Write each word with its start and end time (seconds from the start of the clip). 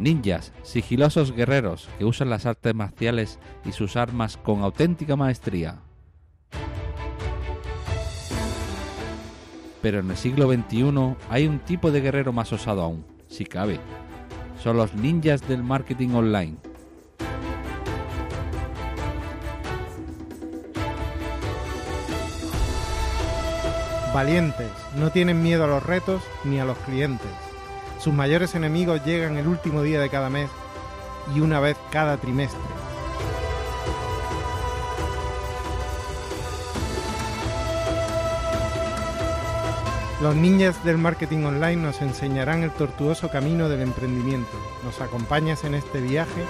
Ninjas, 0.00 0.54
sigilosos 0.62 1.32
guerreros 1.32 1.90
que 1.98 2.06
usan 2.06 2.30
las 2.30 2.46
artes 2.46 2.74
marciales 2.74 3.38
y 3.66 3.72
sus 3.72 3.96
armas 3.96 4.38
con 4.38 4.62
auténtica 4.62 5.14
maestría. 5.14 5.82
Pero 9.82 9.98
en 9.98 10.10
el 10.10 10.16
siglo 10.16 10.50
XXI 10.50 11.16
hay 11.28 11.46
un 11.46 11.58
tipo 11.58 11.90
de 11.90 12.00
guerrero 12.00 12.32
más 12.32 12.50
osado 12.50 12.80
aún, 12.80 13.04
si 13.28 13.44
cabe. 13.44 13.78
Son 14.62 14.78
los 14.78 14.94
ninjas 14.94 15.46
del 15.46 15.62
marketing 15.62 16.14
online. 16.14 16.56
Valientes, 24.14 24.70
no 24.96 25.10
tienen 25.10 25.42
miedo 25.42 25.64
a 25.64 25.66
los 25.66 25.84
retos 25.84 26.22
ni 26.44 26.58
a 26.58 26.64
los 26.64 26.78
clientes. 26.78 27.49
Sus 28.00 28.14
mayores 28.14 28.54
enemigos 28.54 29.04
llegan 29.04 29.36
el 29.36 29.46
último 29.46 29.82
día 29.82 30.00
de 30.00 30.08
cada 30.08 30.30
mes 30.30 30.48
y 31.36 31.40
una 31.40 31.60
vez 31.60 31.76
cada 31.90 32.16
trimestre. 32.16 32.58
Los 40.22 40.34
ninjas 40.34 40.82
del 40.82 40.96
marketing 40.96 41.44
online 41.44 41.76
nos 41.76 42.00
enseñarán 42.00 42.62
el 42.62 42.70
tortuoso 42.70 43.28
camino 43.28 43.68
del 43.68 43.82
emprendimiento. 43.82 44.50
¿Nos 44.82 45.02
acompañas 45.02 45.64
en 45.64 45.74
este 45.74 46.00
viaje? 46.00 46.44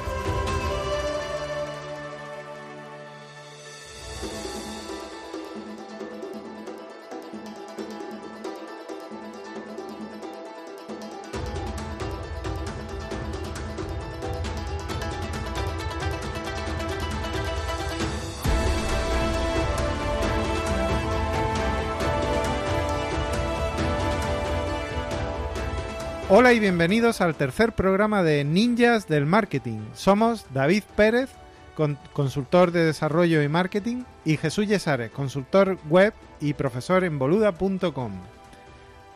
Hola 26.50 26.56
y 26.56 26.60
bienvenidos 26.62 27.20
al 27.20 27.36
tercer 27.36 27.74
programa 27.76 28.24
de 28.24 28.42
Ninjas 28.42 29.06
del 29.06 29.24
Marketing. 29.24 29.78
Somos 29.94 30.46
David 30.52 30.82
Pérez, 30.96 31.30
con- 31.76 31.96
consultor 32.12 32.72
de 32.72 32.84
desarrollo 32.86 33.40
y 33.40 33.48
marketing, 33.48 34.02
y 34.24 34.36
Jesús 34.36 34.66
Yesares, 34.66 35.12
consultor 35.12 35.78
web 35.88 36.12
y 36.40 36.54
profesor 36.54 37.04
en 37.04 37.20
boluda.com. 37.20 38.12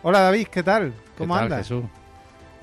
Hola 0.05 0.21
David, 0.21 0.47
¿qué 0.47 0.63
tal? 0.63 0.95
¿Cómo 1.19 1.35
¿Qué 1.35 1.39
tal, 1.41 1.43
andas? 1.53 1.59
Jesús? 1.67 1.85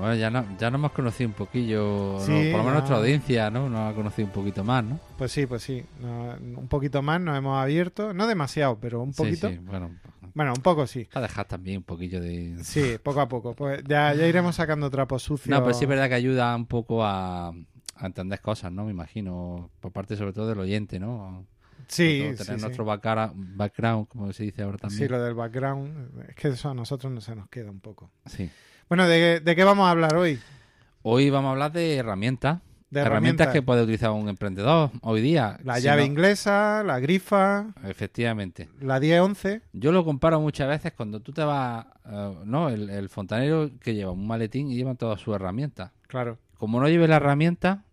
Bueno, 0.01 0.15
ya, 0.15 0.29
no, 0.29 0.45
ya 0.59 0.69
nos 0.69 0.79
hemos 0.79 0.91
conocido 0.91 1.29
un 1.29 1.33
poquillo, 1.35 2.13
¿no? 2.17 2.19
Sí, 2.25 2.49
por 2.51 2.57
lo 2.59 2.63
menos 2.63 2.73
nuestra 2.73 2.97
audiencia, 2.97 3.49
¿no? 3.49 3.69
Nos 3.69 3.91
ha 3.91 3.95
conocido 3.95 4.25
un 4.27 4.33
poquito 4.33 4.63
más, 4.63 4.83
¿no? 4.83 4.99
Pues 5.17 5.31
sí, 5.31 5.45
pues 5.45 5.63
sí. 5.63 5.83
No, 5.99 6.35
un 6.59 6.67
poquito 6.67 7.01
más 7.01 7.21
nos 7.21 7.37
hemos 7.37 7.61
abierto. 7.61 8.13
No 8.13 8.27
demasiado, 8.27 8.77
pero 8.79 9.01
un 9.01 9.13
poquito. 9.13 9.47
Sí, 9.49 9.55
sí, 9.55 9.61
bueno, 9.63 9.91
Bueno, 10.33 10.53
un 10.55 10.61
poco 10.61 10.87
sí. 10.87 11.07
para 11.13 11.27
dejar 11.27 11.45
también 11.47 11.77
un 11.77 11.83
poquillo 11.83 12.19
de... 12.19 12.63
Sí, 12.63 12.97
poco 13.03 13.21
a 13.21 13.27
poco. 13.29 13.53
Pues 13.53 13.83
ya, 13.87 14.13
ya 14.13 14.27
iremos 14.27 14.55
sacando 14.55 14.89
trapos 14.89 15.23
sucios. 15.23 15.49
No, 15.49 15.61
pero 15.63 15.73
sí 15.73 15.83
es 15.85 15.89
verdad 15.89 16.09
que 16.09 16.15
ayuda 16.15 16.55
un 16.55 16.65
poco 16.65 17.03
a, 17.05 17.49
a 17.49 18.05
entender 18.05 18.39
cosas, 18.41 18.71
¿no? 18.71 18.85
Me 18.85 18.91
imagino, 18.91 19.69
por 19.79 19.91
parte 19.91 20.15
sobre 20.15 20.33
todo 20.33 20.47
del 20.47 20.59
oyente, 20.59 20.99
¿no? 20.99 21.45
Sí, 21.87 22.21
todo 22.23 22.37
sí, 22.37 22.43
tener 22.45 22.59
sí. 22.59 22.65
nuestro 22.65 22.85
backgra- 22.85 23.33
background, 23.35 24.07
como 24.07 24.31
se 24.31 24.43
dice 24.43 24.61
ahora 24.63 24.77
también. 24.77 24.99
Sí, 25.01 25.07
lo 25.09 25.21
del 25.21 25.33
background. 25.33 26.21
Es 26.29 26.35
que 26.35 26.47
eso 26.47 26.69
a 26.69 26.73
nosotros 26.73 27.11
no 27.11 27.19
se 27.19 27.35
nos 27.35 27.49
queda 27.49 27.69
un 27.69 27.81
poco. 27.81 28.09
Sí. 28.27 28.49
Bueno, 28.91 29.07
¿de, 29.07 29.39
de 29.39 29.55
qué 29.55 29.63
vamos 29.63 29.87
a 29.87 29.91
hablar 29.91 30.17
hoy? 30.17 30.37
Hoy 31.01 31.29
vamos 31.29 31.47
a 31.47 31.51
hablar 31.53 31.71
de 31.71 31.95
herramientas. 31.95 32.59
De 32.89 32.99
herramientas 32.99 33.05
herramientas. 33.05 33.47
que 33.53 33.61
puede 33.61 33.83
utilizar 33.83 34.11
un 34.11 34.27
emprendedor 34.27 34.91
hoy 35.01 35.21
día. 35.21 35.57
La 35.63 35.77
Si 35.77 35.83
llave 35.83 36.01
no- 36.01 36.07
inglesa, 36.07 36.83
la 36.85 36.99
grifa, 36.99 37.67
Efectivamente. 37.85 38.67
la 38.81 38.99
1011. 38.99 39.61
Yo 39.71 39.93
lo 39.93 40.03
comparo 40.03 40.41
muchas 40.41 40.67
veces 40.67 40.91
cuando 40.91 41.21
tú 41.21 41.31
te 41.31 41.41
vas, 41.41 41.85
eh, 42.05 42.35
¿no? 42.43 42.67
El, 42.67 42.89
el 42.89 43.07
fontanero 43.07 43.69
que 43.79 43.95
lleva 43.95 44.11
un 44.11 44.27
maletín 44.27 44.69
y 44.69 44.75
lleva 44.75 44.93
todas 44.95 45.21
sus 45.21 45.35
herramientas. 45.35 45.91
Claro. 46.07 46.37
Como 46.57 46.81
no 46.81 46.89
lleve 46.89 47.07
la 47.07 47.15
herramienta, 47.15 47.85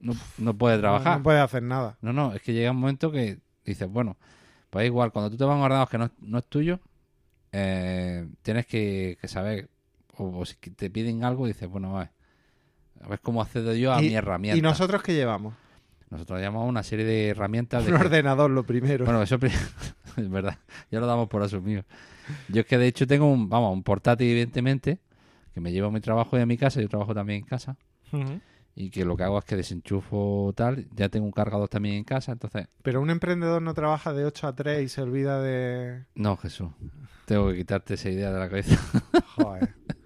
no, 0.00 0.14
no 0.36 0.54
puede 0.54 0.78
trabajar. 0.80 1.12
No, 1.12 1.18
no 1.18 1.22
puede 1.22 1.38
hacer 1.38 1.62
nada. 1.62 1.96
No, 2.00 2.12
no, 2.12 2.34
es 2.34 2.42
que 2.42 2.52
llega 2.54 2.72
un 2.72 2.78
momento 2.78 3.12
que 3.12 3.38
dices, 3.64 3.88
bueno, 3.88 4.16
pues 4.68 4.84
igual, 4.84 5.12
cuando 5.12 5.30
tú 5.30 5.36
te 5.36 5.44
vas 5.44 5.52
a 5.54 5.58
un 5.58 5.62
ordenador 5.62 5.88
que 5.88 5.98
no, 5.98 6.10
no 6.18 6.38
es 6.38 6.44
tuyo, 6.46 6.80
eh, 7.52 8.26
tienes 8.42 8.66
que, 8.66 9.16
que 9.20 9.28
saber, 9.28 9.68
o, 10.20 10.44
si 10.44 10.56
te 10.56 10.90
piden 10.90 11.24
algo, 11.24 11.46
dices, 11.46 11.68
bueno, 11.68 11.96
a 11.96 12.00
ver, 12.00 12.10
a 13.02 13.08
ver 13.08 13.20
cómo 13.20 13.40
accedo 13.42 13.74
yo 13.74 13.92
a 13.92 14.00
mi 14.00 14.14
herramienta. 14.14 14.58
¿Y 14.58 14.62
nosotros 14.62 15.02
qué 15.02 15.14
llevamos? 15.14 15.54
Nosotros 16.10 16.40
llamamos 16.40 16.68
una 16.68 16.82
serie 16.82 17.04
de 17.04 17.28
herramientas. 17.28 17.84
De 17.84 17.92
Un 17.92 17.98
que- 17.98 18.04
ordenador, 18.04 18.50
lo 18.50 18.64
primero. 18.64 19.04
Bueno, 19.04 19.22
eso 19.22 19.38
es 20.16 20.30
verdad, 20.30 20.58
ya 20.90 21.00
lo 21.00 21.06
damos 21.06 21.28
por 21.28 21.42
asumido. 21.42 21.84
Yo 22.48 22.60
es 22.60 22.66
que 22.66 22.78
de 22.78 22.86
hecho 22.88 23.06
tengo 23.06 23.30
un, 23.30 23.48
vamos, 23.48 23.72
un 23.72 23.82
portátil, 23.82 24.28
evidentemente, 24.28 24.98
que 25.54 25.60
me 25.60 25.72
llevo 25.72 25.88
a 25.88 25.90
mi 25.90 26.00
trabajo 26.00 26.36
y 26.36 26.40
a 26.40 26.46
mi 26.46 26.56
casa, 26.56 26.80
yo 26.80 26.88
trabajo 26.88 27.14
también 27.14 27.40
en 27.40 27.46
casa, 27.46 27.76
y 28.74 28.90
que 28.90 29.04
lo 29.04 29.16
que 29.16 29.22
hago 29.24 29.38
es 29.38 29.44
que 29.44 29.56
desenchufo 29.56 30.52
tal, 30.56 30.86
ya 30.94 31.08
tengo 31.08 31.26
un 31.26 31.32
cargador 31.32 31.68
también 31.68 31.96
en 31.96 32.04
casa, 32.04 32.32
entonces 32.32 32.66
Pero 32.82 33.00
un 33.00 33.10
emprendedor 33.10 33.60
no 33.62 33.74
trabaja 33.74 34.12
de 34.12 34.24
8 34.24 34.46
a 34.48 34.54
3 34.54 34.82
y 34.82 34.88
se 34.88 35.02
olvida 35.02 35.40
de... 35.42 36.04
No, 36.14 36.36
Jesús. 36.36 36.68
Tengo 37.26 37.48
que 37.50 37.56
quitarte 37.58 37.94
esa 37.94 38.10
idea 38.10 38.32
de 38.32 38.38
la 38.38 38.48
cabeza. 38.48 38.76
Joder. 39.36 39.74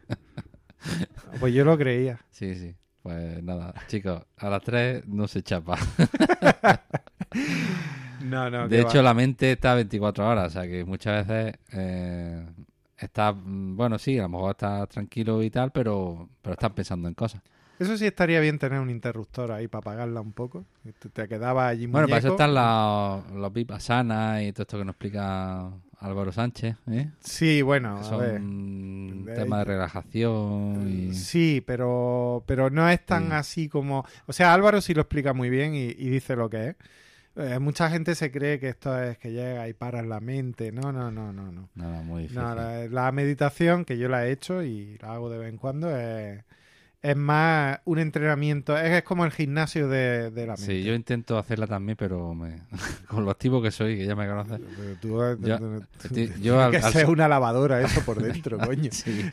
pues 1.40 1.54
yo 1.54 1.64
lo 1.64 1.76
creía. 1.76 2.20
Sí, 2.30 2.54
sí. 2.54 2.74
Pues 3.02 3.42
nada, 3.42 3.74
chicos, 3.86 4.22
a 4.38 4.48
las 4.48 4.62
3 4.62 5.06
no 5.06 5.28
se 5.28 5.42
chapa. 5.42 5.76
No, 8.20 8.48
no. 8.48 8.68
de 8.68 8.80
hecho, 8.80 8.98
va. 8.98 9.02
la 9.02 9.14
mente 9.14 9.52
está 9.52 9.74
24 9.74 10.26
horas, 10.26 10.46
o 10.46 10.50
sea 10.50 10.66
que 10.66 10.82
muchas 10.82 11.26
veces 11.26 11.58
eh, 11.72 12.46
está, 12.96 13.32
mm, 13.32 13.76
bueno, 13.76 13.98
sí, 13.98 14.18
a 14.18 14.22
lo 14.22 14.30
mejor 14.30 14.52
está 14.52 14.86
tranquilo 14.86 15.42
y 15.42 15.50
tal, 15.50 15.70
pero, 15.72 16.30
pero 16.40 16.54
estás 16.54 16.70
pensando 16.70 17.06
en 17.06 17.12
cosas. 17.12 17.42
Eso 17.78 17.96
sí 17.96 18.06
estaría 18.06 18.38
bien 18.40 18.58
tener 18.58 18.78
un 18.80 18.88
interruptor 18.90 19.50
ahí 19.52 19.66
para 19.68 19.80
apagarla 19.80 20.20
un 20.20 20.32
poco. 20.32 20.64
Te, 21.00 21.08
te 21.08 21.28
quedaba 21.28 21.66
allí 21.68 21.86
Bueno, 21.86 22.06
para 22.06 22.18
eso 22.18 22.28
están 22.28 22.54
los, 22.54 23.30
los 23.40 23.52
VIP 23.52 23.72
Asana 23.72 24.42
y 24.42 24.52
todo 24.52 24.62
esto 24.62 24.78
que 24.78 24.84
nos 24.84 24.92
explica 24.92 25.70
Álvaro 25.98 26.30
Sánchez, 26.32 26.76
¿eh? 26.90 27.10
Sí, 27.20 27.62
bueno, 27.62 28.00
Que 28.00 28.14
a 28.14 28.16
ver. 28.18 28.38
son 28.40 29.26
Eh, 29.28 29.34
temas 29.34 29.58
de 29.60 29.64
relajación 29.64 30.88
y... 30.88 31.14
Sí, 31.14 31.62
pero, 31.66 32.44
pero 32.46 32.70
no 32.70 32.88
es 32.88 33.04
tan 33.04 33.26
Sí. 33.28 33.32
así 33.32 33.68
como... 33.68 34.04
O 34.26 34.32
sea, 34.32 34.54
Álvaro 34.54 34.80
sí 34.80 34.94
lo 34.94 35.00
explica 35.02 35.32
muy 35.32 35.50
bien 35.50 35.74
y, 35.74 35.84
y 35.86 36.08
dice 36.10 36.36
lo 36.36 36.48
que 36.50 36.68
es. 36.68 36.76
Eh, 37.36 37.58
mucha 37.58 37.90
gente 37.90 38.14
se 38.14 38.30
cree 38.30 38.60
que 38.60 38.68
esto 38.68 38.96
es 39.02 39.18
que 39.18 39.32
llega 39.32 39.68
y 39.68 39.72
paras 39.72 40.06
la 40.06 40.20
mente. 40.20 40.70
No, 40.70 40.92
no, 40.92 41.10
no, 41.10 41.32
no, 41.32 41.50
no. 41.50 41.68
Nada, 41.74 42.02
muy 42.02 42.22
difícil. 42.22 42.40
No, 42.42 42.54
la, 42.54 42.86
la 42.86 43.10
meditación, 43.10 43.84
que 43.84 43.98
yo 43.98 44.08
la 44.08 44.26
he 44.26 44.30
hecho 44.30 44.62
y 44.62 44.96
la 44.98 45.14
hago 45.14 45.28
de 45.30 45.38
vez 45.38 45.48
en 45.50 45.56
cuando, 45.56 45.90
es, 45.96 46.44
es 47.04 47.16
más 47.16 47.80
un 47.84 47.98
entrenamiento. 47.98 48.76
Es, 48.78 48.90
es 48.90 49.02
como 49.02 49.26
el 49.26 49.30
gimnasio 49.30 49.88
de, 49.88 50.30
de 50.30 50.46
la 50.46 50.54
mente. 50.54 50.62
Sí, 50.64 50.82
yo 50.82 50.94
intento 50.94 51.36
hacerla 51.36 51.66
también, 51.66 51.96
pero 51.98 52.32
me... 52.34 52.60
con 53.08 53.26
lo 53.26 53.30
activo 53.30 53.60
que 53.60 53.70
soy, 53.70 53.98
que 53.98 54.06
ya 54.06 54.16
me 54.16 54.26
conoces. 54.26 54.58
Tú- 55.02 55.18
Yo- 55.42 55.58
tú- 55.58 56.14
yo 56.40 56.60
al- 56.62 56.70
que 56.70 56.78
al- 56.78 57.06
una 57.10 57.28
lavadora 57.28 57.82
eso 57.82 58.00
por 58.06 58.22
dentro, 58.22 58.56
coño. 58.66 58.88
Sí. 58.90 59.30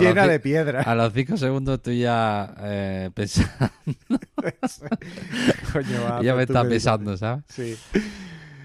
Llena 0.00 0.26
de 0.26 0.40
piedra. 0.40 0.80
A 0.82 0.94
los 0.94 1.12
cinco 1.12 1.36
segundos 1.36 1.82
tú 1.82 1.92
ya 1.92 2.54
eh, 2.60 3.10
pensando, 3.14 3.50
Coño, 5.72 6.02
va, 6.04 6.22
ya 6.22 6.32
pues 6.32 6.36
me 6.36 6.42
estás 6.44 6.64
medita. 6.64 6.68
pensando, 6.68 7.16
¿sabes? 7.18 7.44
Sí. 7.48 7.76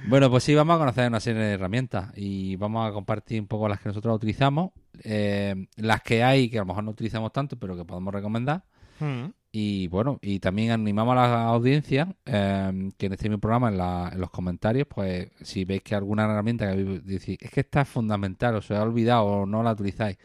Bueno, 0.10 0.30
pues 0.30 0.44
sí, 0.46 0.56
vamos 0.56 0.76
a 0.76 0.80
conocer 0.80 1.08
una 1.08 1.20
serie 1.20 1.42
de 1.42 1.54
herramientas 1.54 2.12
y 2.16 2.56
vamos 2.56 2.90
a 2.90 2.94
compartir 2.94 3.42
un 3.42 3.48
poco 3.48 3.68
las 3.68 3.82
que 3.82 3.90
nosotros 3.90 4.16
utilizamos, 4.16 4.72
eh, 5.04 5.68
las 5.76 6.02
que 6.02 6.24
hay 6.24 6.50
que 6.50 6.58
a 6.58 6.62
lo 6.62 6.68
mejor 6.68 6.84
no 6.86 6.92
utilizamos 6.92 7.34
tanto, 7.34 7.58
pero 7.58 7.76
que 7.76 7.84
podemos 7.84 8.14
recomendar. 8.14 8.64
Mm. 9.02 9.26
Y 9.52 9.88
bueno, 9.88 10.18
y 10.22 10.40
también 10.40 10.72
animamos 10.72 11.14
a 11.14 11.16
la 11.28 11.44
audiencia 11.48 12.16
eh, 12.26 12.90
que 12.98 13.08
en 13.08 13.14
este 13.14 13.28
mismo 13.28 13.40
programa, 13.42 13.68
en, 13.70 13.78
la- 13.78 14.10
en 14.14 14.22
los 14.22 14.30
comentarios, 14.30 14.88
pues 14.88 15.30
si 15.42 15.66
veis 15.66 15.82
que 15.84 15.96
alguna 15.96 16.24
herramienta 16.24 16.66
que 16.68 16.72
habéis- 16.74 17.04
decís, 17.04 17.38
es 17.42 17.52
que 17.52 17.60
esta 17.62 17.82
es 17.82 17.90
fundamental, 17.90 18.56
o 18.56 18.62
se 18.62 18.76
ha 18.76 18.84
olvidado 18.84 19.26
o 19.26 19.46
no 19.46 19.62
la 19.62 19.74
utilizáis, 19.74 20.18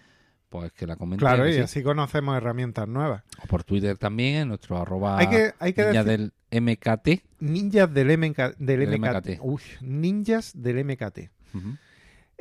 pues 0.53 0.71
que 0.73 0.87
la 0.87 0.95
comentéis. 0.97 1.27
Claro, 1.29 1.49
y 1.49 1.55
sí. 1.55 1.61
así 1.61 1.83
conocemos 1.83 2.37
herramientas 2.37 2.87
nuevas. 2.87 3.25
O 3.43 3.47
por 3.49 3.65
Twitter 3.65 3.97
también, 3.99 4.37
en 4.43 4.49
nuestro 4.49 4.77
arroba 4.81 5.19
Hay 5.19 5.27
que, 5.29 5.53
hay 5.59 5.73
que 5.73 5.83
decir 5.87 6.05
del 6.05 6.33
MKT. 6.53 7.09
ninjas 7.41 7.93
del, 7.93 8.17
MK, 8.19 8.57
del 8.59 8.89
Del 8.91 9.01
MKT. 9.01 9.17
MKT. 9.17 9.39
Uy, 9.41 9.63
ninjas 9.81 10.53
del 10.55 10.85
MKT. 10.85 11.19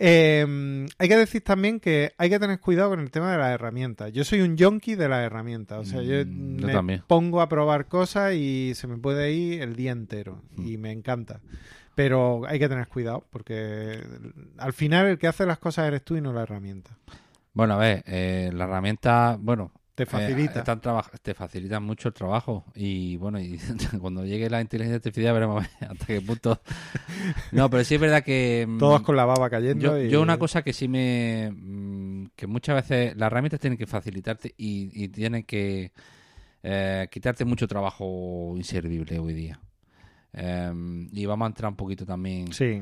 Eh, 0.03 0.87
hay 0.97 1.07
que 1.09 1.17
decir 1.17 1.43
también 1.43 1.79
que 1.79 2.13
hay 2.17 2.29
que 2.29 2.39
tener 2.39 2.59
cuidado 2.59 2.89
con 2.91 2.99
el 3.01 3.11
tema 3.11 3.31
de 3.33 3.37
las 3.37 3.51
herramientas. 3.51 4.11
Yo 4.11 4.23
soy 4.23 4.41
un 4.41 4.57
yonki 4.57 4.95
de 4.95 5.07
las 5.07 5.23
herramientas. 5.25 5.79
O 5.79 5.85
sea, 5.85 6.01
yo, 6.01 6.25
Mm, 6.25 6.57
yo 6.57 6.67
me 6.67 6.73
también. 6.73 7.03
pongo 7.07 7.41
a 7.41 7.49
probar 7.49 7.85
cosas 7.87 8.33
y 8.33 8.73
se 8.75 8.87
me 8.87 8.97
puede 8.97 9.31
ir 9.33 9.61
el 9.61 9.75
día 9.75 9.91
entero. 9.91 10.41
Mm. 10.55 10.67
Y 10.67 10.77
me 10.77 10.91
encanta. 10.91 11.41
Pero 11.93 12.43
hay 12.47 12.57
que 12.57 12.69
tener 12.69 12.87
cuidado 12.87 13.27
porque 13.29 14.01
al 14.57 14.73
final 14.73 15.05
el 15.07 15.19
que 15.19 15.27
hace 15.27 15.45
las 15.45 15.59
cosas 15.59 15.87
eres 15.87 16.03
tú 16.03 16.15
y 16.15 16.21
no 16.21 16.33
la 16.33 16.43
herramienta. 16.43 16.97
Bueno, 17.53 17.73
a 17.73 17.77
ver, 17.77 18.03
eh, 18.07 18.49
la 18.53 18.63
herramienta, 18.65 19.37
bueno, 19.39 19.71
Te 19.95 20.05
facilita. 20.05 20.55
Eh, 20.55 20.59
están 20.59 20.79
traba- 20.79 21.09
te 21.21 21.33
facilitan 21.33 21.83
mucho 21.83 22.07
el 22.07 22.13
trabajo 22.13 22.63
y 22.73 23.17
bueno, 23.17 23.39
y 23.39 23.59
cuando 23.99 24.25
llegue 24.25 24.49
la 24.49 24.61
inteligencia 24.61 24.95
artificial 24.95 25.33
veremos 25.33 25.63
a 25.63 25.67
ver 25.81 25.91
hasta 25.91 26.05
qué 26.05 26.21
punto. 26.21 26.61
No, 27.51 27.69
pero 27.69 27.83
sí 27.83 27.95
es 27.95 28.01
verdad 28.01 28.23
que 28.23 28.65
mm, 28.67 28.77
Todos 28.79 29.01
con 29.01 29.15
la 29.17 29.25
baba 29.25 29.49
cayendo. 29.49 29.81
yo, 29.81 30.01
y- 30.01 30.09
yo 30.09 30.21
una 30.21 30.37
cosa 30.37 30.61
que 30.63 30.71
sí 30.73 30.87
me 30.87 31.51
mm, 31.53 32.27
que 32.35 32.47
muchas 32.47 32.75
veces 32.75 33.17
las 33.17 33.27
herramientas 33.27 33.59
tienen 33.59 33.77
que 33.77 33.85
facilitarte 33.85 34.53
y, 34.57 34.89
y 35.03 35.09
tienen 35.09 35.43
que 35.43 35.91
eh, 36.63 37.07
quitarte 37.11 37.43
mucho 37.45 37.67
trabajo 37.67 38.53
inservible 38.55 39.19
hoy 39.19 39.33
día. 39.33 39.59
Em, 40.33 41.09
y 41.11 41.25
vamos 41.25 41.45
a 41.45 41.49
entrar 41.49 41.69
un 41.69 41.75
poquito 41.75 42.05
también 42.05 42.53
Sí, 42.53 42.81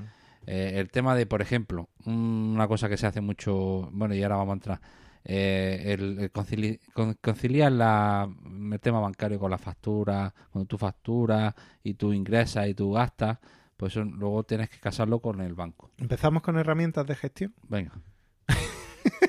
eh, 0.52 0.80
el 0.80 0.90
tema 0.90 1.14
de, 1.16 1.26
por 1.26 1.42
ejemplo, 1.42 1.90
un- 2.06 2.54
una 2.56 2.68
cosa 2.68 2.90
que 2.90 2.98
se 2.98 3.06
hace 3.08 3.22
mucho, 3.22 3.90
bueno, 3.92 4.16
y 4.16 4.24
ahora 4.24 4.38
vamos 4.38 4.54
a 4.54 4.56
entrar, 4.56 4.82
eh, 5.24 5.84
el, 5.94 6.18
el 6.20 6.32
concili- 6.32 6.80
con- 6.94 7.14
conciliar 7.22 7.72
la, 7.72 8.28
el 8.72 8.80
tema 8.80 9.00
bancario 9.00 9.38
con 9.40 9.52
la 9.52 9.58
factura, 9.58 10.34
cuando 10.52 10.66
tú 10.68 10.78
facturas 10.78 11.54
y 11.84 11.94
tú 11.94 12.14
ingresas 12.14 12.68
y 12.68 12.74
tú 12.74 12.92
gastas, 12.94 13.38
pues 13.78 13.94
eso 13.94 14.04
luego 14.04 14.44
tienes 14.44 14.70
que 14.70 14.80
casarlo 14.80 15.20
con 15.20 15.40
el 15.42 15.54
banco. 15.54 15.92
empezamos 15.98 16.42
con 16.42 16.58
herramientas 16.58 17.06
de 17.06 17.16
gestión. 17.16 17.54
Venga. 17.68 17.92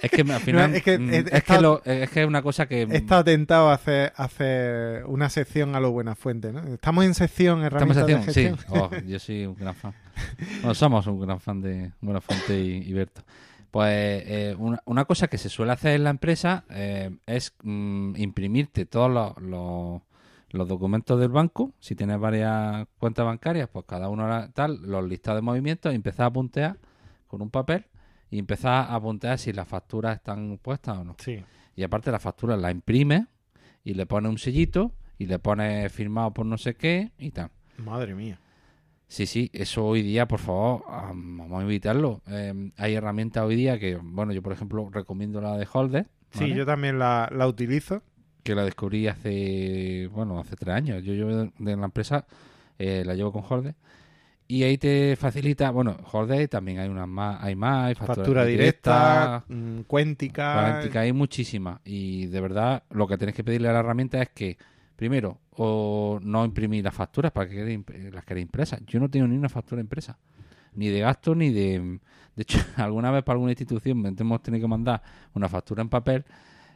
Es 0.02 0.10
que 0.10 0.22
al 0.22 0.40
final, 0.40 0.74
es 0.74 0.82
que- 0.82 0.98
mm, 0.98 1.10
es, 1.12 1.44
que 1.44 1.60
lo- 1.60 1.82
es 1.84 2.10
que 2.10 2.22
es 2.22 2.26
una 2.26 2.42
cosa 2.42 2.66
que... 2.66 2.82
He 2.82 2.96
estado 2.96 3.24
tentado 3.24 3.70
a 3.70 3.74
hacer, 3.74 4.12
a 4.16 4.24
hacer 4.24 5.04
una 5.06 5.28
sección 5.30 5.74
a 5.74 5.80
lo 5.80 5.90
buena 5.92 6.14
fuente, 6.14 6.52
¿no? 6.52 6.60
Estamos 6.74 7.04
en 7.04 7.14
sección 7.14 7.64
¿Estamos 7.64 7.96
herramientas 7.96 8.02
en 8.02 8.06
de 8.06 8.14
acción? 8.14 8.56
gestión. 8.58 8.90
Sí, 8.90 8.96
Oh, 9.04 9.08
yo 9.08 9.18
soy 9.18 9.46
un 9.46 9.54
gran 9.56 9.74
fan. 9.74 9.94
Bueno, 10.60 10.74
somos 10.74 11.06
un 11.06 11.20
gran 11.20 11.40
fan 11.40 11.60
de 11.60 11.92
Buenafuente 12.00 12.58
y, 12.60 12.76
y 12.88 12.92
Berto. 12.92 13.22
Pues 13.70 14.22
eh, 14.26 14.56
una, 14.58 14.82
una 14.84 15.04
cosa 15.04 15.28
que 15.28 15.38
se 15.38 15.48
suele 15.48 15.72
hacer 15.72 15.92
en 15.94 16.04
la 16.04 16.10
empresa 16.10 16.64
eh, 16.70 17.10
es 17.26 17.54
mm, 17.62 18.14
imprimirte 18.16 18.84
todos 18.86 19.10
los, 19.10 19.36
los- 19.42 20.02
los 20.52 20.66
documentos 20.66 21.20
del 21.20 21.28
banco. 21.28 21.72
Si 21.78 21.94
tienes 21.94 22.18
varias 22.18 22.84
cuentas 22.98 23.24
bancarias, 23.24 23.68
pues 23.72 23.84
cada 23.86 24.08
uno 24.08 24.50
tal, 24.52 24.80
los 24.82 25.04
listados 25.08 25.38
de 25.38 25.42
movimientos, 25.42 25.92
y 25.92 25.94
empezar 25.94 26.26
a 26.26 26.30
puntear 26.32 26.76
con 27.28 27.40
un 27.40 27.50
papel 27.50 27.84
y 28.30 28.38
empezar 28.38 28.86
a 28.90 29.00
puntear 29.00 29.38
si 29.38 29.52
las 29.52 29.66
facturas 29.68 30.16
están 30.16 30.58
puestas 30.58 30.98
o 30.98 31.04
no. 31.04 31.16
Sí. 31.18 31.42
Y 31.76 31.82
aparte 31.82 32.10
la 32.10 32.18
factura 32.18 32.56
la 32.56 32.70
imprime 32.70 33.26
y 33.84 33.94
le 33.94 34.06
pone 34.06 34.28
un 34.28 34.38
sellito 34.38 34.92
y 35.18 35.26
le 35.26 35.38
pone 35.38 35.88
firmado 35.88 36.32
por 36.32 36.46
no 36.46 36.56
sé 36.58 36.74
qué 36.74 37.10
y 37.18 37.30
tal. 37.30 37.50
Madre 37.78 38.14
mía. 38.14 38.38
Sí, 39.08 39.26
sí, 39.26 39.50
eso 39.52 39.84
hoy 39.86 40.02
día, 40.02 40.28
por 40.28 40.38
favor, 40.38 40.84
am- 40.88 41.38
vamos 41.38 41.60
a 41.60 41.64
evitarlo. 41.64 42.22
Eh, 42.28 42.70
hay 42.76 42.94
herramientas 42.94 43.42
hoy 43.44 43.56
día 43.56 43.78
que, 43.78 43.96
bueno, 43.96 44.32
yo 44.32 44.40
por 44.42 44.52
ejemplo 44.52 44.88
recomiendo 44.92 45.40
la 45.40 45.56
de 45.56 45.66
Holder, 45.72 46.06
Sí, 46.32 46.54
yo 46.54 46.64
también 46.64 46.98
la, 47.00 47.28
la 47.34 47.48
utilizo. 47.48 48.02
que 48.44 48.54
la 48.54 48.64
descubrí 48.64 49.08
hace, 49.08 50.08
bueno, 50.12 50.38
hace 50.38 50.54
tres 50.54 50.74
años. 50.76 51.02
Yo 51.02 51.12
llevo 51.14 51.34
de, 51.34 51.52
de 51.58 51.76
la 51.76 51.86
empresa, 51.86 52.24
eh, 52.78 53.02
la 53.04 53.14
llevo 53.14 53.32
con 53.32 53.42
Holder. 53.48 53.74
Y 54.50 54.64
ahí 54.64 54.78
te 54.78 55.14
facilita, 55.14 55.70
bueno, 55.70 55.96
Holder 56.10 56.48
también 56.48 56.80
hay 56.80 56.88
unas 56.88 57.06
más, 57.06 57.40
hay 57.40 57.54
más, 57.54 57.86
hay 57.86 57.94
factura, 57.94 58.16
Factura 58.16 58.44
directa, 58.44 59.44
mm, 59.46 59.82
cuéntica. 59.82 60.54
Cuántica, 60.54 61.00
hay 61.02 61.12
muchísimas. 61.12 61.78
Y 61.84 62.26
de 62.26 62.40
verdad, 62.40 62.82
lo 62.90 63.06
que 63.06 63.16
tenéis 63.16 63.36
que 63.36 63.44
pedirle 63.44 63.68
a 63.68 63.72
la 63.74 63.78
herramienta 63.78 64.20
es 64.20 64.30
que, 64.30 64.58
primero, 64.96 65.38
o 65.52 66.18
no 66.20 66.44
imprimir 66.44 66.82
las 66.82 66.92
facturas 66.92 67.30
para 67.30 67.48
que 67.48 67.80
las 68.12 68.24
quede 68.24 68.40
impresas. 68.40 68.80
Yo 68.88 68.98
no 68.98 69.08
tengo 69.08 69.28
ni 69.28 69.36
una 69.36 69.48
factura 69.48 69.80
impresa. 69.80 70.18
Ni 70.74 70.88
de 70.88 70.98
gasto, 70.98 71.36
ni 71.36 71.50
de... 71.52 72.00
De 72.34 72.42
hecho, 72.42 72.58
alguna 72.76 73.12
vez 73.12 73.22
para 73.22 73.34
alguna 73.34 73.52
institución 73.52 74.04
hemos 74.18 74.42
tenido 74.42 74.64
que 74.64 74.68
mandar 74.68 75.00
una 75.32 75.48
factura 75.48 75.80
en 75.80 75.88
papel 75.88 76.24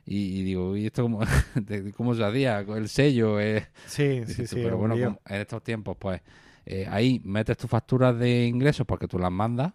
y, 0.07 0.39
y 0.39 0.43
digo, 0.45 0.77
¿y 0.77 0.87
esto 0.87 1.03
cómo, 1.03 1.19
cómo 1.97 2.15
se 2.15 2.23
hacía? 2.25 2.61
El 2.61 2.89
sello. 2.89 3.41
eh, 3.41 3.67
Sí, 3.87 4.23
sí, 4.29 4.47
sí. 4.47 4.61
pero 4.63 4.77
bueno, 4.77 4.95
como 4.95 5.21
en 5.27 5.41
estos 5.41 5.61
tiempos, 5.65 5.97
pues 5.99 6.21
eh, 6.67 6.87
ahí 6.91 7.21
metes 7.25 7.57
tus 7.57 7.69
facturas 7.71 8.19
de 8.19 8.47
ingresos 8.47 8.87
porque 8.87 9.07
tú 9.09 9.19
las 9.19 9.31
mandas, 9.33 9.73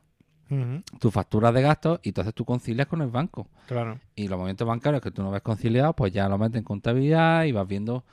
tus 0.99 1.13
facturas 1.13 1.53
de 1.53 1.61
gastos 1.61 1.99
y 2.01 2.09
entonces 2.09 2.33
tú 2.33 2.43
concilias 2.43 2.87
con 2.87 3.01
el 3.03 3.09
banco. 3.09 3.47
claro. 3.67 3.99
Y 4.15 4.27
los 4.27 4.37
movimientos 4.37 4.67
bancarios 4.67 4.99
que 5.01 5.11
tú 5.11 5.21
no 5.21 5.29
ves 5.29 5.43
conciliados, 5.43 5.93
pues 5.95 6.11
ya 6.11 6.27
lo 6.27 6.39
metes 6.39 6.57
en 6.57 6.63
contabilidad 6.63 7.43
y 7.43 7.51
vas 7.51 7.67
viendo. 7.67 8.03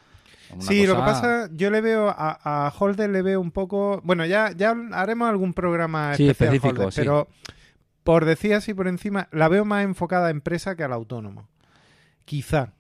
una 0.53 0.63
Sí, 0.63 0.87
lo 0.87 0.97
que 0.97 1.01
pasa, 1.01 1.49
yo 1.55 1.71
le 1.71 1.81
veo 1.81 2.09
a, 2.11 2.67
a 2.67 2.73
Holder 2.79 3.09
le 3.09 3.23
veo 3.23 3.41
un 3.41 3.53
poco, 3.53 4.03
bueno, 4.05 4.27
ya 4.27 4.53
ya 4.55 4.77
haremos 4.93 5.29
algún 5.31 5.55
programa 5.55 6.15
Sí, 6.15 6.29
específico, 6.29 6.69
Holder, 6.69 6.93
sí. 6.93 7.01
pero 7.01 7.27
por 8.05 8.27
decir 8.27 8.53
así 8.53 8.75
por 8.75 8.87
encima, 8.87 9.29
la 9.33 9.49
veo 9.49 9.65
más 9.65 9.83
enfocada 9.85 10.27
a 10.27 10.31
empresa 10.31 10.77
que 10.77 10.85
al 10.85 10.93
autónomo. 10.93 11.49
Quizá. 12.27 12.75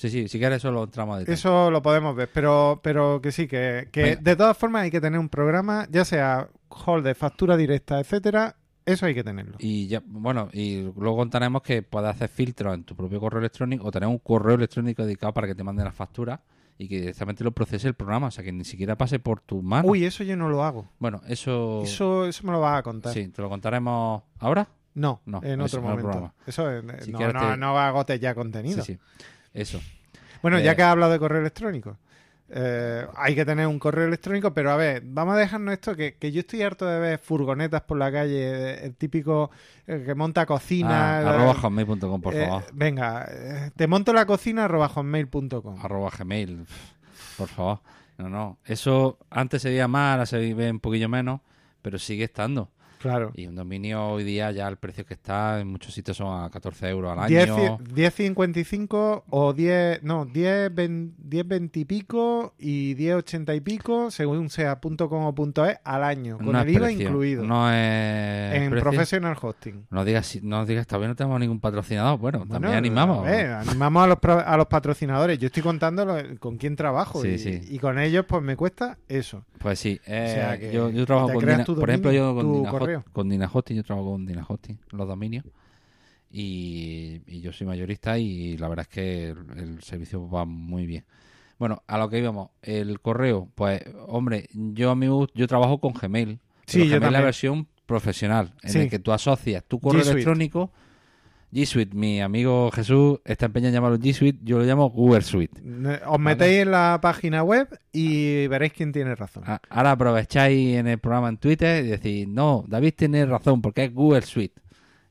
Sí, 0.00 0.08
sí, 0.08 0.28
si 0.28 0.38
quieres 0.38 0.56
eso 0.58 0.70
lo 0.72 0.84
entramos 0.84 1.16
a 1.16 1.18
detalle. 1.18 1.34
Eso 1.34 1.70
lo 1.70 1.82
podemos 1.82 2.16
ver, 2.16 2.30
pero, 2.32 2.80
pero 2.82 3.20
que 3.20 3.32
sí, 3.32 3.46
que, 3.46 3.90
que 3.92 4.16
de 4.16 4.34
todas 4.34 4.56
formas 4.56 4.84
hay 4.84 4.90
que 4.90 4.98
tener 4.98 5.20
un 5.20 5.28
programa, 5.28 5.86
ya 5.90 6.06
sea 6.06 6.48
Holder, 6.70 7.14
factura 7.14 7.54
directa, 7.54 8.00
etcétera, 8.00 8.56
eso 8.86 9.04
hay 9.04 9.14
que 9.14 9.22
tenerlo. 9.22 9.56
Y 9.58 9.88
ya, 9.88 10.02
bueno, 10.06 10.48
y 10.54 10.84
luego 10.96 11.16
contaremos 11.18 11.60
que 11.60 11.82
puedes 11.82 12.08
hacer 12.08 12.30
filtros 12.30 12.72
en 12.72 12.84
tu 12.84 12.96
propio 12.96 13.20
correo 13.20 13.40
electrónico 13.40 13.86
o 13.86 13.90
tener 13.90 14.08
un 14.08 14.16
correo 14.20 14.54
electrónico 14.54 15.04
dedicado 15.04 15.34
para 15.34 15.46
que 15.46 15.54
te 15.54 15.62
manden 15.62 15.84
las 15.84 15.94
facturas 15.94 16.40
y 16.78 16.88
que 16.88 16.98
directamente 17.00 17.44
lo 17.44 17.50
procese 17.52 17.86
el 17.86 17.92
programa, 17.94 18.28
o 18.28 18.30
sea 18.30 18.42
que 18.42 18.52
ni 18.52 18.64
siquiera 18.64 18.96
pase 18.96 19.18
por 19.18 19.42
tu 19.42 19.60
mano. 19.60 19.86
Uy, 19.86 20.06
eso 20.06 20.24
yo 20.24 20.34
no 20.34 20.48
lo 20.48 20.64
hago. 20.64 20.88
Bueno, 20.98 21.20
eso, 21.28 21.82
Eso, 21.84 22.24
eso 22.24 22.46
me 22.46 22.52
lo 22.52 22.60
vas 22.60 22.78
a 22.78 22.82
contar. 22.82 23.12
sí, 23.12 23.28
te 23.28 23.42
lo 23.42 23.50
contaremos 23.50 24.22
ahora. 24.38 24.66
No, 24.94 25.20
No, 25.26 25.40
en 25.44 25.60
otro 25.60 25.82
momento. 25.82 26.02
programa. 26.04 26.34
Eso 26.46 26.66
Si 27.02 27.12
no, 27.12 27.32
no, 27.34 27.50
te- 27.50 27.56
no 27.58 27.78
agotes 27.78 28.18
ya 28.18 28.34
contenido. 28.34 28.82
Sí, 28.82 28.94
sí, 28.94 29.00
eso. 29.54 29.80
Bueno, 30.42 30.58
Eh, 30.58 30.62
ya 30.64 30.74
que 30.74 30.82
has 30.82 30.90
hablado 30.92 31.12
de 31.12 31.18
correo 31.18 31.40
electrónico, 31.40 31.96
eh, 32.52 33.06
hay 33.16 33.34
que 33.36 33.44
tener 33.44 33.66
un 33.66 33.78
correo 33.78 34.06
electrónico, 34.08 34.52
pero 34.52 34.72
a 34.72 34.76
ver, 34.76 35.02
vamos 35.04 35.34
a 35.34 35.38
dejarnos 35.38 35.72
esto, 35.72 35.94
que, 35.94 36.14
que 36.16 36.32
yo 36.32 36.40
estoy 36.40 36.62
harto 36.62 36.84
de 36.86 36.98
ver 36.98 37.18
furgonetas 37.18 37.82
por 37.82 37.96
la 37.98 38.10
calle, 38.10 38.84
el 38.84 38.94
típico 38.96 39.50
eh, 39.86 40.02
que 40.04 40.14
monta 40.16 40.46
cocina. 40.46 41.18
Ah, 41.20 41.30
arroba 41.34 41.54
hotmail.com, 41.54 42.20
por 42.20 42.34
eh, 42.34 42.46
favor. 42.46 42.64
venga, 42.72 43.26
eh, 43.30 43.70
te 43.76 43.86
monto 43.86 44.12
la 44.12 44.26
cocina 44.26 44.64
arroba 44.64 44.88
hotmail.com. 44.88 45.78
arroba 45.84 46.10
gmail 46.18 46.66
por 47.36 47.48
favor 47.48 47.80
no 48.18 48.28
no 48.28 48.58
eso 48.64 49.18
antes 49.30 49.62
se 49.62 49.68
veía 49.70 49.88
más 49.88 50.12
ahora 50.12 50.26
se 50.26 50.52
ve 50.54 50.70
un 50.70 50.80
poquillo 50.80 51.08
menos 51.08 51.40
pero 51.82 51.98
sigue 51.98 52.24
estando 52.24 52.70
Claro. 53.00 53.32
y 53.34 53.46
un 53.46 53.54
dominio 53.54 54.08
hoy 54.08 54.24
día 54.24 54.50
ya 54.50 54.68
el 54.68 54.76
precio 54.76 55.06
que 55.06 55.14
está 55.14 55.58
en 55.58 55.68
muchos 55.68 55.94
sitios 55.94 56.18
son 56.18 56.44
a 56.44 56.50
14 56.50 56.88
euros 56.90 57.16
al 57.18 57.28
10, 57.28 57.50
año 57.50 57.78
10.55 57.78 59.22
o 59.30 59.52
10, 59.52 60.02
no, 60.02 60.26
10, 60.26 60.74
20, 60.74 61.14
10, 61.18 61.48
20 61.48 61.80
y 61.80 61.84
pico 61.84 62.54
y 62.58 62.94
10, 62.94 63.14
80 63.16 63.54
y 63.54 63.60
pico, 63.60 64.10
según 64.10 64.50
sea 64.50 64.78
.com 64.80 65.24
o 65.24 65.34
.es, 65.66 65.78
al 65.84 66.04
año, 66.04 66.36
con 66.38 66.52
no 66.52 66.60
el 66.60 66.68
IVA 66.68 66.80
precio, 66.86 67.06
incluido, 67.08 67.44
no 67.44 67.70
es 67.70 68.54
en 68.54 68.70
precio. 68.70 68.90
Professional 68.90 69.36
Hosting. 69.40 69.86
no 69.90 70.04
digas 70.04 70.38
no 70.42 70.66
digas 70.66 70.86
todavía 70.86 71.08
no 71.08 71.16
tenemos 71.16 71.40
ningún 71.40 71.60
patrocinador 71.60 72.18
bueno, 72.18 72.38
Bueno, 72.40 72.52
también 72.52 72.74
animamos 72.74 73.26
a 73.26 73.30
ver, 73.30 73.46
animamos 73.52 74.04
a 74.04 74.06
los, 74.08 74.18
a 74.46 74.56
los 74.56 74.66
patrocinadores. 74.66 75.38
Yo 75.38 75.46
estoy 75.46 75.62
contando 75.62 76.04
lo- 76.04 76.38
con 76.38 76.56
quién 76.56 76.76
trabajo 76.76 77.22
Sí, 77.22 77.28
y, 77.28 77.38
sí. 77.38 77.60
y 77.70 77.78
con 77.78 77.98
ellos 77.98 78.24
pues 78.28 78.42
me 78.42 78.56
cuesta 78.56 78.98
eso. 79.08 79.44
pues 79.58 79.78
sí 79.78 80.00
eh, 80.06 80.32
sea 80.34 80.58
que 80.58 80.72
yo, 80.72 80.90
yo 80.90 81.06
trabajo 81.06 81.32
con 81.32 81.40
Dina- 81.44 81.64
por 81.64 81.88
ejemplo 81.88 82.12
yo 82.12 82.34
con 82.34 82.64
correo. 82.98 83.04
con 83.12 83.28
Dina 83.28 83.50
Hosting 83.52 83.76
yo 83.76 83.82
trabajo 83.84 84.12
con 84.12 84.26
Dina 84.26 84.44
Hosting 84.48 84.78
los 84.92 85.06
dominios 85.08 85.44
y, 86.30 87.20
y 87.26 87.40
yo 87.40 87.52
soy 87.52 87.66
mayorista 87.66 88.18
y 88.18 88.56
la 88.56 88.68
verdad 88.68 88.86
es 88.88 88.94
que 88.94 89.28
el, 89.30 89.38
el 89.58 89.82
servicio 89.82 90.28
va 90.28 90.44
muy 90.44 90.86
bien. 90.86 91.04
Bueno, 91.58 91.82
a 91.86 91.98
lo 91.98 92.08
que 92.08 92.18
íbamos, 92.18 92.50
el 92.62 93.00
correo, 93.00 93.48
pues 93.54 93.82
hombre, 94.06 94.48
yo 94.52 94.90
a 94.90 94.96
mí 94.96 95.06
yo 95.34 95.46
trabajo 95.46 95.78
con 95.78 95.92
Gmail. 95.92 96.38
Sí, 96.66 96.78
pero 96.78 96.84
yo 96.84 96.90
Gmail 96.90 96.94
es 96.94 97.00
la 97.00 97.00
también. 97.06 97.24
versión 97.24 97.68
profesional, 97.86 98.54
en 98.62 98.70
Sí. 98.70 98.78
el 98.78 98.90
que 98.90 98.98
tú 98.98 99.12
asocias 99.12 99.64
tu 99.64 99.80
correo 99.80 100.02
electrónico 100.02 100.70
G 101.52 101.64
Suite. 101.66 101.96
Mi 101.96 102.20
amigo 102.20 102.70
Jesús 102.70 103.18
está 103.24 103.46
empeñado 103.46 103.68
en 103.68 103.74
llamarlo 103.74 103.98
G 103.98 104.12
Suite, 104.12 104.38
yo 104.42 104.58
lo 104.58 104.64
llamo 104.64 104.88
Google 104.90 105.22
Suite. 105.22 105.60
Os 106.06 106.18
metéis 106.20 106.62
en 106.62 106.70
la 106.70 106.98
página 107.02 107.42
web 107.42 107.68
y 107.92 108.46
veréis 108.46 108.72
quién 108.72 108.92
tiene 108.92 109.14
razón. 109.14 109.42
A- 109.46 109.60
Ahora 109.68 109.92
aprovecháis 109.92 110.76
en 110.76 110.86
el 110.86 110.98
programa 110.98 111.28
en 111.28 111.38
Twitter 111.38 111.84
y 111.84 111.88
decís, 111.88 112.28
no, 112.28 112.64
David 112.68 112.94
tiene 112.96 113.26
razón 113.26 113.60
porque 113.62 113.84
es 113.84 113.94
Google 113.94 114.22
Suite. 114.22 114.60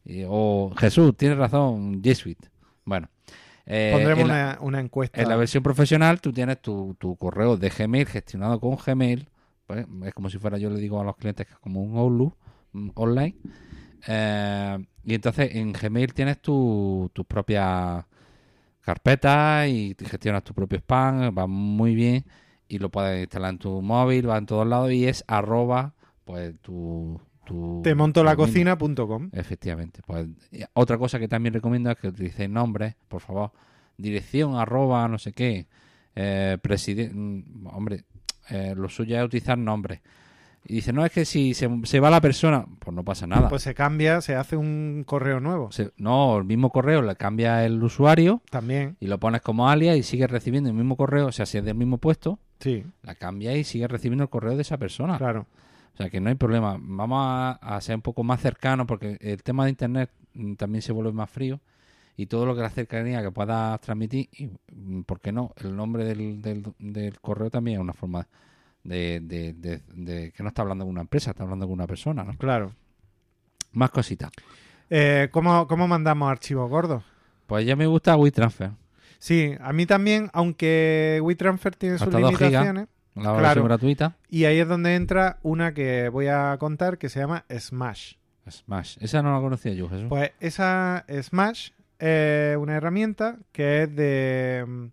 Y- 0.05 0.23
o 0.27 0.71
Jesús 0.77 1.15
tiene 1.17 1.35
razón, 1.35 2.01
G 2.01 2.13
Suite. 2.15 2.47
Bueno. 2.85 3.09
eh, 3.65 3.89
Pondremos 3.93 4.21
en 4.23 4.27
la- 4.29 4.33
una, 4.33 4.57
una 4.61 4.79
encuesta. 4.79 5.21
En 5.21 5.29
la 5.29 5.35
versión 5.35 5.61
profesional 5.61 6.19
tú 6.21 6.31
tienes 6.33 6.61
tu, 6.61 6.95
tu 6.97 7.15
correo 7.17 7.57
de 7.57 7.69
Gmail 7.69 8.07
gestionado 8.07 8.59
con 8.59 8.77
Gmail. 8.77 9.29
Pues, 9.67 9.85
es 10.05 10.13
como 10.15 10.29
si 10.31 10.39
fuera, 10.39 10.57
yo 10.57 10.69
le 10.71 10.79
digo 10.79 10.99
a 10.99 11.03
los 11.03 11.15
clientes 11.17 11.45
que 11.45 11.53
es 11.53 11.59
como 11.59 11.83
un 11.83 11.95
Outlook 11.97 12.35
mm, 12.71 12.89
online. 12.95 13.35
Eh, 14.07 14.77
y 15.03 15.13
entonces 15.13 15.55
en 15.55 15.73
Gmail 15.73 16.13
tienes 16.13 16.41
tu- 16.41 17.09
tus 17.13 17.25
propias 17.25 18.05
carpetas 18.81 19.67
y 19.67 19.95
gestionas 19.99 20.43
tu 20.43 20.53
propio 20.53 20.77
spam, 20.79 21.33
va 21.37 21.47
muy 21.47 21.95
bien 21.95 22.25
y 22.67 22.79
lo 22.79 22.89
puedes 22.89 23.21
instalar 23.21 23.51
en 23.51 23.59
tu 23.59 23.81
móvil, 23.81 24.29
va 24.29 24.37
en 24.37 24.45
todos 24.45 24.65
lados 24.67 24.91
y 24.91 25.07
es 25.07 25.23
arroba 25.27 25.93
pues 26.25 26.55
tu... 26.61 27.19
tu 27.45 27.81
Te 27.83 27.95
monto 27.95 28.23
la 28.23 28.35
cocina.com. 28.35 29.29
Efectivamente. 29.33 30.01
Pues 30.05 30.27
otra 30.73 30.97
cosa 30.97 31.19
que 31.19 31.27
también 31.27 31.53
recomiendo 31.53 31.89
es 31.91 31.97
que 31.97 32.07
utilicéis 32.09 32.49
nombres, 32.49 32.95
por 33.07 33.21
favor, 33.21 33.51
dirección 33.97 34.55
arroba 34.55 35.07
no 35.07 35.17
sé 35.17 35.33
qué, 35.33 35.67
eh, 36.15 36.57
presidente, 36.61 37.15
hombre, 37.71 38.05
eh, 38.49 38.73
lo 38.75 38.89
suyo 38.89 39.17
es 39.17 39.23
utilizar 39.25 39.57
nombres. 39.57 40.01
Y 40.65 40.75
dice, 40.75 40.93
no, 40.93 41.03
es 41.05 41.11
que 41.11 41.25
si 41.25 41.53
se, 41.53 41.69
se 41.83 41.99
va 41.99 42.09
la 42.09 42.21
persona, 42.21 42.65
pues 42.79 42.93
no 42.95 43.03
pasa 43.03 43.25
nada. 43.25 43.49
Pues 43.49 43.63
se 43.63 43.73
cambia, 43.73 44.21
se 44.21 44.35
hace 44.35 44.55
un 44.57 45.03
correo 45.05 45.39
nuevo. 45.39 45.71
Se- 45.71 45.91
no, 45.97 46.37
el 46.37 46.43
mismo 46.43 46.69
correo 46.69 47.01
le 47.01 47.15
cambia 47.15 47.65
el 47.65 47.81
usuario 47.81 48.41
También, 48.51 48.95
y 48.99 49.07
lo 49.07 49.19
pones 49.19 49.41
como 49.41 49.69
alias 49.69 49.97
y 49.97 50.03
sigues 50.03 50.29
recibiendo 50.29 50.69
el 50.69 50.75
mismo 50.75 50.95
correo, 50.97 51.27
o 51.27 51.31
sea, 51.31 51.45
si 51.45 51.57
es 51.57 51.65
del 51.65 51.75
mismo 51.75 51.97
puesto, 51.97 52.39
sí, 52.59 52.83
la 53.03 53.15
cambia 53.15 53.55
y 53.55 53.63
sigues 53.63 53.89
recibiendo 53.89 54.23
el 54.23 54.29
correo 54.29 54.55
de 54.55 54.61
esa 54.61 54.77
persona. 54.77 55.17
claro. 55.17 55.47
O 55.93 55.97
sea, 56.01 56.09
que 56.09 56.21
no 56.21 56.29
hay 56.29 56.35
problema. 56.35 56.77
Vamos 56.79 57.19
a, 57.21 57.51
a 57.53 57.81
ser 57.81 57.95
un 57.95 58.01
poco 58.01 58.23
más 58.23 58.39
cercanos 58.39 58.85
porque 58.87 59.17
el 59.19 59.43
tema 59.43 59.65
de 59.65 59.71
Internet 59.71 60.09
mm, 60.33 60.53
también 60.53 60.81
se 60.81 60.93
vuelve 60.93 61.11
más 61.11 61.29
frío 61.29 61.59
y 62.15 62.27
todo 62.27 62.45
lo 62.45 62.55
que 62.55 62.61
la 62.61 62.69
cercanía 62.69 63.21
que 63.21 63.31
puedas 63.31 63.81
transmitir, 63.81 64.29
y, 64.37 64.49
mm, 64.73 65.01
¿por 65.03 65.19
qué 65.19 65.31
no? 65.33 65.51
El 65.57 65.75
nombre 65.75 66.05
del, 66.05 66.41
del, 66.41 66.63
del 66.79 67.19
correo 67.19 67.49
también 67.49 67.77
es 67.77 67.81
una 67.81 67.93
forma 67.93 68.27
de, 68.89 69.19
de, 69.21 69.53
de- 69.53 69.81
de 69.93 70.31
que 70.31 70.41
no 70.43 70.49
está 70.49 70.63
hablando 70.63 70.83
con 70.85 70.91
una 70.91 71.01
empresa, 71.01 71.31
está 71.31 71.43
hablando 71.43 71.65
con 71.67 71.73
una 71.73 71.87
persona, 71.87 72.23
¿no? 72.23 72.33
Claro. 72.37 72.73
Más 73.73 73.91
cositas. 73.91 74.31
Eh, 74.89 75.29
¿cómo, 75.31 75.67
¿Cómo 75.67 75.87
mandamos 75.87 76.29
archivos 76.31 76.69
gordos? 76.69 77.03
Pues 77.45 77.65
ya 77.65 77.75
me 77.75 77.85
gusta 77.85 78.15
WeTransfer. 78.17 78.71
Sí, 79.19 79.53
a 79.59 79.73
mí 79.73 79.85
también, 79.85 80.29
aunque 80.33 81.19
WeTransfer 81.21 81.75
tiene 81.75 81.97
sus 81.97 82.07
Hasta 82.07 82.17
gigas. 82.17 82.31
limitaciones. 82.41 82.87
La 83.15 83.21
Claro. 83.23 83.39
versión 83.41 83.65
gratuita. 83.65 84.15
Y 84.29 84.45
ahí 84.45 84.59
es 84.59 84.67
donde 84.67 84.95
entra 84.95 85.37
una 85.43 85.73
que 85.73 86.09
voy 86.09 86.27
a 86.27 86.55
contar 86.59 86.97
que 86.97 87.09
se 87.09 87.19
llama 87.19 87.43
Smash. 87.51 88.13
Smash. 88.49 88.97
Esa 89.01 89.21
no 89.21 89.33
la 89.33 89.41
conocía 89.41 89.73
yo, 89.73 89.89
Jesús. 89.89 90.05
Pues 90.09 90.31
esa 90.39 91.05
Smash 91.21 91.71
es 91.99 92.57
una 92.57 92.75
herramienta 92.75 93.37
que 93.51 93.83
es 93.83 93.95
de... 93.95 94.89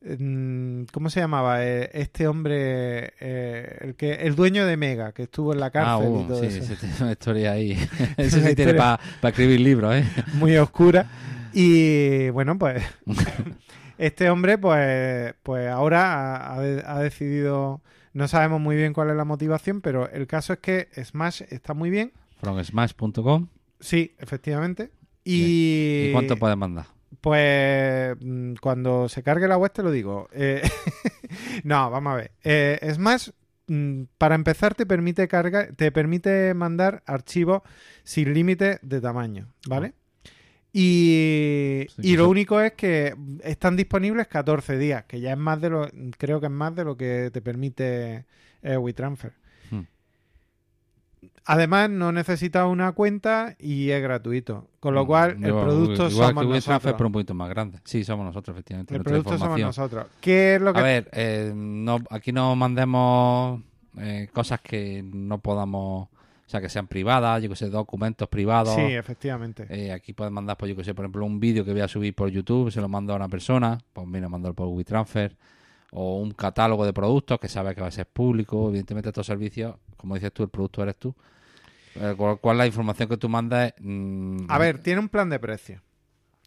¿Cómo 0.00 1.10
se 1.10 1.20
llamaba? 1.20 1.64
Eh, 1.64 1.90
Este 1.92 2.28
hombre, 2.28 3.14
eh, 3.20 3.78
el 3.80 3.94
que 3.96 4.12
el 4.14 4.36
dueño 4.36 4.64
de 4.64 4.76
Mega, 4.76 5.12
que 5.12 5.24
estuvo 5.24 5.52
en 5.52 5.60
la 5.60 5.66
ah, 5.66 5.70
cárcel 5.70 6.08
uh, 6.08 6.22
y 6.22 6.26
todo 6.28 6.40
sí, 6.40 6.46
eso. 6.46 6.58
ese 6.62 6.76
tiene 6.76 6.94
una 7.00 7.12
historia 7.12 7.52
ahí. 7.52 7.72
Ese 8.16 8.46
sí 8.46 8.54
tiene 8.54 8.74
para 8.74 9.00
escribir 9.22 9.60
libros, 9.60 9.94
¿eh? 9.96 10.04
muy 10.34 10.56
oscura. 10.56 11.06
Y 11.52 12.30
bueno, 12.30 12.56
pues 12.58 12.82
este 13.98 14.30
hombre, 14.30 14.56
pues, 14.58 15.34
pues 15.42 15.68
ahora 15.68 16.54
ha 16.54 17.00
decidido, 17.00 17.80
no 18.12 18.28
sabemos 18.28 18.60
muy 18.60 18.76
bien 18.76 18.92
cuál 18.92 19.10
es 19.10 19.16
la 19.16 19.24
motivación, 19.24 19.80
pero 19.80 20.08
el 20.10 20.26
caso 20.26 20.52
es 20.52 20.58
que 20.60 20.88
Smash 21.02 21.42
está 21.50 21.74
muy 21.74 21.90
bien. 21.90 22.12
Fromsmash.com. 22.40 23.48
Sí, 23.80 24.14
efectivamente. 24.18 24.90
Y, 25.24 26.06
¿Y 26.08 26.12
cuánto 26.12 26.36
puedes 26.36 26.56
mandar? 26.56 26.86
Pues 27.20 28.16
mm, 28.20 28.54
cuando 28.60 29.08
se 29.08 29.22
cargue 29.22 29.48
la 29.48 29.58
web 29.58 29.72
te 29.72 29.82
lo 29.82 29.90
digo. 29.90 30.28
Eh, 30.32 30.62
no, 31.64 31.90
vamos 31.90 32.12
a 32.12 32.16
ver. 32.16 32.30
Eh, 32.44 32.90
Smash, 32.94 33.30
mm, 33.66 34.02
para 34.18 34.34
empezar, 34.34 34.74
te 34.74 34.86
permite 34.86 35.28
cargar, 35.28 35.74
te 35.76 35.90
permite 35.92 36.54
mandar 36.54 37.02
archivos 37.06 37.62
sin 38.04 38.34
límite 38.34 38.78
de 38.82 39.00
tamaño, 39.00 39.48
¿vale? 39.66 39.94
Y, 40.72 41.86
Sí, 41.88 42.02
y 42.02 42.10
que 42.12 42.16
lo 42.18 42.28
único 42.28 42.60
es 42.60 42.72
que 42.72 43.14
están 43.42 43.76
disponibles 43.76 44.28
14 44.28 44.76
días, 44.78 45.04
que 45.04 45.20
ya 45.20 45.32
es 45.32 45.38
más 45.38 45.60
de 45.60 45.70
lo, 45.70 45.88
creo 46.18 46.40
que 46.40 46.46
es 46.46 46.52
más 46.52 46.74
de 46.76 46.84
lo 46.84 46.96
que 46.96 47.30
te 47.32 47.40
permite 47.40 48.26
eh, 48.62 48.76
WeTransfer. 48.76 49.32
Además, 51.46 51.88
no 51.88 52.12
necesitas 52.12 52.66
una 52.66 52.92
cuenta 52.92 53.56
y 53.58 53.90
es 53.90 54.02
gratuito. 54.02 54.66
Con 54.80 54.94
lo 54.94 55.04
Mm, 55.04 55.06
cual, 55.06 55.30
el 55.42 55.52
producto 55.52 56.08
igual 56.08 56.28
somos 56.28 56.44
que 56.44 56.50
nosotros. 56.50 56.92
pero 56.94 57.06
un 57.06 57.12
poquito 57.12 57.34
más 57.34 57.48
grande. 57.48 57.78
Sí, 57.84 58.04
somos 58.04 58.26
nosotros, 58.26 58.54
efectivamente. 58.54 58.94
El 58.94 59.02
producto 59.02 59.38
somos 59.38 59.58
nosotros. 59.58 60.06
¿Qué 60.20 60.56
es 60.56 60.60
lo 60.60 60.72
que 60.74 60.80
A 60.80 60.82
ver, 60.82 61.08
eh, 61.12 61.52
no, 61.54 61.98
aquí 62.10 62.32
no 62.32 62.54
mandemos 62.54 63.60
eh, 63.98 64.28
cosas 64.32 64.60
que 64.60 65.02
no 65.02 65.38
podamos, 65.38 66.08
o 66.08 66.10
sea, 66.50 66.60
que 66.60 66.68
sean 66.68 66.86
privadas, 66.86 67.42
yo 67.42 67.48
que 67.48 67.56
sé, 67.56 67.70
documentos 67.70 68.28
privados. 68.28 68.74
Sí, 68.74 68.82
efectivamente. 68.82 69.66
Eh, 69.70 69.90
aquí 69.92 70.12
puedes 70.12 70.32
mandar, 70.32 70.56
pues 70.58 70.68
yo 70.70 70.76
que 70.76 70.84
sé, 70.84 70.94
por 70.94 71.04
ejemplo, 71.06 71.24
un 71.24 71.40
vídeo 71.40 71.64
que 71.64 71.72
voy 71.72 71.80
a 71.80 71.88
subir 71.88 72.14
por 72.14 72.28
YouTube, 72.28 72.70
se 72.70 72.80
lo 72.80 72.88
mando 72.88 73.14
a 73.14 73.16
una 73.16 73.28
persona, 73.28 73.78
pues 73.94 74.06
mira, 74.06 74.28
mandar 74.28 74.52
por 74.54 74.68
WeTransfer, 74.68 75.34
o 75.92 76.18
un 76.18 76.32
catálogo 76.32 76.84
de 76.84 76.92
productos 76.92 77.40
que 77.40 77.48
sabes 77.48 77.74
que 77.74 77.80
va 77.80 77.86
a 77.88 77.90
ser 77.90 78.06
público, 78.06 78.68
evidentemente 78.68 79.08
estos 79.08 79.26
servicios, 79.26 79.74
como 79.98 80.14
dices 80.14 80.32
tú, 80.32 80.42
el 80.44 80.48
producto 80.48 80.82
eres 80.82 80.96
tú. 80.96 81.14
Eh, 81.96 82.14
lo 82.18 82.36
cual 82.38 82.56
la 82.58 82.66
información 82.66 83.08
que 83.08 83.16
tú 83.16 83.28
mandas 83.28 83.68
es, 83.68 83.74
mm, 83.84 84.46
A 84.48 84.58
ver, 84.58 84.78
tiene 84.78 85.00
un 85.00 85.08
plan 85.08 85.28
de 85.28 85.38
precio. 85.38 85.82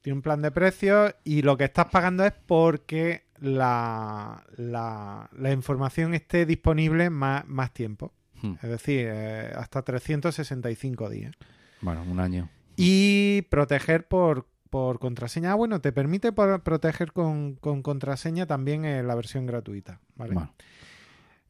Tiene 0.01 0.15
un 0.15 0.21
plan 0.23 0.41
de 0.41 0.49
precio 0.49 1.13
y 1.23 1.43
lo 1.43 1.57
que 1.57 1.65
estás 1.65 1.85
pagando 1.87 2.25
es 2.25 2.33
porque 2.47 3.25
la, 3.39 4.43
la, 4.57 5.29
la 5.37 5.51
información 5.51 6.13
esté 6.15 6.45
disponible 6.45 7.09
más, 7.11 7.45
más 7.47 7.71
tiempo. 7.73 8.11
hmm, 8.41 8.53
Es 8.63 8.69
decir, 8.69 9.07
eh, 9.11 9.51
hasta 9.55 9.83
365 9.83 11.09
días. 11.09 11.33
bueno, 11.81 12.01
un 12.03 12.19
año. 12.19 12.49
Y 12.77 13.43
proteger 13.49 14.07
por, 14.07 14.47
por 14.69 14.97
contraseña. 14.99 15.51
Ah, 15.51 15.55
bueno, 15.55 15.81
te 15.81 15.91
permite 15.91 16.31
por- 16.31 16.61
proteger 16.61 17.11
con, 17.11 17.55
con 17.55 17.83
contraseña 17.83 18.47
también 18.47 18.85
en 18.85 19.05
la 19.07 19.13
versión 19.15 19.45
gratuita. 19.45 19.99
¿vale? 20.15 20.33
Bueno, 20.33 20.53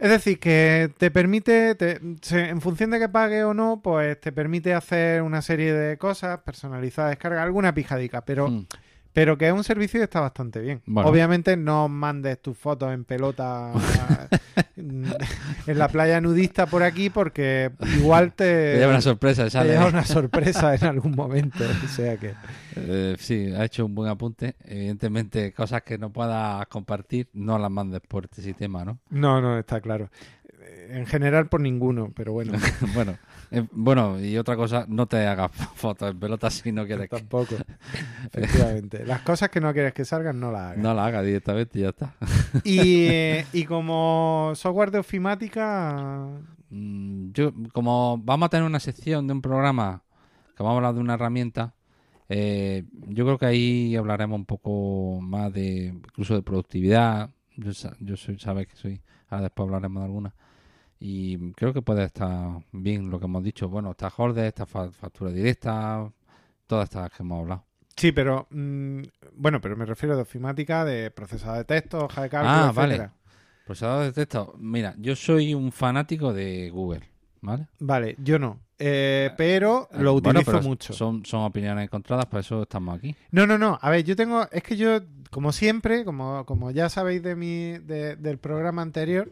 Es 0.02 0.10
decir, 0.10 0.40
que 0.40 0.92
te 0.98 1.12
permite, 1.12 1.76
te- 1.76 2.00
en 2.32 2.60
función 2.60 2.90
de 2.90 2.98
que 2.98 3.08
pague 3.08 3.44
o 3.44 3.54
no, 3.54 3.82
pues 3.84 4.20
te 4.20 4.32
permite 4.32 4.74
hacer 4.74 5.22
una 5.22 5.44
serie 5.44 5.74
de 5.74 5.98
cosas, 6.00 6.40
personalizar, 6.40 7.10
descarga, 7.10 7.44
alguna 7.44 7.74
pijadica, 7.76 8.26
pero, 8.26 8.48
hmm, 8.50 8.66
pero 9.14 9.38
que 9.38 9.48
es 9.48 9.54
un 9.54 9.64
servicio 9.64 10.00
que 10.00 10.06
está 10.06 10.22
bastante 10.22 10.60
bien. 10.60 10.82
Bueno. 10.86 11.10
Obviamente 11.10 11.58
no 11.58 11.88
mandes 11.90 12.42
tus 12.42 12.58
fotos 12.58 12.94
en 12.94 13.04
pelota 13.04 13.74
en 14.76 15.78
la 15.78 15.88
playa 15.88 16.22
nudista 16.22 16.66
por 16.66 16.84
aquí 16.84 17.10
porque 17.10 17.72
igual 17.98 18.34
te, 18.34 18.44
te 18.74 18.78
lleva 18.78 18.92
una 18.92 19.02
sorpresa, 19.02 19.50
te 19.50 19.64
lleva 19.66 19.88
una 19.88 20.06
sorpresa 20.06 20.76
en 20.76 20.84
algún 20.86 21.16
momento. 21.16 21.64
O 21.84 21.88
sea 21.88 22.18
que... 22.18 22.34
Eh, 22.76 23.16
sí, 23.20 23.52
ha 23.56 23.66
hecho 23.66 23.86
un 23.86 23.96
buen 23.96 24.10
apunte. 24.10 24.56
Evidentemente, 24.66 25.54
cosas 25.54 25.84
que 25.84 25.98
no 25.98 26.12
puedas 26.12 26.66
compartir, 26.68 27.28
no 27.34 27.58
las 27.60 27.72
mandes 27.72 28.02
por 28.08 28.26
este 28.26 28.42
sistema, 28.42 28.86
¿no? 28.86 29.00
No, 29.10 29.42
no, 29.42 29.60
está 29.60 29.82
claro. 29.82 30.10
En 30.90 31.06
general 31.06 31.48
por 31.48 31.62
ninguno, 31.62 32.12
pero 32.16 32.34
bueno, 32.34 32.54
bueno, 32.94 33.18
eh, 33.52 33.66
bueno, 33.72 34.20
y 34.20 34.38
otra 34.38 34.56
cosa, 34.56 34.86
no 34.88 35.08
te 35.08 35.26
hagas 35.28 35.52
fotos 35.76 36.12
en 36.12 36.20
pelotas 36.20 36.54
si 36.56 36.72
no 36.72 36.86
quieres 36.86 37.10
que 37.10 37.18
tampoco. 37.18 37.56
Efectivamente. 38.34 39.06
Las 39.06 39.22
cosas 39.22 39.50
que 39.50 39.62
no 39.62 39.72
quieres 39.74 39.94
que 39.94 40.06
salgan, 40.06 40.40
no 40.40 40.52
las 40.52 40.62
hagas. 40.72 40.78
no 40.78 40.94
la 40.94 41.06
hagas 41.06 41.26
directamente 41.26 41.80
y 41.80 41.82
ya 41.84 41.90
está. 41.90 42.16
Y, 42.64 43.06
eh, 43.08 43.46
y 43.54 43.66
como 43.66 44.52
software 44.56 44.92
de 44.92 45.00
ofimática, 45.00 46.28
Mm, 46.72 47.32
Yo, 47.34 47.52
como 47.74 48.18
vamos 48.18 48.48
a 48.48 48.50
tener 48.50 48.66
una 48.66 48.80
sección 48.80 49.28
de 49.28 49.34
un 49.34 49.42
programa 49.42 50.04
que 50.56 50.64
vamos 50.64 50.76
a 50.76 50.78
hablar 50.78 50.96
de 50.96 51.02
una 51.02 51.14
herramienta, 51.16 51.76
eh, 52.30 52.86
yo 53.10 53.26
creo 53.26 53.38
que 53.38 53.46
ahí 53.46 53.96
hablaremos 53.96 54.38
un 54.40 54.46
poco 54.46 55.20
más 55.22 55.52
de 55.54 55.88
incluso 55.88 56.34
de 56.34 56.42
productividad. 56.42 57.30
Yo, 57.58 57.72
yo 58.00 58.16
soy, 58.18 58.40
sabes 58.40 58.68
que 58.68 58.76
soy, 58.78 59.02
ahora 59.30 59.44
después 59.44 59.68
hablaremos 59.68 60.02
de 60.02 60.06
alguna. 60.06 60.34
Y 61.04 61.52
creo 61.54 61.74
que 61.74 61.82
puede 61.82 62.04
estar 62.04 62.60
bien 62.72 63.10
lo 63.10 63.20
que 63.20 63.26
hemos 63.26 63.44
dicho. 63.44 63.68
Bueno, 63.68 63.90
está 63.92 64.14
Holder, 64.16 64.46
está 64.46 64.68
fa- 64.68 64.92
factura 64.92 65.32
directa, 65.32 66.08
todas 66.68 66.84
estas 66.84 67.10
que 67.10 67.24
hemos 67.24 67.40
hablado. 67.42 67.66
sí, 67.96 68.12
pero 68.12 68.46
mm, 68.52 69.02
bueno, 69.34 69.60
pero 69.60 69.76
me 69.76 69.86
refiero 69.86 70.16
de 70.16 70.22
ofimática, 70.22 70.86
de 70.86 71.10
procesador 71.10 71.58
de 71.58 71.66
texto, 71.66 72.06
hoja 72.06 72.22
de 72.22 72.30
cálculo, 72.30 72.66
Ah, 72.68 72.72
vale. 72.72 73.10
Procesador 73.66 74.04
de 74.06 74.12
texto. 74.14 74.54
Mira, 74.60 74.94
yo 75.00 75.16
soy 75.16 75.56
un 75.56 75.72
fanático 75.72 76.34
de 76.34 76.70
Google, 76.70 77.02
¿vale? 77.42 77.68
Vale, 77.80 78.16
yo 78.20 78.38
no. 78.38 78.60
Eh, 78.78 79.32
pero 79.38 79.88
lo 79.94 80.14
Bueno, 80.14 80.40
utilizo 80.40 80.52
pero 80.52 80.64
mucho. 80.64 80.94
Son, 80.94 81.26
son 81.26 81.42
opiniones 81.42 81.84
encontradas, 81.86 82.28
por 82.28 82.42
eso 82.42 82.62
estamos 82.64 82.96
aquí. 82.98 83.16
No, 83.32 83.48
no, 83.48 83.58
no. 83.58 83.80
A 83.82 83.90
ver, 83.90 84.04
yo 84.04 84.16
tengo. 84.16 84.48
Es 84.52 84.62
que 84.62 84.78
yo, 84.78 85.00
como 85.32 85.52
siempre, 85.52 86.06
como, 86.06 86.46
como 86.46 86.70
ya 86.72 86.90
sabéis 86.90 87.24
de 87.24 87.36
mi, 87.36 87.78
de- 87.80 88.16
del 88.18 88.38
programa 88.40 88.82
anterior, 88.84 89.32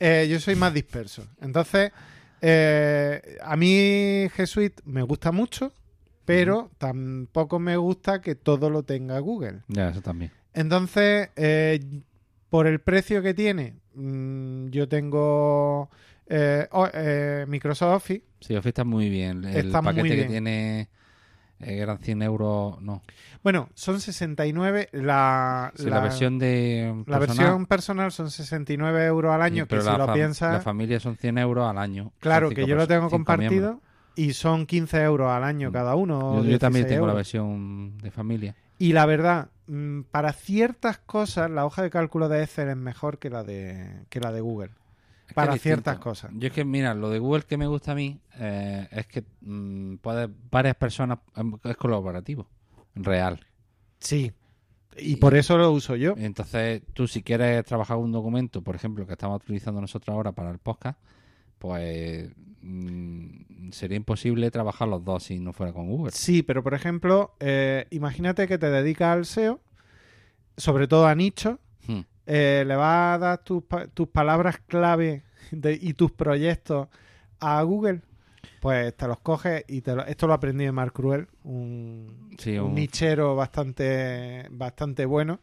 eh, 0.00 0.26
yo 0.30 0.40
soy 0.40 0.56
más 0.56 0.74
disperso. 0.74 1.26
Entonces, 1.40 1.92
eh, 2.40 3.36
a 3.42 3.56
mí 3.56 4.26
G 4.36 4.46
Suite 4.46 4.82
me 4.84 5.02
gusta 5.02 5.30
mucho, 5.30 5.72
pero 6.24 6.70
tampoco 6.78 7.58
me 7.58 7.76
gusta 7.76 8.20
que 8.20 8.34
todo 8.34 8.70
lo 8.70 8.82
tenga 8.82 9.18
Google. 9.20 9.60
Ya, 9.68 9.90
eso 9.90 10.00
también. 10.00 10.32
Entonces, 10.54 11.28
eh, 11.36 11.80
por 12.48 12.66
el 12.66 12.80
precio 12.80 13.22
que 13.22 13.34
tiene, 13.34 13.74
mm, 13.94 14.68
yo 14.70 14.88
tengo 14.88 15.90
eh, 16.32 16.66
o- 16.70 16.88
eh, 16.92 17.44
Microsoft 17.48 17.96
Office. 17.96 18.22
Sí, 18.40 18.54
Office 18.54 18.68
está 18.70 18.84
muy 18.84 19.10
bien. 19.10 19.44
El 19.44 19.66
Está 19.66 19.82
muy 19.82 19.92
paquete 19.94 20.08
que 20.10 20.14
bien. 20.14 20.28
tiene 20.28 20.88
eh, 21.60 21.78
eran 21.78 21.98
100 21.98 22.22
euros, 22.22 22.80
no. 22.82 23.02
Bueno, 23.42 23.68
son 23.74 24.00
69. 24.00 24.88
La, 24.92 25.72
Sí, 25.76 25.88
la, 25.88 26.00
versión 26.00 26.38
de 26.38 27.04
La 27.06 27.18
personal, 27.18 27.46
versión 27.46 27.66
personal 27.66 28.12
son 28.12 28.30
69 28.30 29.04
euros 29.06 29.32
al 29.32 29.42
año, 29.42 29.66
pero 29.68 29.82
que 29.82 29.90
si 29.90 29.98
la, 29.98 30.06
lo 30.06 30.12
piensas, 30.12 30.52
la 30.52 30.60
familia 30.60 31.00
son 31.00 31.16
100 31.16 31.38
euros 31.38 31.68
al 31.68 31.78
año. 31.78 32.12
claro, 32.20 32.50
que 32.50 32.66
yo 32.66 32.76
lo 32.76 32.86
tengo 32.86 33.08
compartido 33.08 33.50
miembros. 33.50 33.78
y 34.16 34.32
son 34.32 34.66
15 34.66 35.02
euros 35.02 35.30
al 35.30 35.44
año 35.44 35.70
Mm. 35.70 35.72
cada 35.72 35.94
uno. 35.94 36.42
Yo, 36.42 36.50
yo 36.50 36.58
también 36.58 36.84
16 36.84 36.86
tengo 36.88 37.06
la 37.06 37.14
versión 37.14 37.98
de 37.98 38.10
familia. 38.10 38.56
Y 38.78 38.92
la 38.94 39.04
verdad, 39.06 39.48
mm, 39.66 40.02
para 40.10 40.32
ciertas 40.32 40.98
cosas 40.98 41.50
la 41.50 41.66
hoja 41.66 41.82
de 41.82 41.90
cálculo 41.90 42.28
de 42.28 42.42
Excel 42.42 42.68
es 42.70 42.76
mejor 42.76 43.18
que 43.18 43.28
la 43.30 43.44
de, 43.44 44.04
que 44.08 44.20
la 44.20 44.32
de 44.32 44.40
Google. 44.40 44.70
Es 45.30 45.34
para 45.34 45.56
ciertas 45.56 45.94
distinto. 45.94 46.00
cosas. 46.10 46.30
Yo 46.34 46.48
es 46.48 46.52
que, 46.52 46.64
mira, 46.64 46.94
lo 46.94 47.10
de 47.10 47.18
Google 47.18 47.42
que 47.42 47.56
me 47.56 47.66
gusta 47.66 47.92
a 47.92 47.94
mí 47.94 48.20
eh, 48.38 48.86
es 48.90 49.06
que 49.06 49.24
mm, 49.40 49.96
puedes, 49.96 50.28
varias 50.50 50.76
personas, 50.76 51.18
es 51.64 51.76
colaborativo, 51.76 52.46
real. 52.94 53.40
Sí. 53.98 54.32
Y 54.96 55.12
Y- 55.12 55.16
por 55.16 55.34
eso 55.36 55.56
lo 55.56 55.70
uso 55.70 55.96
yo. 55.96 56.14
Entonces, 56.16 56.82
tú 56.94 57.06
si 57.06 57.22
quieres 57.22 57.64
trabajar 57.64 57.96
un 57.96 58.12
documento, 58.12 58.62
por 58.62 58.74
ejemplo, 58.74 59.06
que 59.06 59.12
estamos 59.12 59.40
utilizando 59.42 59.80
nosotros 59.80 60.12
ahora 60.14 60.32
para 60.32 60.50
el 60.50 60.58
podcast, 60.58 60.98
pues 61.58 62.30
mm, 62.62 63.70
sería 63.70 63.96
imposible 63.96 64.50
trabajar 64.50 64.88
los 64.88 65.04
dos 65.04 65.22
si 65.24 65.38
no 65.38 65.52
fuera 65.52 65.72
con 65.72 65.88
Google. 65.88 66.12
Sí, 66.12 66.42
pero 66.42 66.62
por 66.62 66.74
ejemplo, 66.74 67.34
eh, 67.40 67.86
imagínate 67.90 68.46
que 68.48 68.58
te 68.58 68.70
dedicas 68.70 69.16
al 69.16 69.24
SEO, 69.26 69.60
sobre 70.56 70.88
todo 70.88 71.06
a 71.06 71.14
nicho, 71.14 71.52
Hmm. 71.52 71.69
Eh, 72.26 72.64
le 72.66 72.76
vas 72.76 73.16
a 73.16 73.18
dar 73.18 73.38
tus, 73.44 73.64
tus 73.94 74.08
palabras 74.08 74.58
clave 74.66 75.22
de- 75.50 75.78
y 75.80 75.94
tus 75.94 76.12
proyectos 76.12 76.88
a 77.40 77.62
Google, 77.62 78.00
pues 78.60 78.94
te 78.96 79.06
los 79.06 79.18
coges 79.20 79.64
y 79.68 79.80
te 79.80 79.94
lo- 79.96 80.04
esto 80.04 80.26
lo 80.26 80.34
aprendí 80.34 80.64
de 80.64 80.72
Mark 80.72 80.92
Cruel, 80.92 81.26
un, 81.44 82.30
Sí, 82.38 82.58
un 82.58 82.66
un- 82.68 82.74
nichero 82.74 83.34
bastante, 83.36 84.46
bastante 84.50 85.04
bueno. 85.06 85.40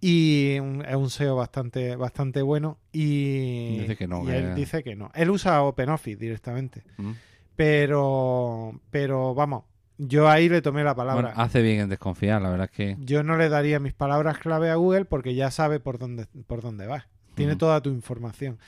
Y 0.00 0.58
un- 0.60 0.84
es 0.86 0.94
un 0.94 1.08
SEO 1.10 1.36
bastante, 1.36 1.96
bastante 1.96 2.42
bueno. 2.42 2.78
Y, 2.92 3.78
Dice 3.80 3.96
que 3.96 4.06
no, 4.06 4.22
y 4.24 4.30
él 4.30 4.54
dice 4.54 4.84
que 4.84 4.94
no. 4.94 5.10
Él 5.14 5.30
usa 5.30 5.62
OpenOffice 5.62 6.16
directamente. 6.18 6.82
Mm. 6.98 7.12
Pero, 7.56 8.80
pero 8.90 9.34
vamos, 9.34 9.64
yo 9.98 10.28
ahí 10.28 10.48
le 10.48 10.62
tomé 10.62 10.84
la 10.84 10.94
palabra. 10.94 11.28
Bueno, 11.28 11.42
hace 11.42 11.62
bien 11.62 11.80
en 11.80 11.88
desconfiar, 11.88 12.42
la 12.42 12.50
verdad 12.50 12.68
es 12.70 12.76
que... 12.76 12.96
Yo 13.00 13.22
no 13.22 13.36
le 13.36 13.48
daría 13.48 13.80
mis 13.80 13.94
palabras 13.94 14.38
clave 14.38 14.70
a 14.70 14.76
Google 14.76 15.04
porque 15.04 15.34
ya 15.34 15.50
sabe 15.50 15.80
por 15.80 15.98
dónde, 15.98 16.26
por 16.46 16.62
dónde 16.62 16.86
vas. 16.86 17.04
Tiene 17.34 17.56
toda 17.56 17.82
tu 17.82 17.90
información. 17.90 18.58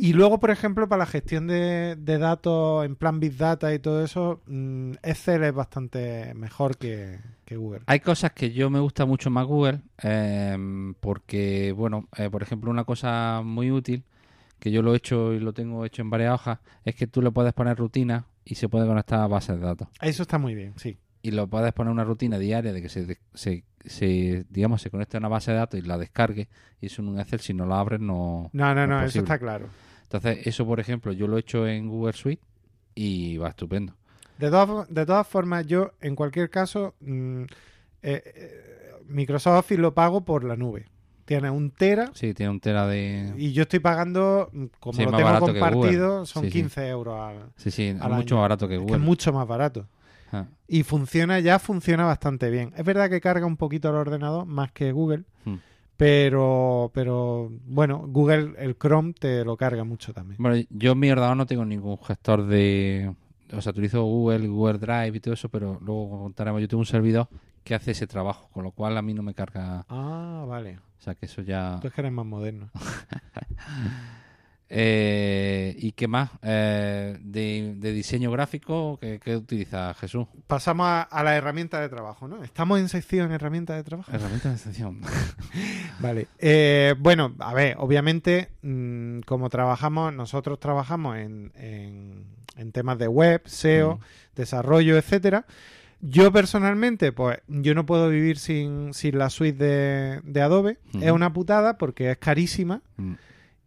Y 0.00 0.12
luego, 0.12 0.38
por 0.38 0.50
ejemplo, 0.50 0.88
para 0.88 1.00
la 1.00 1.06
gestión 1.06 1.48
de, 1.48 1.96
de 1.96 2.18
datos 2.18 2.84
en 2.84 2.94
plan 2.94 3.18
Big 3.18 3.36
Data 3.36 3.74
y 3.74 3.80
todo 3.80 4.04
eso, 4.04 4.40
mm, 4.46 4.92
Excel 5.02 5.42
es 5.42 5.52
bastante 5.52 6.32
mejor 6.34 6.76
que, 6.78 7.18
que 7.44 7.56
Google. 7.56 7.80
Hay 7.86 7.98
cosas 7.98 8.30
que 8.30 8.52
yo 8.52 8.70
me 8.70 8.78
gusta 8.78 9.06
mucho 9.06 9.28
más 9.28 9.44
Google 9.44 9.80
em, 10.00 10.94
porque, 10.94 11.72
bueno, 11.72 12.08
eh, 12.16 12.30
por 12.30 12.44
ejemplo, 12.44 12.70
una 12.70 12.84
cosa 12.84 13.42
muy 13.44 13.72
útil 13.72 14.04
que 14.60 14.70
yo 14.70 14.82
lo 14.82 14.94
he 14.94 14.98
hecho 14.98 15.32
y 15.32 15.40
lo 15.40 15.52
tengo 15.52 15.84
hecho 15.84 16.02
en 16.02 16.10
varias 16.10 16.32
hojas 16.32 16.60
es 16.84 16.94
que 16.94 17.08
tú 17.08 17.20
le 17.20 17.32
puedes 17.32 17.52
poner 17.52 17.76
rutina 17.76 18.24
y 18.50 18.54
se 18.54 18.68
puede 18.68 18.86
conectar 18.86 19.20
a 19.20 19.26
bases 19.26 19.58
de 19.60 19.66
datos. 19.66 19.88
Eso 20.00 20.22
está 20.22 20.38
muy 20.38 20.54
bien, 20.54 20.74
sí. 20.76 20.98
Y 21.22 21.32
lo 21.32 21.48
puedes 21.48 21.72
poner 21.72 21.92
una 21.92 22.04
rutina 22.04 22.38
diaria 22.38 22.72
de 22.72 22.80
que 22.80 22.88
se, 22.88 23.18
se, 23.34 23.64
se, 23.84 24.46
digamos, 24.48 24.80
se 24.80 24.90
conecte 24.90 25.16
a 25.16 25.20
una 25.20 25.28
base 25.28 25.50
de 25.50 25.56
datos 25.58 25.78
y 25.80 25.82
la 25.82 25.98
descargue 25.98 26.48
y 26.80 26.86
eso 26.86 27.02
en 27.02 27.08
un 27.08 27.20
Excel 27.20 27.40
si 27.40 27.52
no 27.54 27.66
lo 27.66 27.74
abres 27.74 28.00
no... 28.00 28.50
No, 28.52 28.74
no, 28.74 28.86
No 28.86 28.98
no, 28.98 29.02
es 29.02 29.10
eso 29.10 29.18
está 29.20 29.38
claro. 29.38 29.66
Entonces, 30.04 30.46
eso, 30.46 30.64
por 30.64 30.80
ejemplo, 30.80 31.12
yo 31.12 31.26
lo 31.26 31.36
he 31.36 31.40
hecho 31.40 31.66
en 31.66 31.88
Google 31.88 32.12
Suite 32.14 32.42
y 32.94 33.36
va 33.36 33.48
estupendo. 33.48 33.94
De, 34.38 34.48
todas- 34.48 34.88
de 34.88 35.04
todas 35.04 35.26
formas, 35.26 35.66
yo, 35.66 35.92
en 36.00 36.14
cualquier 36.16 36.48
caso, 36.48 36.94
mm, 37.00 37.42
eh, 37.42 38.22
eh, 38.24 38.92
Microsoft 39.06 39.58
Office 39.58 39.80
lo 39.80 39.92
pago 39.94 40.24
por 40.24 40.44
la 40.44 40.56
nube. 40.56 40.86
Tiene 41.28 41.50
un 41.50 41.70
tera 41.70 42.10
Sí, 42.14 42.32
tiene 42.32 42.48
un 42.48 42.58
tera 42.58 42.86
de... 42.86 43.34
y 43.36 43.52
yo 43.52 43.64
estoy 43.64 43.80
pagando, 43.80 44.48
mm, 44.50 44.64
como 44.80 44.96
Sí, 44.96 45.04
lo 45.04 45.10
tengo 45.14 45.38
compartido, 45.40 46.24
son 46.24 46.44
Sí, 46.44 46.48
sí. 46.48 46.52
15 46.60 46.88
euros 46.88 47.20
al, 47.20 47.50
Sí, 47.56 47.70
sí, 47.70 47.88
es 47.88 48.08
mucho 48.08 48.36
más 48.36 48.42
barato 48.44 48.66
que 48.66 48.76
Es 48.76 48.78
que 48.80 48.84
Google. 48.84 48.96
es 48.96 49.02
mucho 49.02 49.32
más 49.34 49.46
barato. 49.46 49.86
Ah, 50.32 50.46
Y 50.66 50.84
funciona, 50.84 51.38
ya 51.40 51.58
funciona 51.58 52.06
bastante 52.06 52.48
bien. 52.50 52.72
Es 52.78 52.84
verdad 52.84 53.10
que 53.10 53.20
carga 53.20 53.44
un 53.44 53.58
poquito 53.58 53.90
el 53.90 53.96
ordenador 53.96 54.46
más 54.46 54.72
que 54.72 54.90
Google, 54.90 55.24
hmm. 55.44 55.56
pero, 55.98 56.90
pero 56.94 57.52
bueno, 57.66 58.06
Google, 58.08 58.54
el 58.56 58.78
Chrome 58.78 59.12
te 59.12 59.44
lo 59.44 59.58
carga 59.58 59.84
mucho 59.84 60.14
también. 60.14 60.38
Bueno, 60.40 60.64
yo 60.70 60.92
en 60.92 60.98
mi 60.98 61.10
ordenador 61.10 61.36
no 61.36 61.44
tengo 61.44 61.66
ningún 61.66 61.98
gestor 61.98 62.46
de... 62.46 63.14
O 63.52 63.60
sea, 63.60 63.72
utilizo 63.72 64.02
Google, 64.02 64.48
Google 64.48 64.78
Drive 64.78 65.14
y 65.14 65.20
todo 65.20 65.34
eso, 65.34 65.50
pero 65.50 65.78
luego 65.84 66.22
contaremos. 66.22 66.62
Yo 66.62 66.68
tengo 66.68 66.80
un 66.80 66.86
servidor 66.86 67.28
que 67.64 67.74
hace 67.74 67.90
ese 67.92 68.06
trabajo, 68.06 68.48
con 68.52 68.64
lo 68.64 68.70
cual 68.72 68.96
a 68.96 69.02
mí 69.02 69.14
no 69.14 69.22
me 69.22 69.34
carga... 69.34 69.84
Ah, 69.88 70.44
vale. 70.48 70.78
O 70.98 71.00
sea, 71.02 71.14
que 71.14 71.26
eso 71.26 71.42
ya... 71.42 71.78
Tú 71.80 71.88
es 71.88 71.94
que 71.94 72.00
eres 72.00 72.12
más 72.12 72.26
moderno. 72.26 72.70
Eh, 74.70 75.74
¿Y 75.78 75.92
qué 75.92 76.08
más? 76.08 76.28
Eh, 76.42 77.16
de, 77.22 77.74
de 77.78 77.92
diseño 77.92 78.30
gráfico, 78.30 78.98
¿qué, 79.00 79.18
qué 79.18 79.34
utiliza 79.34 79.94
Jesús? 79.94 80.26
Pasamos 80.46 80.86
a, 80.86 81.00
a 81.02 81.24
la 81.24 81.34
herramienta 81.36 81.80
de 81.80 81.88
trabajo, 81.88 82.28
¿no? 82.28 82.44
Estamos 82.44 82.78
en 82.78 82.90
sección 82.90 83.32
herramienta 83.32 83.74
de 83.74 83.82
trabajo. 83.82 84.12
Herramientas 84.12 84.50
de 84.50 84.56
extensión. 84.56 85.00
Vale. 86.00 86.26
Eh, 86.38 86.94
bueno, 86.98 87.34
a 87.38 87.54
ver, 87.54 87.76
obviamente, 87.78 88.50
mm, 88.60 89.20
como 89.20 89.48
trabajamos, 89.48 90.12
nosotros 90.12 90.60
trabajamos 90.60 91.16
en, 91.16 91.50
en- 91.54 92.26
en 92.56 92.72
temas 92.72 92.98
de 92.98 93.08
web, 93.08 93.40
SEO, 93.46 93.96
Mm. 93.96 94.00
desarrollo, 94.36 94.98
etcétera. 94.98 95.46
Yo 96.00 96.30
personalmente, 96.32 97.10
pues, 97.12 97.38
yo 97.48 97.74
no 97.74 97.84
puedo 97.84 98.08
vivir 98.08 98.38
sin, 98.38 98.94
sin 98.94 99.18
la 99.18 99.30
suite 99.30 99.64
de, 99.64 100.20
de 100.22 100.40
Adobe. 100.42 100.78
Es 101.00 101.10
una 101.10 101.32
putada 101.32 101.76
porque 101.78 102.10
es 102.12 102.18
carísima 102.18 102.82
Mm. 102.96 103.14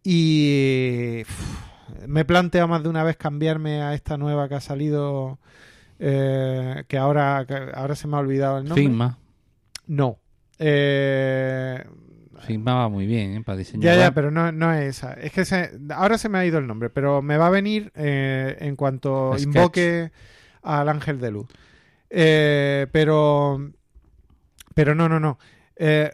y 0.02 1.22
me 2.06 2.20
he 2.20 2.24
planteado 2.24 2.68
más 2.68 2.82
de 2.82 2.88
una 2.88 3.04
vez 3.04 3.16
cambiarme 3.16 3.82
a 3.82 3.94
esta 3.94 4.16
nueva 4.16 4.48
que 4.48 4.54
ha 4.54 4.60
salido, 4.60 5.38
eh, 5.98 6.84
que 6.88 6.96
ahora, 6.98 7.44
que 7.46 7.54
ahora 7.74 7.94
se 7.94 8.08
me 8.08 8.16
ha 8.16 8.20
olvidado 8.20 8.58
el 8.58 8.64
nombre. 8.64 8.82
Figma. 8.82 9.18
No. 9.86 10.18
Eh, 10.58 11.84
Figma 12.40 12.74
va 12.74 12.88
muy 12.88 13.06
bien, 13.06 13.34
¿eh? 13.36 13.42
Para 13.44 13.58
diseño 13.58 13.82
ya, 13.82 13.94
ya, 13.96 14.12
pero 14.14 14.30
no, 14.30 14.50
no 14.52 14.72
es 14.72 14.96
esa. 14.96 15.12
Es 15.14 15.32
que 15.32 15.44
se- 15.44 15.70
ahora 15.94 16.18
se 16.18 16.28
me 16.28 16.38
ha 16.38 16.46
ido 16.46 16.58
el 16.58 16.66
nombre, 16.66 16.90
pero 16.90 17.22
me 17.22 17.36
va 17.36 17.46
a 17.48 17.50
venir 17.50 17.92
eh, 17.94 18.56
en 18.60 18.74
cuanto 18.74 19.32
Sketch. 19.34 19.44
invoque 19.46 20.10
al 20.62 20.88
ángel 20.88 21.20
de 21.20 21.30
luz. 21.30 21.46
Eh, 22.14 22.86
pero, 22.92 23.72
pero 24.74 24.94
no, 24.94 25.08
no, 25.08 25.18
no. 25.18 25.38
Eh, 25.76 26.10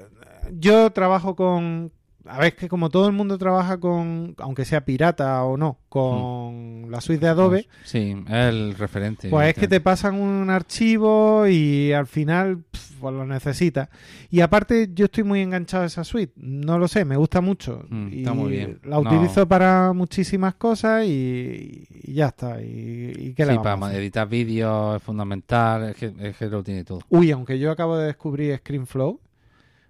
yo 0.52 0.90
trabajo 0.92 1.34
con. 1.34 1.92
A 2.28 2.38
ver, 2.38 2.48
es 2.48 2.54
que 2.54 2.68
como 2.68 2.90
todo 2.90 3.06
el 3.06 3.12
mundo 3.12 3.38
trabaja 3.38 3.78
con, 3.78 4.34
aunque 4.38 4.64
sea 4.64 4.84
pirata 4.84 5.42
o 5.44 5.56
no, 5.56 5.78
con 5.88 6.90
la 6.90 7.00
suite 7.00 7.24
de 7.24 7.28
Adobe, 7.30 7.68
Sí, 7.84 8.14
es 8.26 8.32
el 8.34 8.74
referente. 8.76 9.28
pues 9.30 9.48
es 9.48 9.54
que 9.54 9.66
te 9.68 9.80
pasan 9.80 10.14
un 10.16 10.50
archivo 10.50 11.46
y 11.48 11.92
al 11.92 12.06
final 12.06 12.64
pues 13.00 13.14
lo 13.14 13.24
necesitas. 13.24 13.88
Y 14.30 14.40
aparte 14.40 14.90
yo 14.92 15.04
estoy 15.06 15.22
muy 15.24 15.40
enganchado 15.40 15.84
a 15.84 15.86
esa 15.86 16.04
suite. 16.04 16.32
No 16.36 16.78
lo 16.78 16.88
sé, 16.88 17.04
me 17.04 17.16
gusta 17.16 17.40
mucho. 17.40 17.84
Mm, 17.88 18.08
y 18.12 18.18
está 18.18 18.34
muy 18.34 18.50
bien. 18.50 18.80
La 18.84 18.96
No. 19.00 19.08
utilizo 19.08 19.46
para 19.48 19.92
muchísimas 19.92 20.54
cosas 20.56 21.04
y, 21.06 21.86
y 21.90 22.12
ya 22.14 22.26
está. 22.26 22.60
¿Y, 22.60 23.12
y 23.16 23.34
qué 23.34 23.46
Sí, 23.46 23.56
para 23.62 23.94
editar 23.94 24.28
vídeos 24.28 24.96
es 24.96 25.02
fundamental, 25.02 25.90
es 25.90 25.96
que, 25.96 26.12
es 26.20 26.36
que 26.36 26.46
lo 26.46 26.62
tiene 26.62 26.84
todo. 26.84 27.00
Uy, 27.08 27.30
aunque 27.30 27.58
yo 27.58 27.70
acabo 27.70 27.96
de 27.96 28.06
descubrir 28.06 28.56
ScreenFlow 28.58 29.20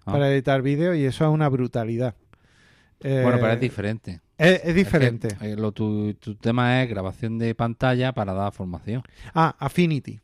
Ah. 0.05 0.13
para 0.13 0.31
editar 0.31 0.61
vídeos 0.61 0.95
y 0.95 1.03
eso 1.05 1.25
es 1.25 1.31
una 1.31 1.49
brutalidad. 1.49 2.15
Eh, 3.01 3.21
Bueno, 3.23 3.37
pero 3.39 3.53
es 3.53 3.59
diferente. 3.59 4.21
Es, 4.37 4.61
es 4.63 4.75
diferente. 4.75 5.27
Es 5.29 5.33
que, 5.37 5.51
eh, 5.51 5.55
lo, 5.55 5.71
tu, 5.71 6.13
tu 6.15 6.35
tema 6.35 6.81
es 6.83 6.89
grabación 6.89 7.37
de 7.37 7.55
pantalla 7.55 8.13
para 8.13 8.33
dar 8.33 8.51
formación. 8.53 9.03
Ah, 9.33 9.55
Affinity. 9.59 10.19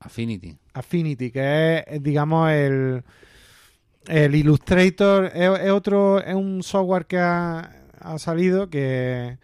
Affinity. 0.00 0.56
Affinity, 0.74 1.30
que 1.30 1.84
es, 1.86 2.02
digamos, 2.02 2.50
el, 2.50 3.02
el 4.08 4.34
Illustrator, 4.34 5.26
es, 5.34 5.60
es 5.60 5.70
otro, 5.70 6.22
es 6.22 6.34
un 6.34 6.62
software 6.62 7.06
que 7.06 7.18
ha, 7.18 7.72
ha 8.00 8.18
salido 8.18 8.68
que, 8.70 9.38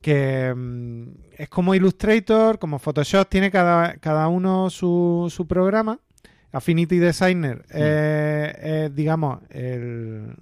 que 0.00 0.52
mm, 0.54 1.08
es 1.38 1.48
como 1.48 1.74
Illustrator, 1.74 2.58
como 2.58 2.78
Photoshop, 2.78 3.28
tiene 3.28 3.50
cada, 3.50 3.94
cada 3.96 4.28
uno 4.28 4.70
su, 4.70 5.32
su 5.34 5.46
programa. 5.46 5.98
Affinity 6.52 6.98
Designer 6.98 7.64
es, 7.70 8.54
es, 8.64 8.94
digamos, 8.94 9.40
el, 9.50 10.34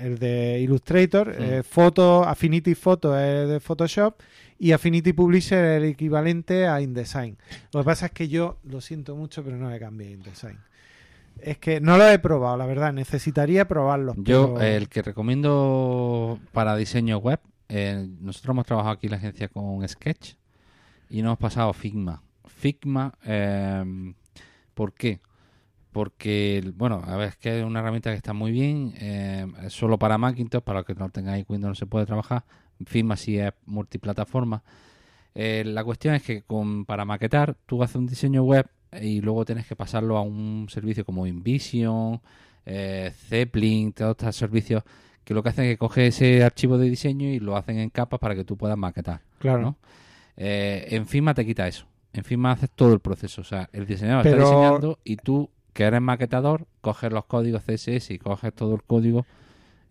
el 0.00 0.18
de 0.18 0.58
Illustrator, 0.60 1.34
eh, 1.38 1.62
Photo, 1.62 2.24
Affinity 2.24 2.74
Photo 2.74 3.18
es 3.18 3.48
de 3.48 3.60
Photoshop 3.60 4.14
y 4.58 4.72
Affinity 4.72 5.12
Publisher 5.12 5.64
es 5.64 5.82
el 5.82 5.88
equivalente 5.90 6.66
a 6.66 6.80
InDesign. 6.80 7.36
Lo 7.72 7.80
que 7.80 7.84
pasa 7.84 8.06
es 8.06 8.12
que 8.12 8.28
yo 8.28 8.58
lo 8.64 8.80
siento 8.80 9.14
mucho, 9.16 9.42
pero 9.44 9.56
no 9.56 9.70
le 9.70 9.78
cambié 9.78 10.10
InDesign. 10.12 10.58
Es 11.40 11.58
que 11.58 11.80
no 11.80 11.96
lo 11.96 12.06
he 12.08 12.18
probado, 12.18 12.56
la 12.58 12.66
verdad. 12.66 12.92
Necesitaría 12.92 13.66
probarlo. 13.66 14.14
Yo, 14.18 14.54
pero- 14.54 14.66
el 14.66 14.88
que 14.88 15.00
recomiendo 15.02 16.38
para 16.52 16.76
diseño 16.76 17.18
web, 17.18 17.40
eh, 17.68 18.06
nosotros 18.20 18.52
hemos 18.54 18.66
trabajado 18.66 18.94
aquí 18.94 19.06
en 19.06 19.12
la 19.12 19.16
agencia 19.18 19.48
con 19.48 19.86
Sketch 19.88 20.34
y 21.08 21.22
nos 21.22 21.28
hemos 21.30 21.38
pasado 21.38 21.72
Figma. 21.72 22.22
Figma, 22.46 23.14
eh, 23.24 24.12
¿por 24.74 24.92
qué? 24.92 25.20
Porque, 25.92 26.62
bueno, 26.76 27.02
a 27.04 27.16
ver, 27.16 27.30
es 27.30 27.36
que 27.36 27.58
es 27.60 27.64
una 27.64 27.80
herramienta 27.80 28.10
que 28.10 28.16
está 28.16 28.32
muy 28.32 28.52
bien, 28.52 28.94
eh, 28.98 29.46
solo 29.68 29.98
para 29.98 30.18
Macintosh, 30.18 30.62
para 30.62 30.80
los 30.80 30.86
que 30.86 30.94
no 30.94 31.08
tengáis 31.10 31.44
Windows 31.48 31.70
no 31.70 31.74
se 31.74 31.86
puede 31.86 32.06
trabajar. 32.06 32.44
Figma 32.86 33.16
sí 33.16 33.38
es 33.38 33.52
multiplataforma. 33.66 34.62
Eh, 35.34 35.64
la 35.66 35.82
cuestión 35.84 36.14
es 36.14 36.22
que 36.22 36.42
con, 36.42 36.84
para 36.84 37.04
maquetar, 37.04 37.56
tú 37.66 37.82
haces 37.82 37.96
un 37.96 38.06
diseño 38.06 38.42
web 38.44 38.66
y 39.00 39.20
luego 39.20 39.44
tienes 39.44 39.66
que 39.66 39.76
pasarlo 39.76 40.16
a 40.16 40.22
un 40.22 40.66
servicio 40.70 41.04
como 41.04 41.26
InVision, 41.26 42.20
eh, 42.66 43.12
Zeppelin, 43.28 43.92
todos 43.92 44.12
estos 44.12 44.36
servicios 44.36 44.82
que 45.24 45.34
lo 45.34 45.42
que 45.42 45.50
hacen 45.50 45.64
es 45.66 45.72
que 45.72 45.78
coge 45.78 46.06
ese 46.08 46.42
archivo 46.42 46.78
de 46.78 46.88
diseño 46.88 47.28
y 47.28 47.38
lo 47.40 47.56
hacen 47.56 47.78
en 47.78 47.90
capas 47.90 48.18
para 48.18 48.34
que 48.34 48.44
tú 48.44 48.56
puedas 48.56 48.76
maquetar. 48.78 49.20
Claro. 49.38 49.60
¿no? 49.62 49.76
Eh, 50.36 50.86
en 50.90 51.06
Figma 51.06 51.34
te 51.34 51.44
quita 51.44 51.68
eso. 51.68 51.86
En 52.12 52.24
Figma 52.24 52.52
haces 52.52 52.70
todo 52.70 52.92
el 52.92 53.00
proceso. 53.00 53.40
O 53.42 53.44
sea, 53.44 53.68
el 53.72 53.86
diseñador 53.86 54.22
Pero- 54.24 54.36
está 54.42 54.50
diseñando 54.56 54.98
y 55.04 55.16
tú, 55.16 55.48
que 55.72 55.84
eres 55.84 56.00
maquetador, 56.00 56.66
coges 56.80 57.12
los 57.12 57.24
códigos 57.26 57.62
CSS 57.64 58.10
y 58.10 58.18
coges 58.18 58.52
todo 58.54 58.74
el 58.74 58.82
código 58.82 59.26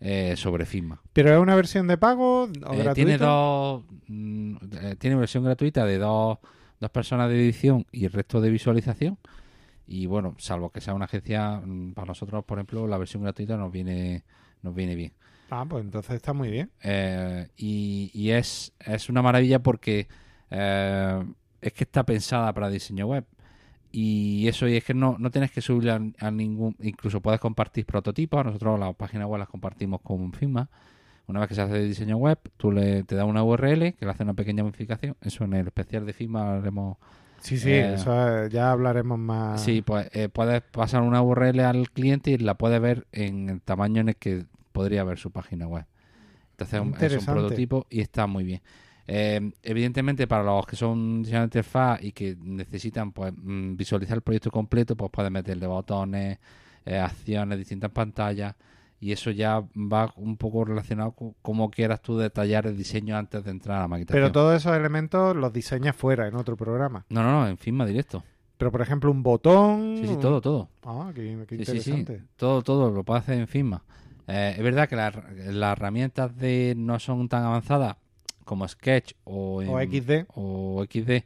eh, 0.00 0.34
sobre 0.36 0.64
Figma. 0.66 1.00
¿Pero 1.12 1.32
es 1.32 1.38
una 1.38 1.54
versión 1.54 1.86
de 1.86 1.98
pago 1.98 2.44
o 2.44 2.46
Eh, 2.48 2.50
gratuita? 2.58 2.94
tiene 2.94 3.18
dos 3.18 3.84
mm, 4.08 4.56
eh, 4.82 4.96
tiene 4.98 5.16
versión 5.16 5.44
gratuita 5.44 5.84
de 5.84 5.98
dos, 5.98 6.38
dos 6.80 6.90
personas 6.90 7.28
de 7.28 7.36
edición 7.36 7.86
y 7.92 8.04
el 8.06 8.12
resto 8.12 8.40
de 8.40 8.50
visualización 8.50 9.18
y 9.86 10.06
bueno 10.06 10.34
salvo 10.38 10.70
que 10.70 10.80
sea 10.80 10.94
una 10.94 11.04
agencia 11.06 11.60
mm, 11.64 11.92
para 11.94 12.06
nosotros 12.06 12.44
por 12.44 12.58
ejemplo 12.58 12.86
la 12.86 12.96
versión 12.96 13.22
gratuita 13.22 13.56
nos 13.56 13.70
viene 13.72 14.24
nos 14.62 14.74
viene 14.74 14.94
bien 14.94 15.12
Ah, 15.52 15.66
pues 15.68 15.84
entonces 15.84 16.14
está 16.14 16.32
muy 16.32 16.48
bien. 16.48 16.70
Eh, 16.80 17.48
y, 17.56 18.08
y 18.14 18.30
es, 18.30 18.72
es 18.78 19.08
una 19.08 19.20
maravilla 19.20 19.58
porque 19.58 20.06
eh, 20.48 21.24
es 21.60 21.72
que 21.72 21.82
está 21.82 22.04
pensada 22.04 22.52
para 22.54 22.68
diseño 22.70 23.06
web 23.08 23.24
y 23.92 24.46
eso 24.48 24.68
y 24.68 24.76
es 24.76 24.84
que 24.84 24.94
no, 24.94 25.16
no 25.18 25.30
tienes 25.30 25.50
que 25.50 25.60
subirla 25.60 26.00
a, 26.20 26.26
a 26.26 26.30
ningún 26.30 26.76
incluso 26.80 27.20
puedes 27.20 27.40
compartir 27.40 27.86
prototipos 27.86 28.44
nosotros 28.44 28.78
las 28.78 28.94
páginas 28.94 29.26
web 29.28 29.38
las 29.40 29.48
compartimos 29.48 30.00
con 30.02 30.32
Figma 30.32 30.68
una 31.26 31.40
vez 31.40 31.48
que 31.48 31.54
se 31.54 31.62
hace 31.62 31.80
diseño 31.82 32.16
web 32.16 32.38
tú 32.56 32.70
le 32.72 33.02
te 33.04 33.14
da 33.16 33.24
una 33.24 33.42
URL 33.42 33.94
que 33.94 34.04
le 34.04 34.10
hace 34.10 34.22
una 34.22 34.34
pequeña 34.34 34.62
modificación 34.62 35.16
eso 35.20 35.44
en 35.44 35.54
el 35.54 35.66
especial 35.66 36.06
de 36.06 36.12
Figma 36.12 36.56
haremos 36.56 36.98
Sí, 37.40 37.56
sí, 37.58 37.70
Eh, 37.70 37.94
eso 37.94 38.44
es- 38.44 38.52
ya 38.52 38.70
hablaremos 38.70 39.18
más. 39.18 39.62
Sí, 39.62 39.80
pues 39.82 40.10
eh, 40.12 40.28
puedes 40.28 40.60
pasar 40.60 41.00
una 41.02 41.22
URL 41.22 41.60
al 41.64 41.90
cliente 41.90 42.30
y 42.32 42.36
la 42.38 42.54
puede 42.54 42.78
ver 42.78 43.06
en 43.12 43.48
el 43.48 43.62
tamaño 43.62 44.02
en 44.02 44.10
el 44.10 44.16
que 44.16 44.44
podría 44.72 45.02
ver 45.04 45.18
su 45.18 45.30
página 45.30 45.66
web. 45.66 45.86
Entonces 46.52 46.74
es 46.74 46.80
un- 46.80 46.92
prototipo 47.34 47.86
y 47.88 48.00
está 48.02 48.26
muy 48.26 48.44
bien. 48.44 48.60
Eh, 49.12 49.50
evidentemente 49.64 50.28
para 50.28 50.44
los 50.44 50.64
que 50.64 50.76
son 50.76 51.24
diseñadores 51.24 51.50
de 51.50 51.58
interfaz 51.58 52.00
y 52.00 52.12
que 52.12 52.36
necesitan 52.40 53.10
pues 53.10 53.32
mm, 53.36 53.74
visualizar 53.74 54.16
el 54.16 54.22
proyecto 54.22 54.52
completo, 54.52 54.96
pues 54.96 55.10
puedes 55.10 55.32
meterle 55.32 55.66
botones, 55.66 56.38
eh, 56.86 56.96
acciones, 56.96 57.58
distintas 57.58 57.90
pantallas 57.90 58.54
y 59.00 59.10
eso 59.10 59.32
ya 59.32 59.64
va 59.74 60.12
un 60.14 60.36
poco 60.36 60.64
relacionado 60.64 61.10
con 61.10 61.34
cómo 61.42 61.72
quieras 61.72 62.00
tú 62.02 62.18
detallar 62.18 62.68
el 62.68 62.76
diseño 62.76 63.16
antes 63.16 63.42
de 63.42 63.50
entrar 63.50 63.78
a 63.78 63.80
la 63.80 63.88
maquetación. 63.88 64.16
Pero 64.22 64.30
todos 64.30 64.54
esos 64.54 64.76
elementos 64.76 65.34
los 65.34 65.52
diseñas 65.52 65.96
fuera, 65.96 66.28
en 66.28 66.36
otro 66.36 66.56
programa. 66.56 67.04
No, 67.08 67.24
no, 67.24 67.32
no, 67.32 67.48
en 67.48 67.58
Figma 67.58 67.84
directo. 67.84 68.22
Pero, 68.58 68.70
por 68.70 68.80
ejemplo, 68.80 69.10
un 69.10 69.24
botón... 69.24 69.96
Sí, 70.00 70.06
sí, 70.06 70.18
todo, 70.20 70.40
todo. 70.40 70.68
Ah, 70.84 71.10
qué, 71.12 71.36
qué 71.48 71.56
Sí, 71.56 71.64
sí, 71.64 71.80
sí. 71.80 71.90
interesante. 71.90 72.28
Todo, 72.36 72.62
todo 72.62 72.92
lo 72.92 73.02
puede 73.02 73.18
hacer 73.18 73.40
en 73.40 73.48
Figma. 73.48 73.82
Eh, 74.28 74.54
es 74.56 74.62
verdad 74.62 74.88
que 74.88 74.94
las, 74.94 75.16
las 75.48 75.72
herramientas 75.72 76.36
de 76.36 76.74
no 76.76 77.00
son 77.00 77.28
tan 77.28 77.42
avanzadas 77.42 77.96
como 78.50 78.66
Sketch 78.66 79.12
o, 79.24 79.62
en- 79.62 79.68
O 79.68 79.80
XD. 79.80 80.26
o 80.34 80.84
XD 80.84 81.24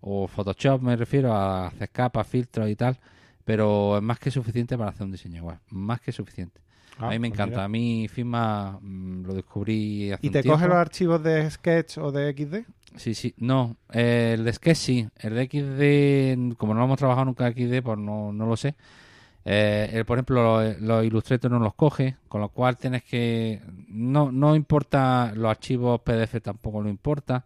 o 0.00 0.26
Photoshop, 0.26 0.82
me 0.82 0.96
refiero 0.96 1.32
a 1.32 1.68
hacer 1.68 1.88
capas, 1.90 2.26
filtros 2.26 2.68
y 2.68 2.74
tal, 2.74 2.98
pero 3.44 3.96
es 3.98 4.02
más 4.02 4.18
que 4.18 4.30
suficiente 4.32 4.76
para 4.76 4.90
hacer 4.90 5.04
un 5.04 5.12
diseño 5.12 5.44
web. 5.44 5.58
Más 5.70 6.00
que 6.00 6.10
suficiente. 6.10 6.60
Ah, 6.98 7.06
a 7.06 7.10
mí 7.10 7.18
me 7.20 7.28
pues 7.28 7.38
encanta. 7.38 7.54
mira. 7.56 7.64
A 7.64 7.68
mí 7.68 8.08
Figma 8.08 8.78
mm, 8.82 9.22
lo 9.24 9.34
descubrí 9.34 10.10
hace 10.12 10.26
¿Y 10.26 10.28
un 10.28 10.32
te 10.32 10.42
tiempo. 10.42 10.56
coge 10.58 10.68
los 10.68 10.76
archivos 10.76 11.22
de 11.22 11.48
Sketch 11.50 11.98
o 11.98 12.10
de 12.12 12.32
XD? 12.32 12.66
Sí, 12.96 13.14
sí. 13.14 13.34
No, 13.38 13.76
eh, 13.92 14.32
el 14.36 14.44
de 14.44 14.52
Sketch 14.52 14.76
sí. 14.76 15.08
El 15.18 15.34
de 15.34 15.44
XD, 15.46 16.56
como 16.56 16.74
no 16.74 16.84
hemos 16.84 16.98
trabajado 16.98 17.24
nunca 17.26 17.46
en 17.46 17.54
XD, 17.54 17.82
pues 17.82 17.98
no, 17.98 18.32
no 18.32 18.46
lo 18.46 18.56
sé. 18.56 18.74
Eh, 19.44 19.90
el, 19.92 20.04
por 20.04 20.16
ejemplo, 20.18 20.42
los, 20.62 20.80
los 20.80 21.04
Illustrator 21.04 21.50
no 21.50 21.58
los 21.58 21.74
coge, 21.74 22.16
con 22.28 22.40
lo 22.40 22.48
cual 22.48 22.76
tienes 22.76 23.02
que... 23.04 23.60
No, 23.88 24.32
no 24.32 24.54
importa 24.56 25.32
los 25.34 25.50
archivos 25.50 26.00
PDF, 26.00 26.40
tampoco 26.42 26.80
lo 26.82 26.88
importa. 26.88 27.44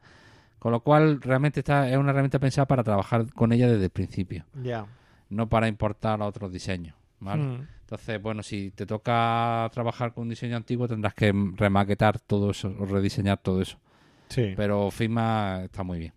Con 0.58 0.72
lo 0.72 0.80
cual, 0.80 1.20
realmente 1.20 1.60
está, 1.60 1.88
es 1.88 1.96
una 1.96 2.10
herramienta 2.10 2.38
pensada 2.38 2.66
para 2.66 2.82
trabajar 2.82 3.32
con 3.32 3.52
ella 3.52 3.68
desde 3.68 3.84
el 3.84 3.90
principio, 3.90 4.44
Ya. 4.62 4.86
no 5.30 5.48
para 5.48 5.68
importar 5.68 6.20
a 6.20 6.26
otros 6.26 6.52
diseños. 6.52 6.94
¿vale? 7.20 7.42
Mm. 7.42 7.66
Entonces, 7.80 8.20
bueno, 8.20 8.42
si 8.42 8.70
te 8.72 8.84
toca 8.84 9.68
trabajar 9.72 10.12
con 10.12 10.22
un 10.22 10.28
diseño 10.30 10.56
antiguo, 10.56 10.86
tendrás 10.88 11.14
que 11.14 11.32
remaquetar 11.56 12.18
todo 12.20 12.50
eso 12.50 12.74
o 12.78 12.84
rediseñar 12.86 13.38
todo 13.38 13.62
eso. 13.62 13.78
Sí. 14.28 14.52
Pero 14.56 14.90
Figma 14.90 15.62
está 15.64 15.82
muy 15.84 15.98
bien. 16.00 16.12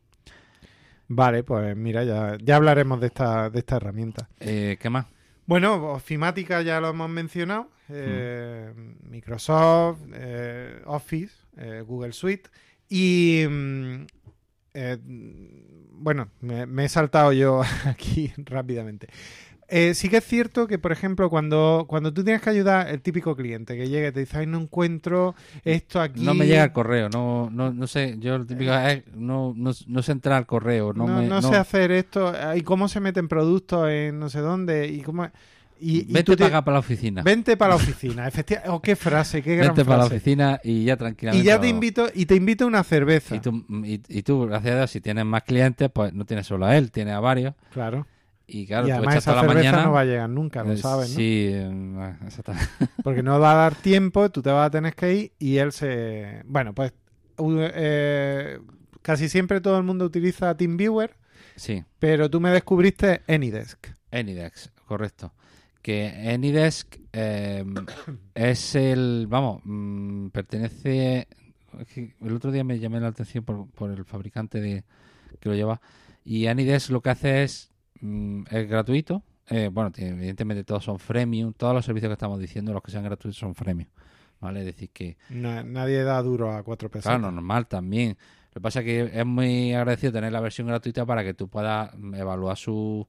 Vale, 1.08 1.44
pues 1.44 1.76
mira, 1.76 2.04
ya, 2.04 2.38
ya 2.42 2.56
hablaremos 2.56 3.00
de 3.00 3.08
esta, 3.08 3.50
de 3.50 3.60
esta 3.60 3.78
herramienta. 3.78 4.28
Eh, 4.40 4.78
¿Qué 4.80 4.90
más? 4.90 5.06
Bueno, 5.46 5.92
Ofimática 5.92 6.62
ya 6.62 6.80
lo 6.80 6.90
hemos 6.90 7.10
mencionado. 7.10 7.70
eh, 7.90 8.74
Microsoft, 9.04 10.00
eh, 10.14 10.82
Office, 10.86 11.34
eh, 11.58 11.84
Google 11.86 12.14
Suite. 12.14 12.50
Y 12.88 13.46
mm, 13.50 14.06
eh, 14.74 14.98
bueno, 15.92 16.30
me, 16.40 16.66
me 16.66 16.86
he 16.86 16.90
saltado 16.90 17.34
yo 17.34 17.62
aquí 17.86 18.32
rápidamente. 18.38 19.08
Eh, 19.74 19.94
sí 19.94 20.10
que 20.10 20.18
es 20.18 20.26
cierto 20.26 20.68
que, 20.68 20.78
por 20.78 20.92
ejemplo, 20.92 21.30
cuando, 21.30 21.86
cuando 21.88 22.14
tú 22.14 22.24
tienes 22.26 22.42
que 22.42 22.50
ayudar 22.50 22.90
el 22.90 23.02
típico 23.02 23.36
cliente 23.38 23.78
que 23.78 23.88
llega 23.88 24.10
y 24.10 24.12
te 24.12 24.20
dice, 24.20 24.38
ay, 24.40 24.46
no 24.46 24.60
encuentro 24.60 25.34
esto 25.64 26.02
aquí. 26.02 26.22
No 26.26 26.34
me 26.34 26.46
llega 26.46 26.66
el 26.66 26.74
correo, 26.74 27.08
no, 27.10 27.50
no, 27.50 27.72
no 27.72 27.88
sé, 27.88 28.18
yo 28.20 28.38
lo 28.38 28.46
típico 28.46 28.74
es 28.74 29.04
no, 29.16 29.54
no, 29.56 29.72
no 29.88 30.02
sé 30.04 30.12
entrar 30.12 30.36
al 30.38 30.46
correo, 30.46 30.92
no, 30.94 31.08
No, 31.08 31.22
me, 31.22 31.28
no 31.28 31.42
sé 31.42 31.56
hacer 31.56 31.92
esto. 31.92 32.34
¿Y 32.56 32.62
cómo 32.62 32.90
se 32.90 33.00
meten 33.00 33.28
productos 33.30 33.90
en 33.90 34.20
no 34.20 34.30
sé 34.30 34.40
dónde? 34.40 34.88
¿Y 34.88 35.02
cómo...? 35.02 35.30
Y, 35.84 36.06
y 36.16 36.24
tú 36.24 36.34
te- 36.36 36.44
para 36.44 36.58
acá 36.58 36.66
para 36.66 36.76
la 36.76 36.80
oficina. 36.80 37.24
Vente 37.24 37.58
para 37.58 37.70
la 37.70 37.76
oficina. 37.82 38.28
Efectivamente. 38.28 38.70
Oh, 38.72 38.82
qué 38.82 38.96
frase, 38.96 39.42
qué 39.42 39.56
gran 39.56 39.70
Vete 39.70 39.84
para 39.84 39.98
la 40.00 40.06
oficina 40.06 40.60
y 40.64 40.84
ya 40.84 40.96
tranquilamente. 40.96 41.44
Y 41.44 41.48
ya 41.48 41.60
te 41.60 41.68
lo- 41.68 41.74
invito, 41.74 42.08
y 42.14 42.26
te 42.28 42.36
invito 42.36 42.66
a 42.66 42.68
una 42.68 42.84
cerveza. 42.84 43.36
Y 43.36 43.40
tú, 43.40 43.66
y, 43.84 44.00
y 44.08 44.22
tú, 44.22 44.46
gracias 44.46 44.74
a 44.74 44.78
Dios, 44.78 44.92
si 44.92 45.02
tienes 45.02 45.26
más 45.26 45.42
clientes, 45.42 45.90
pues 45.92 46.14
no 46.14 46.24
tienes 46.26 46.46
solo 46.46 46.68
a 46.68 46.78
él, 46.78 46.92
tienes 46.92 47.16
a 47.16 47.20
varios. 47.20 47.56
Claro. 47.74 48.06
Y 48.54 48.68
claro, 48.68 48.88
y 48.88 48.92
además 48.92 49.16
esa 49.16 49.32
toda 49.32 49.44
la 49.44 49.50
cerveza 49.50 49.70
mañana. 49.70 49.86
no 49.86 49.94
va 49.94 50.02
a 50.02 50.06
llegar 50.06 50.30
nunca, 50.30 50.64
lo 50.64 50.74
eh, 50.74 50.78
sabes, 50.78 51.10
¿no? 51.12 51.16
Sí, 51.16 51.50
eh, 51.54 52.16
exactamente. 52.28 52.70
Porque 53.04 53.24
no 53.24 53.40
va 53.40 53.54
a 53.54 53.56
dar 53.56 53.76
tiempo, 53.76 54.30
tú 54.30 54.42
te 54.42 54.52
vas 54.52 54.68
a 54.68 54.72
tener 54.72 54.94
que 54.94 55.14
ir 55.14 55.32
y 55.40 55.58
él 55.58 55.72
se... 55.72 56.44
Bueno, 56.46 56.74
pues 56.74 56.92
eh, 57.40 58.60
casi 59.02 59.30
siempre 59.30 59.62
todo 59.62 59.78
el 59.78 59.84
mundo 59.84 60.04
utiliza 60.04 60.56
TeamViewer, 60.56 61.16
Sí, 61.56 61.84
pero 62.00 62.30
tú 62.30 62.40
me 62.40 62.50
descubriste 62.50 63.22
Anydesk. 63.28 63.88
Anydesk, 64.12 64.74
correcto. 64.86 65.34
Que 65.82 66.32
Anydesk 66.34 66.98
eh, 67.14 67.64
es 68.36 68.76
el, 68.76 69.28
vamos, 69.30 69.62
mm, 69.64 70.28
pertenece, 70.28 71.28
el 71.96 72.34
otro 72.34 72.52
día 72.52 72.64
me 72.64 72.80
llamé 72.80 73.00
la 73.00 73.08
atención 73.08 73.44
por, 73.44 73.70
por 73.70 73.92
el 73.92 74.06
fabricante 74.06 74.60
de 74.60 74.84
que 75.40 75.50
lo 75.50 75.56
lleva 75.56 75.82
y 76.24 76.48
Anydesk 76.48 76.92
lo 76.92 77.02
que 77.02 77.10
hace 77.10 77.44
es, 77.44 77.71
mm, 78.02 78.44
es 78.52 78.68
gratuito, 78.70 79.24
eh, 79.50 79.70
bueno, 79.72 79.92
evidentemente 79.98 80.64
todos 80.64 80.84
son 80.84 81.00
freemium, 81.00 81.54
todos 81.54 81.74
los 81.74 81.86
servicios 81.86 82.10
que 82.10 82.14
estamos 82.14 82.40
diciendo, 82.40 82.74
los 82.74 82.82
que 82.84 82.92
sean 82.92 83.04
gratuitos 83.04 83.38
son 83.38 83.56
freemium, 83.56 83.90
¿vale? 84.40 84.60
Es 84.62 84.66
decir 84.66 84.90
que 84.92 85.18
Na- 85.30 85.64
nadie 85.64 86.04
da 86.04 86.22
duro 86.22 86.52
a 86.54 86.64
cuatro 86.64 86.90
pesos. 86.90 87.06
Claro, 87.10 87.32
normal 87.32 87.68
también. 87.68 88.18
Lo 88.50 88.54
que 88.56 88.62
pasa 88.62 88.80
es 88.80 88.86
que 88.86 89.12
es 89.20 89.26
muy 89.26 89.74
agradecido 89.74 90.12
tener 90.14 90.32
la 90.34 90.42
versión 90.42 90.68
gratuita 90.68 91.06
para 91.06 91.24
que 91.24 91.34
tú 91.34 91.48
puedas 91.48 91.92
mm, 91.98 92.16
evaluar 92.16 92.58
su, 92.58 93.08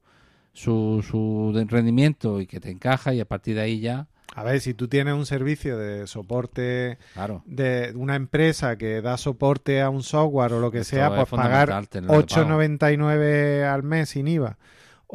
su, 0.53 1.03
su 1.09 1.51
rendimiento 1.67 2.39
y 2.39 2.47
que 2.47 2.59
te 2.59 2.71
encaja 2.71 3.13
y 3.13 3.19
a 3.19 3.25
partir 3.25 3.55
de 3.55 3.61
ahí 3.61 3.79
ya, 3.81 4.07
A 4.35 4.43
ver, 4.43 4.59
si 4.61 4.73
tú 4.73 4.87
tienes 4.87 5.13
un 5.13 5.25
servicio 5.25 5.77
de 5.77 6.07
soporte 6.07 6.97
claro. 7.13 7.41
de 7.45 7.91
una 7.95 8.15
empresa 8.15 8.77
que 8.77 9.01
da 9.01 9.17
soporte 9.17 9.81
a 9.81 9.89
un 9.89 10.01
software 10.03 10.53
o 10.53 10.59
lo 10.59 10.71
que 10.71 10.79
Esto 10.79 10.95
sea, 10.95 11.07
es 11.07 11.13
pues 11.15 11.29
pagar 11.29 11.67
fundamental 11.69 11.89
tenerlo 11.89 12.17
de 12.17 12.23
pago. 12.23 12.41
8,99 12.87 13.63
al 13.65 13.83
mes 13.83 14.09
sin 14.09 14.27
IVA 14.27 14.57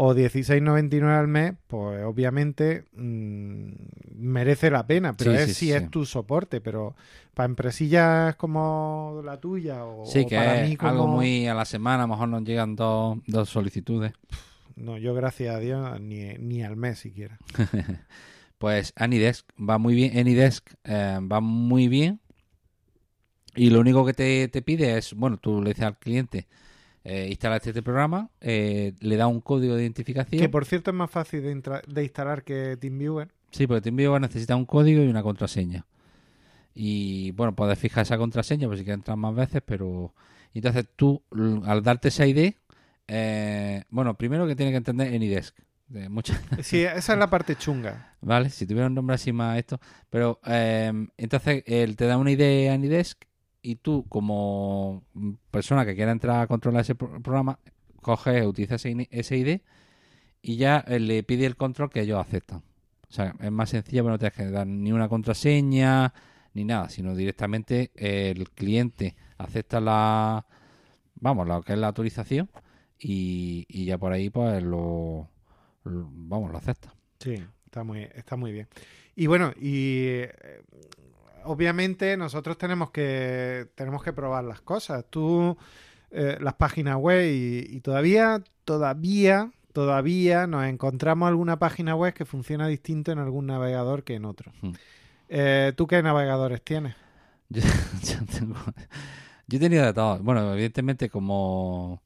o 0.01 0.15
16,99 0.15 1.19
al 1.19 1.27
mes, 1.27 1.55
pues 1.67 2.05
obviamente 2.05 2.85
mm, 2.95 3.73
merece 4.15 4.71
la 4.71 4.87
pena, 4.87 5.17
pero 5.17 5.33
Sí, 5.33 5.37
es 5.39 5.45
sí, 5.47 5.55
si 5.55 5.67
sí. 5.67 5.73
es 5.73 5.91
tu 5.91 6.07
soporte, 6.07 6.61
pero 6.61 6.95
para 7.35 7.47
empresillas 7.47 8.37
como 8.37 9.21
la 9.25 9.41
tuya 9.41 9.85
o, 9.85 10.07
Sí, 10.07 10.25
que 10.25 10.37
para 10.37 10.63
es 10.63 10.69
mí 10.71 10.77
como... 10.77 10.91
algo 10.93 11.07
muy 11.09 11.49
a 11.49 11.55
la 11.55 11.65
semana, 11.65 12.05
a 12.05 12.07
lo 12.07 12.13
mejor 12.13 12.29
nos 12.29 12.45
llegan 12.45 12.77
dos, 12.77 13.19
dos 13.27 13.49
solicitudes. 13.49 14.13
No, 14.77 14.99
yo 14.99 15.15
gracias 15.15 15.57
a 15.57 15.59
Dios 15.59 16.01
ni, 16.01 16.29
ni 16.39 16.63
al 16.63 16.77
mes 16.77 16.99
siquiera. 17.01 17.37
Pues 18.59 18.93
Anydesk 18.97 19.47
va 19.59 19.79
muy 19.79 19.95
bien, 19.95 20.19
Anydesk 20.19 20.69
eh, 20.85 21.19
va 21.23 21.41
muy 21.41 21.87
bien 21.89 22.21
y 23.55 23.71
lo 23.71 23.79
único 23.81 24.05
que 24.07 24.15
te, 24.15 24.49
te 24.49 24.63
pide 24.63 24.99
es, 24.99 25.15
bueno, 25.15 25.37
tú 25.39 25.63
le 25.63 25.71
dices 25.71 25.85
al 25.85 25.97
cliente, 25.99 26.47
eh, 27.11 27.29
instala 27.31 27.57
este 27.57 27.83
programa, 27.83 28.29
eh, 28.43 28.93
le 29.01 29.17
da 29.17 29.27
un 29.27 29.41
código 29.41 29.75
de 29.75 29.83
identificación. 29.83 30.43
Que 30.43 30.51
por 30.51 30.67
cierto 30.67 30.91
es 30.91 30.95
más 30.95 31.11
fácil 31.11 31.43
de, 31.43 32.03
instalar 32.03 32.45
que 32.45 32.77
TeamViewer. 32.79 33.29
Sí, 33.51 33.67
porque 33.67 33.81
TeamViewer 33.81 34.21
necesita 34.21 34.55
un 34.55 34.67
código 34.67 35.03
y 35.03 35.09
una 35.09 35.23
contraseña. 35.23 35.87
Y 36.75 37.31
bueno, 37.31 37.55
puedes 37.55 37.79
fijar 37.79 38.03
esa 38.03 38.19
contraseña 38.19 38.69
por 38.69 38.77
si 38.77 38.85
quieres 38.85 38.99
entrar 38.99 39.17
más 39.17 39.35
veces, 39.35 39.63
pero 39.65 40.13
entonces 40.53 40.85
tú, 40.97 41.23
al 41.65 41.83
darte 41.83 42.09
esa 42.09 42.27
ID, 42.27 42.53
eh, 43.09 43.85
bueno, 43.89 44.19
primero 44.19 44.47
que 44.47 44.55
tiene 44.55 44.71
que 44.71 44.77
entender 44.77 45.15
Anydesk, 45.15 45.57
de 45.87 46.11
muchas. 46.11 46.39
Sí, 46.63 46.83
esa 46.83 47.13
es 47.15 47.19
la 47.19 47.31
parte 47.31 47.57
chunga. 47.57 48.17
¿Vale? 48.21 48.51
Si 48.51 48.67
tuviera 48.67 48.87
un 48.87 48.95
nombre 48.95 49.15
así 49.15 49.33
más 49.33 49.57
esto. 49.57 49.81
Pero 50.11 50.41
eh, 50.45 50.93
entonces 51.17 51.63
él 51.67 51.97
te 51.97 52.05
da 52.05 52.19
una 52.19 52.33
idea 52.33 52.75
en 52.75 52.83
Nidesk 52.83 53.28
y 53.63 53.77
tú, 53.77 54.07
como 54.09 55.05
persona 55.51 55.85
que 55.85 55.95
quiera 55.97 56.13
entrar 56.13 56.41
a 56.43 56.47
controlar 56.47 56.83
ese 56.83 56.95
pro- 56.95 57.21
programa, 57.23 57.59
coges, 58.03 58.47
utilizas 58.47 58.85
ese, 58.85 59.37
ID 59.37 59.61
y 60.43 60.57
ya 60.57 60.85
eh, 60.87 61.01
le 61.01 61.23
pide 61.23 61.47
el 61.47 61.57
control 61.57 61.91
que 61.91 62.01
ellos 62.03 62.21
aceptan. 62.21 62.59
O 63.09 63.13
sea, 63.13 63.35
es 63.41 63.51
más 63.51 63.71
sencillo, 63.71 64.03
pero 64.05 64.13
no 64.13 64.19
tienes 64.19 64.37
que 64.37 64.51
dar 64.51 64.67
ni 64.67 64.93
una 64.93 65.09
contraseña 65.09 66.13
ni 66.55 66.65
nada, 66.65 66.89
sino 66.89 67.15
directamente 67.15 67.91
el 67.95 68.51
cliente 68.51 69.17
acepta 69.39 69.81
la, 69.81 70.47
vamos, 71.17 71.47
lo 71.47 71.63
que 71.63 71.73
es 71.75 71.79
la 71.79 71.89
autorización 71.89 72.51
y, 72.99 73.65
y 73.69 73.85
ya 73.87 73.99
por 73.99 74.13
ahí 74.13 74.31
pues 74.31 74.63
lo, 74.63 75.29
lo- 75.85 76.11
vamos, 76.13 76.51
lo 76.53 76.59
acepta. 76.59 76.95
Sí, 77.21 77.35
está 77.65 77.83
muy, 77.85 78.03
está 78.15 78.37
muy 78.37 78.53
bien. 78.53 78.69
Y 79.17 79.27
bueno, 79.27 79.53
y 79.61 80.05
eh, 80.07 80.63
obviamente 81.45 82.17
nosotros 82.17 82.59
tenemos 82.59 82.91
que, 82.91 83.69
tenemos 83.75 84.03
que 84.03 84.13
probar 84.13 84.45
las 84.45 84.61
cosas. 84.61 85.05
Tú, 85.11 85.57
eh, 86.11 86.39
las 86.41 86.55
páginas 86.55 86.97
web 86.97 87.25
y, 87.31 87.67
y 87.77 87.81
todavía, 87.81 88.43
todavía, 88.65 89.51
todavía 89.73 90.47
nos 90.47 90.65
encontramos 90.67 91.29
alguna 91.29 91.59
página 91.59 91.95
web 91.95 92.15
que 92.15 92.25
funciona 92.25 92.67
distinto 92.69 93.13
en 93.13 93.19
algún 93.19 93.47
navegador 93.47 94.05
que 94.05 94.15
en 94.15 94.25
otro. 94.25 94.53
Hmm. 94.63 94.73
Eh, 95.29 95.73
¿Tú 95.77 95.87
qué 95.87 96.03
navegadores 96.03 96.63
tienes? 96.63 96.95
Yo, 97.49 97.63
yo 98.03 98.25
tengo- 98.39 98.57
yo 99.47 99.57
he 99.57 99.61
tenido 99.61 99.85
de 99.85 99.93
todo. 99.95 100.19
Bueno, 100.23 100.53
evidentemente 100.53 101.09
como, 101.09 102.03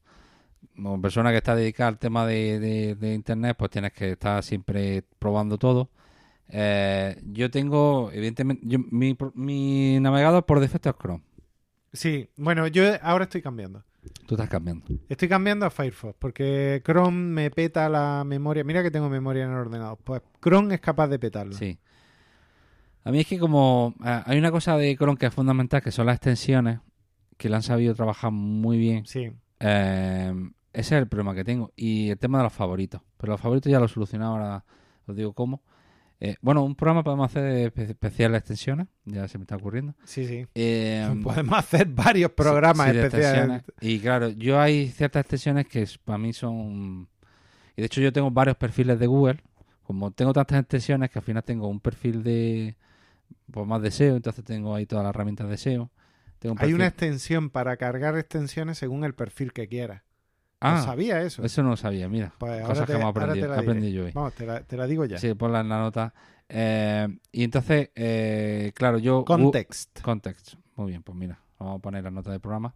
como 0.75 1.01
persona 1.01 1.31
que 1.31 1.37
está 1.37 1.55
dedicada 1.55 1.89
al 1.89 1.97
tema 1.99 2.25
de, 2.25 2.59
de- 2.59 2.95
de 2.95 3.13
internet, 3.13 3.55
pues 3.57 3.71
tienes 3.71 3.91
que 3.93 4.11
estar 4.11 4.41
siempre 4.43 5.03
probando 5.19 5.57
todo. 5.57 5.89
Eh, 6.49 7.19
yo 7.31 7.49
tengo, 7.49 8.11
evidentemente, 8.11 8.63
yo- 8.67 8.79
mi, 8.91 9.17
mi 9.35 9.99
navegador 9.99 10.45
por 10.45 10.59
defecto 10.59 10.89
es 10.89 10.95
Chrome. 10.95 11.23
Sí, 11.91 12.29
bueno, 12.37 12.67
yo 12.67 12.83
ahora 13.01 13.25
estoy 13.25 13.41
cambiando. 13.41 13.83
Tú 14.27 14.35
estás 14.35 14.49
cambiando. 14.49 14.85
Estoy 15.07 15.29
cambiando 15.29 15.65
a 15.65 15.69
Firefox 15.69 16.15
porque 16.19 16.81
Chrome 16.85 17.17
me 17.17 17.51
peta 17.51 17.87
la 17.87 18.23
memoria. 18.25 18.63
Mira 18.63 18.83
que 18.83 18.91
tengo 18.91 19.09
memoria 19.09 19.45
en 19.45 19.51
el 19.51 19.57
ordenador. 19.57 19.97
Pues 20.03 20.21
Chrome 20.41 20.75
es 20.75 20.81
capaz 20.81 21.07
de 21.07 21.19
petarlo. 21.19 21.53
Sí. 21.53 21.79
A 23.05 23.11
mí 23.11 23.19
es 23.19 23.27
que 23.27 23.37
como 23.39 23.93
hay 24.01 24.37
una 24.37 24.51
cosa 24.51 24.77
de 24.77 24.95
Chrome 24.97 25.17
que 25.17 25.27
es 25.27 25.33
fundamental, 25.33 25.81
que 25.81 25.91
son 25.91 26.05
las 26.05 26.15
extensiones, 26.15 26.79
que 27.37 27.49
le 27.49 27.55
han 27.55 27.63
sabido 27.63 27.93
trabajar 27.95 28.31
muy 28.31 28.77
bien. 28.77 29.05
Sí. 29.05 29.31
Eh, 29.59 30.33
ese 30.73 30.95
es 30.95 31.01
el 31.01 31.07
problema 31.07 31.33
que 31.35 31.43
tengo. 31.43 31.71
Y 31.75 32.09
el 32.09 32.17
tema 32.17 32.39
de 32.39 32.45
los 32.45 32.53
favoritos. 32.53 33.01
Pero 33.17 33.31
los 33.33 33.41
favoritos 33.41 33.71
ya 33.71 33.79
lo 33.79 33.85
he 33.85 33.89
solucionado, 33.89 34.33
ahora 34.33 34.65
os 35.05 35.15
digo 35.15 35.33
cómo. 35.33 35.61
Eh, 36.25 36.37
bueno, 36.39 36.63
un 36.63 36.73
programa 36.73 37.03
podemos 37.03 37.25
hacer 37.29 37.43
de 37.43 37.73
espe- 37.73 37.89
especiales 37.89 38.39
extensiones, 38.39 38.87
ya 39.03 39.27
se 39.27 39.37
me 39.37 39.43
está 39.43 39.57
ocurriendo. 39.57 39.93
Sí, 40.05 40.25
sí. 40.25 40.47
Eh, 40.55 41.05
Podemos 41.21 41.59
hacer 41.59 41.85
varios 41.87 42.31
programas 42.31 42.91
sí, 42.91 42.97
especiales. 42.97 43.63
Y 43.81 43.99
claro, 43.99 44.29
yo 44.29 44.57
hay 44.57 44.87
ciertas 44.87 45.19
extensiones 45.19 45.67
que 45.67 45.85
para 46.05 46.17
mí 46.17 46.31
son... 46.31 47.09
Y 47.75 47.81
de 47.81 47.87
hecho 47.87 47.99
yo 47.99 48.13
tengo 48.13 48.31
varios 48.31 48.55
perfiles 48.55 48.97
de 48.99 49.05
Google. 49.05 49.41
Como 49.83 50.11
tengo 50.11 50.31
tantas 50.31 50.61
extensiones 50.61 51.11
que 51.11 51.19
al 51.19 51.25
final 51.25 51.43
tengo 51.43 51.67
un 51.67 51.81
perfil 51.81 52.23
de... 52.23 52.77
Pues 53.51 53.67
más 53.67 53.81
de 53.81 53.91
SEO, 53.91 54.15
entonces 54.15 54.45
tengo 54.45 54.73
ahí 54.73 54.85
todas 54.85 55.03
las 55.03 55.09
herramientas 55.13 55.49
de 55.49 55.57
SEO. 55.57 55.91
Un 56.45 56.55
Hay 56.59 56.71
una 56.73 56.87
extensión 56.87 57.49
para 57.49 57.75
cargar 57.75 58.17
extensiones 58.17 58.77
según 58.77 59.03
el 59.03 59.13
perfil 59.13 59.51
que 59.51 59.67
quieras. 59.67 60.03
Ah, 60.63 60.75
¿No 60.77 60.83
sabía 60.83 61.21
eso? 61.21 61.43
eso 61.43 61.61
no 61.63 61.69
lo 61.71 61.77
sabía, 61.77 62.07
mira. 62.09 62.33
Pues 62.37 62.61
Cosas 62.65 62.85
te- 62.85 62.93
que 62.93 62.99
hemos 62.99 63.13
te 63.13 63.19
aprendido, 63.19 63.47
la 63.49 63.59
aprendí 63.59 63.91
yo 63.91 64.05
hoy. 64.05 64.11
Vamos, 64.13 64.33
te 64.33 64.45
la, 64.45 64.61
te 64.61 64.77
la 64.77 64.87
digo 64.87 65.05
ya. 65.05 65.17
Sí, 65.17 65.33
ponla 65.33 65.59
en 65.61 65.69
la 65.69 65.79
nota. 65.79 66.13
Eh, 66.49 67.07
y 67.31 67.43
entonces, 67.43 67.89
eh, 67.95 68.71
claro, 68.75 68.97
yo... 68.99 69.25
Context. 69.25 70.01
Context. 70.01 70.53
Muy 70.75 70.91
bien, 70.91 71.03
pues 71.03 71.17
mira, 71.17 71.39
vamos 71.59 71.77
a 71.77 71.81
poner 71.81 72.03
la 72.03 72.11
nota 72.11 72.31
del 72.31 72.39
programa. 72.39 72.73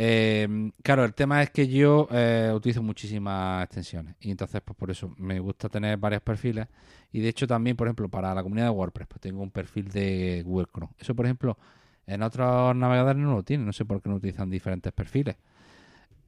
Eh, 0.00 0.70
claro, 0.82 1.04
el 1.04 1.12
tema 1.12 1.42
es 1.42 1.50
que 1.50 1.66
yo 1.66 2.06
eh, 2.12 2.52
utilizo 2.54 2.82
muchísimas 2.82 3.64
extensiones 3.64 4.14
y 4.20 4.30
entonces 4.30 4.60
pues 4.64 4.76
por 4.76 4.92
eso 4.92 5.12
me 5.16 5.40
gusta 5.40 5.68
tener 5.68 5.96
varios 5.96 6.22
perfiles 6.22 6.68
y 7.10 7.18
de 7.20 7.28
hecho 7.28 7.48
también, 7.48 7.76
por 7.76 7.88
ejemplo, 7.88 8.08
para 8.08 8.32
la 8.32 8.42
comunidad 8.44 8.66
de 8.66 8.70
WordPress 8.70 9.08
pues 9.08 9.20
tengo 9.20 9.42
un 9.42 9.50
perfil 9.50 9.88
de 9.88 10.42
Google 10.46 10.68
Chrome. 10.72 10.92
Eso, 11.00 11.16
por 11.16 11.26
ejemplo, 11.26 11.58
en 12.06 12.22
otros 12.22 12.76
navegadores 12.76 13.20
no 13.20 13.34
lo 13.34 13.42
tienen, 13.42 13.66
no 13.66 13.72
sé 13.72 13.84
por 13.84 14.00
qué 14.00 14.08
no 14.08 14.14
utilizan 14.16 14.48
diferentes 14.48 14.92
perfiles. 14.92 15.34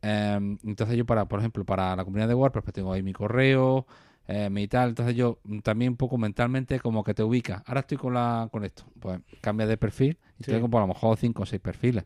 Eh, 0.03 0.57
entonces 0.65 0.97
yo 0.97 1.05
para, 1.07 1.27
por 1.27 1.41
ejemplo, 1.41 1.65
para 1.65 1.95
la 1.97 2.05
comunidad 2.05 2.29
de 2.29 2.35
WordPress 2.35 2.65
pues 2.65 2.75
tengo 2.75 2.93
ahí 2.93 3.03
mi 3.03 3.13
correo, 3.13 3.87
eh, 4.29 4.49
mi 4.51 4.67
tal, 4.69 4.91
entonces 4.91 5.15
yo 5.17 5.39
también 5.63 5.93
un 5.93 5.97
poco 5.97 6.17
mentalmente 6.19 6.81
como 6.81 7.03
que 7.05 7.15
te 7.15 7.23
ubica. 7.23 7.63
Ahora 7.67 7.81
estoy 7.81 7.99
con 7.99 8.15
la 8.15 8.49
con 8.53 8.65
esto, 8.65 8.85
pues 9.01 9.21
cambia 9.41 9.67
de 9.67 9.77
perfil 9.77 10.19
y 10.39 10.45
Sí. 10.45 10.51
tengo 10.53 10.69
por 10.71 10.79
a 10.79 10.87
lo 10.87 10.89
mejor 10.89 11.17
cinco 11.19 11.43
o 11.43 11.47
seis 11.47 11.61
perfiles. 11.61 12.05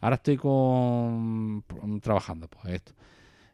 Ahora 0.00 0.16
estoy 0.16 0.36
con 0.36 1.58
mm, 1.58 2.00
trabajando, 2.02 2.48
pues 2.48 2.74
esto. 2.74 2.92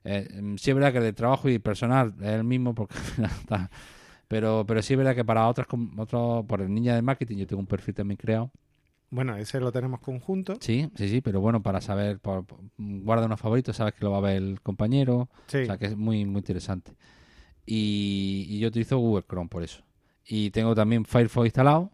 Eh, 0.04 0.28
mm, 0.42 0.56
sí 0.56 0.70
es 0.70 0.76
verdad 0.76 0.92
que 0.92 1.00
de 1.00 1.12
trabajo 1.12 1.48
y 1.48 1.58
personal 1.58 2.14
es 2.20 2.28
el 2.28 2.44
mismo 2.44 2.74
porque 2.74 2.96
pero 4.28 4.64
pero 4.66 4.82
sí 4.82 4.94
es 4.94 4.98
verdad 4.98 5.14
que 5.14 5.24
para 5.24 5.48
otras 5.48 5.66
otros 5.98 6.44
por 6.46 6.60
el 6.62 6.72
ninja 6.74 6.94
de 6.94 7.02
marketing 7.02 7.38
yo 7.38 7.46
tengo 7.46 7.60
un 7.60 7.66
perfil 7.66 7.94
también 7.94 8.16
creado. 8.18 8.50
Bueno, 9.12 9.36
ese 9.36 9.60
lo 9.60 9.70
tenemos 9.70 10.00
conjunto. 10.00 10.54
Sí, 10.58 10.90
sí, 10.96 11.06
sí, 11.06 11.20
pero 11.20 11.42
bueno, 11.42 11.62
para 11.62 11.82
saber, 11.82 12.18
por, 12.18 12.46
guarda 12.78 13.26
unos 13.26 13.38
favoritos, 13.38 13.76
sabes 13.76 13.92
que 13.92 14.04
lo 14.04 14.10
va 14.10 14.16
a 14.16 14.20
ver 14.22 14.36
el 14.36 14.62
compañero, 14.62 15.28
Sí. 15.48 15.58
o 15.58 15.66
sea 15.66 15.76
que 15.76 15.84
es 15.84 15.96
muy, 15.98 16.24
muy 16.24 16.38
interesante. 16.38 16.92
Y, 17.66 18.46
y 18.48 18.58
yo 18.58 18.68
utilizo 18.68 18.96
Google 18.96 19.24
Chrome 19.28 19.50
por 19.50 19.62
eso. 19.62 19.82
Y 20.26 20.50
tengo 20.50 20.74
también 20.74 21.04
Firefox 21.04 21.44
instalado, 21.44 21.90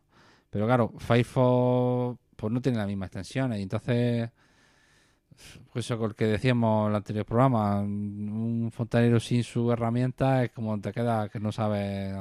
pero 0.48 0.66
claro, 0.66 0.92
Firefox 0.98 2.20
pues 2.36 2.52
no 2.52 2.60
tiene 2.62 2.78
las 2.78 2.86
mismas 2.86 3.08
extensiones. 3.08 3.58
Y 3.58 3.62
entonces, 3.64 4.30
pues 5.72 5.84
eso 5.84 5.98
con 5.98 6.10
el 6.10 6.14
que 6.14 6.26
decíamos 6.26 6.84
en 6.86 6.90
el 6.90 6.96
anterior 6.96 7.24
programa, 7.26 7.80
un 7.80 8.70
fontanero 8.72 9.18
sin 9.18 9.42
su 9.42 9.72
herramienta 9.72 10.44
es 10.44 10.52
como 10.52 10.80
te 10.80 10.92
queda 10.92 11.28
que 11.28 11.40
no 11.40 11.50
sabe 11.50 12.14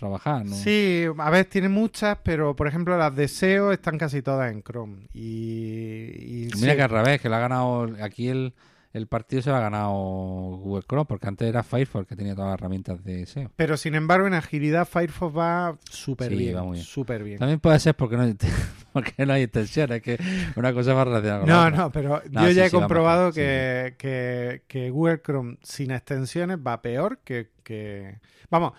trabajar. 0.00 0.44
¿no? 0.44 0.54
Sí, 0.56 1.04
a 1.18 1.30
ver, 1.30 1.44
tiene 1.44 1.68
muchas, 1.68 2.18
pero 2.24 2.56
por 2.56 2.66
ejemplo 2.66 2.96
las 2.98 3.14
de 3.14 3.28
SEO 3.28 3.72
están 3.72 3.98
casi 3.98 4.22
todas 4.22 4.50
en 4.52 4.62
Chrome. 4.62 5.06
Y, 5.14 6.44
y 6.46 6.50
Mira 6.56 6.72
sí, 6.72 6.76
que 6.76 6.82
al 6.82 6.90
revés, 6.90 7.20
que 7.20 7.28
lo 7.28 7.36
ha 7.36 7.40
ganado 7.40 7.88
aquí 8.02 8.28
el, 8.28 8.52
el 8.92 9.06
partido 9.06 9.40
se 9.42 9.50
lo 9.50 9.56
ha 9.56 9.60
ganado 9.60 9.90
Google 9.92 10.84
Chrome, 10.88 11.04
porque 11.04 11.28
antes 11.28 11.48
era 11.48 11.62
Firefox 11.62 12.08
que 12.08 12.16
tenía 12.16 12.34
todas 12.34 12.50
las 12.50 12.58
herramientas 12.58 13.04
de 13.04 13.24
SEO. 13.26 13.50
Pero 13.54 13.76
sin 13.76 13.94
embargo, 13.94 14.26
en 14.26 14.34
agilidad 14.34 14.86
Firefox 14.88 15.36
va 15.36 15.78
súper 15.88 16.30
Sí, 16.30 16.36
bien. 16.36 16.56
va 16.56 16.64
muy 16.64 16.80
bien. 17.22 17.38
También 17.38 17.60
puede 17.60 17.78
ser 17.78 17.94
porque 17.94 18.16
no 18.16 18.22
hay, 18.24 18.34
porque 18.92 19.24
no 19.26 19.32
hay 19.32 19.42
extensiones, 19.42 20.02
que 20.02 20.18
una 20.56 20.72
cosa 20.72 20.92
va 20.94 21.04
relacionada 21.04 21.40
con 21.40 21.48
la 21.48 21.54
No, 21.54 21.66
otra. 21.68 21.76
no, 21.76 21.92
pero 21.92 22.22
No, 22.30 22.42
yo 22.42 22.48
sí, 22.48 22.54
ya 22.56 22.64
he 22.66 22.70
sí, 22.70 22.76
comprobado 22.76 23.20
mejor, 23.26 23.34
que, 23.34 23.94
que, 23.96 24.62
que 24.66 24.90
Google 24.90 25.20
Chrome 25.24 25.58
sin 25.62 25.92
extensiones 25.92 26.58
va 26.58 26.82
peor 26.82 27.18
que, 27.22 27.50
que... 27.62 28.18
Vamos, 28.50 28.72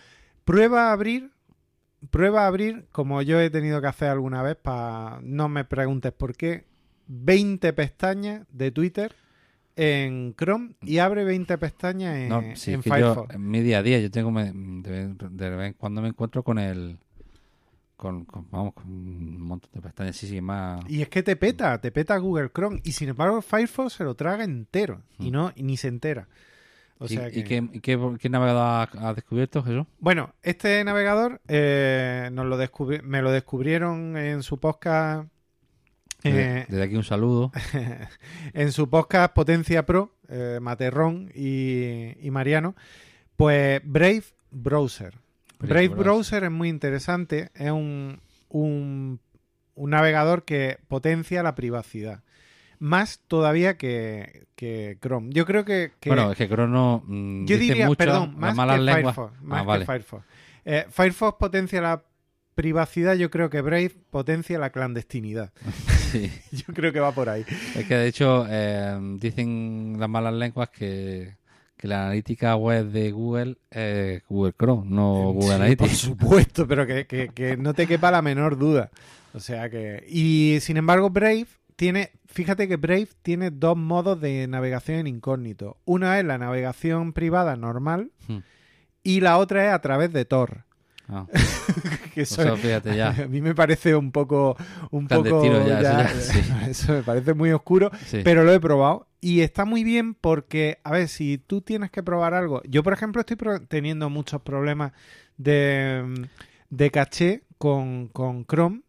prueba 0.46 0.90
a 0.90 0.94
abrir, 0.94 1.32
prueba 2.10 2.44
a 2.44 2.48
abrir, 2.48 2.86
como 2.92 3.22
yo 3.22 3.40
he 3.40 3.50
tenido 3.50 3.82
que 3.82 3.88
hacer 3.88 4.10
alguna 4.10 4.42
vez, 4.44 4.56
para 4.56 5.20
no 5.24 5.50
me 5.50 5.64
preguntes 5.66 6.12
por 6.12 6.36
qué, 6.36 6.66
20 7.08 7.74
pestañas 7.74 8.46
de 8.52 8.72
Twitter 8.72 9.14
en 9.76 10.36
Chrome 10.36 10.72
y 10.82 10.98
abre 11.00 11.24
20 11.24 11.58
pestañas 11.58 12.16
en, 12.18 12.30
No, 12.30 12.42
sí, 12.56 12.74
en 12.74 12.82
yo, 12.82 12.94
Firefox. 12.94 13.36
en 13.36 13.50
mi 13.50 13.62
día 13.62 13.80
a 13.80 13.84
día, 13.84 14.00
yo 14.00 14.12
tengo, 14.12 14.32
me- 14.32 14.52
de, 14.54 15.14
de 15.14 15.50
vez 15.50 15.68
en 15.70 15.74
cuando 15.74 16.02
me 16.02 16.10
encuentro 16.10 16.44
con 16.44 16.60
el, 16.60 16.98
con, 17.96 18.26
con- 18.26 18.48
vamos, 18.52 18.74
con 18.74 18.86
un 18.88 19.42
montón 19.42 19.70
de 19.74 19.82
pestañas, 19.82 20.16
sí, 20.16 20.28
sí, 20.28 20.42
más... 20.42 20.84
Y 20.90 21.02
es 21.02 21.10
que 21.10 21.22
te 21.24 21.36
peta, 21.36 21.80
te 21.80 21.92
peta 21.92 22.18
Google 22.18 22.50
Chrome. 22.54 22.82
Y 22.84 22.92
sin 22.94 23.10
embargo, 23.10 23.42
Firefox 23.42 23.94
se 23.94 24.04
lo 24.04 24.16
traga 24.16 24.44
entero. 24.44 25.02
Y 25.20 25.30
Mm. 25.30 25.32
no, 25.34 25.52
y 25.56 25.64
ni 25.64 25.78
se 25.78 25.88
entera. 25.88 26.28
O 27.04 27.06
¿Y, 27.06 27.10
sea 27.10 27.30
y 27.30 27.32
que- 27.32 27.44
qué, 27.44 27.56
y 27.74 27.80
qué- 27.80 28.16
qué 28.20 28.30
navegador 28.30 28.90
has 29.00 29.16
descubierto, 29.16 29.64
Jesús? 29.64 29.86
Bueno, 29.98 30.36
este 30.44 30.84
navegador 30.84 31.42
eh, 31.48 32.30
nos 32.32 32.46
lo 32.46 32.60
descubri- 32.62 33.02
me 33.02 33.24
lo 33.24 33.32
descubrieron 33.32 34.16
en 34.18 34.44
su 34.44 34.60
podcast. 34.60 35.28
Desde, 36.24 36.60
eh, 36.60 36.66
desde 36.70 36.84
aquí 36.84 36.96
un 36.96 37.04
saludo. 37.04 37.52
en 38.54 38.72
su 38.72 38.88
podcast 38.88 39.34
Potencia 39.34 39.84
Pro, 39.88 40.14
eh, 40.30 40.60
Materrón 40.62 41.32
y, 41.34 42.14
y 42.24 42.30
Mariano, 42.30 42.76
pues 43.36 43.82
Brave 43.84 44.24
Browser. 44.52 45.16
Brave, 45.58 45.88
Brave 45.88 46.04
Browser 46.04 46.44
es 46.44 46.52
muy 46.52 46.70
interesante, 46.70 47.50
es 47.56 47.72
un, 47.72 48.20
un, 48.50 49.20
un 49.74 49.90
navegador 49.90 50.46
que 50.46 50.78
potencia 50.88 51.42
la 51.42 51.56
privacidad. 51.56 52.22
Más 52.84 53.20
todavía 53.28 53.78
que, 53.78 54.48
que 54.56 54.98
Chrome. 55.02 55.30
Yo 55.32 55.46
creo 55.46 55.64
que... 55.66 55.92
que- 56.00 56.10
Bueno, 56.10 56.32
es 56.32 56.38
que 56.38 56.50
Crono 56.50 57.04
mm, 57.06 57.46
yo 57.46 57.58
diría, 57.58 57.86
mucho 57.86 57.98
perdón, 57.98 58.34
más 58.38 58.56
malas 58.56 58.78
que 58.78 58.82
lenguas. 58.84 59.16
Firefox. 59.16 59.42
Más 59.44 59.60
Ah, 59.60 59.62
que 59.62 59.68
vale. 59.68 59.86
Firefox. 59.86 60.26
Eh, 60.66 60.86
Firefox 60.90 61.38
potencia 61.38 61.80
la 61.80 62.04
privacidad, 62.56 63.14
yo 63.16 63.30
creo 63.30 63.50
que 63.52 63.62
Brave 63.62 63.92
potencia 64.10 64.58
la 64.60 64.72
clandestinidad. 64.72 65.52
Sí. 66.12 66.30
Yo 66.52 66.74
creo 66.74 66.92
que 66.92 67.00
va 67.00 67.14
por 67.14 67.30
ahí. 67.30 67.46
Es 67.74 67.86
que 67.88 67.96
de 67.96 68.06
hecho 68.08 68.46
eh, 68.50 69.00
dicen 69.18 69.96
las 69.98 70.10
malas 70.10 70.34
lenguas 70.34 70.68
que, 70.68 71.38
que 71.78 71.88
la 71.88 72.04
analítica 72.08 72.58
web 72.58 72.88
de 72.88 73.12
Google 73.14 73.56
es 73.70 74.22
Google 74.28 74.54
Chrome, 74.60 74.90
no 74.90 75.32
Google 75.32 75.48
Sí, 75.48 75.54
Analytics. 75.54 75.90
Por 75.90 75.98
supuesto, 75.98 76.68
pero 76.68 76.86
que, 76.86 77.06
que- 77.08 77.30
que 77.30 77.56
no 77.56 77.74
te 77.74 77.88
quepa 77.88 78.12
la 78.12 78.22
menor 78.22 78.58
duda. 78.58 78.90
O 79.34 79.40
sea 79.40 79.70
que. 79.70 80.04
Y 80.10 80.58
sin 80.60 80.76
embargo, 80.76 81.10
Brave 81.10 81.48
tiene. 81.76 82.12
Fíjate 82.28 82.68
que 82.68 82.78
Brave 82.78 83.10
tiene 83.22 83.52
dos 83.52 83.76
modos 83.78 84.20
de 84.22 84.48
navegación 84.48 85.00
en 85.00 85.08
incógnito. 85.08 85.78
Una 85.86 86.20
es 86.20 86.26
la 86.26 86.38
navegación 86.38 87.14
privada 87.14 87.56
normal 87.56 88.12
Hmm. 88.28 88.40
y 89.04 89.20
la 89.22 89.38
otra 89.38 89.68
es 89.68 89.74
a 89.74 89.80
través 89.82 90.14
de 90.14 90.26
Tor. 90.26 90.64
Ah, 91.10 91.26
Que 92.14 92.22
eso, 92.22 92.56
fíjate 92.58 92.96
ya. 92.96 93.10
a 93.24 93.28
mí 93.28 93.42
me 93.42 93.56
parece 93.56 93.96
un 93.96 94.12
poco. 94.12 94.56
Un 94.92 95.08
poco 95.08 95.44
ya, 95.66 95.82
ya- 95.82 96.02
eso 96.04 96.34
ya, 96.34 96.34
sí. 96.34 96.40
eso 96.70 96.94
me 96.94 97.04
parece 97.04 97.34
muy 97.34 97.52
oscuro. 97.52 97.90
Sí. 98.08 98.22
Pero 98.24 98.44
lo 98.44 98.54
he 98.54 98.60
probado 98.60 99.08
y 99.22 99.42
está 99.42 99.66
muy 99.66 99.84
bien 99.84 100.14
porque, 100.14 100.80
a 100.84 100.92
ver, 100.92 101.08
si 101.08 101.38
tú 101.38 101.62
tienes 101.62 101.90
que 101.92 102.04
probar 102.04 102.34
algo. 102.34 102.62
Yo, 102.68 102.84
por 102.84 102.94
ejemplo, 102.94 103.22
estoy 103.22 103.38
teniendo 103.68 104.10
muchos 104.10 104.42
problemas 104.42 104.92
de, 105.38 106.04
mm, 106.06 106.24
de 106.70 106.92
caché 106.92 107.44
con, 107.58 108.08
con 108.10 108.46
Chrome. 108.46 108.82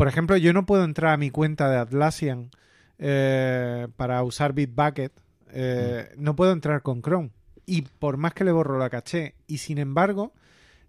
Por 0.00 0.08
ejemplo, 0.08 0.36
yo 0.38 0.52
no 0.54 0.64
puedo 0.64 0.82
entrar 0.84 1.12
a 1.12 1.16
mi 1.18 1.30
cuenta 1.30 1.68
de 1.70 1.76
Atlassian 1.76 2.50
eh, 2.98 3.86
para 3.96 4.22
usar 4.22 4.54
Bitbucket. 4.54 5.12
eh, 5.52 6.08
No 6.16 6.34
puedo 6.36 6.52
entrar 6.52 6.80
con 6.82 7.02
Chrome. 7.02 7.30
Y 7.66 7.82
por 7.82 8.16
más 8.16 8.32
que 8.32 8.44
le 8.44 8.50
borro 8.52 8.78
la 8.78 8.88
caché. 8.88 9.34
Y 9.46 9.58
sin 9.58 9.76
embargo, 9.76 10.32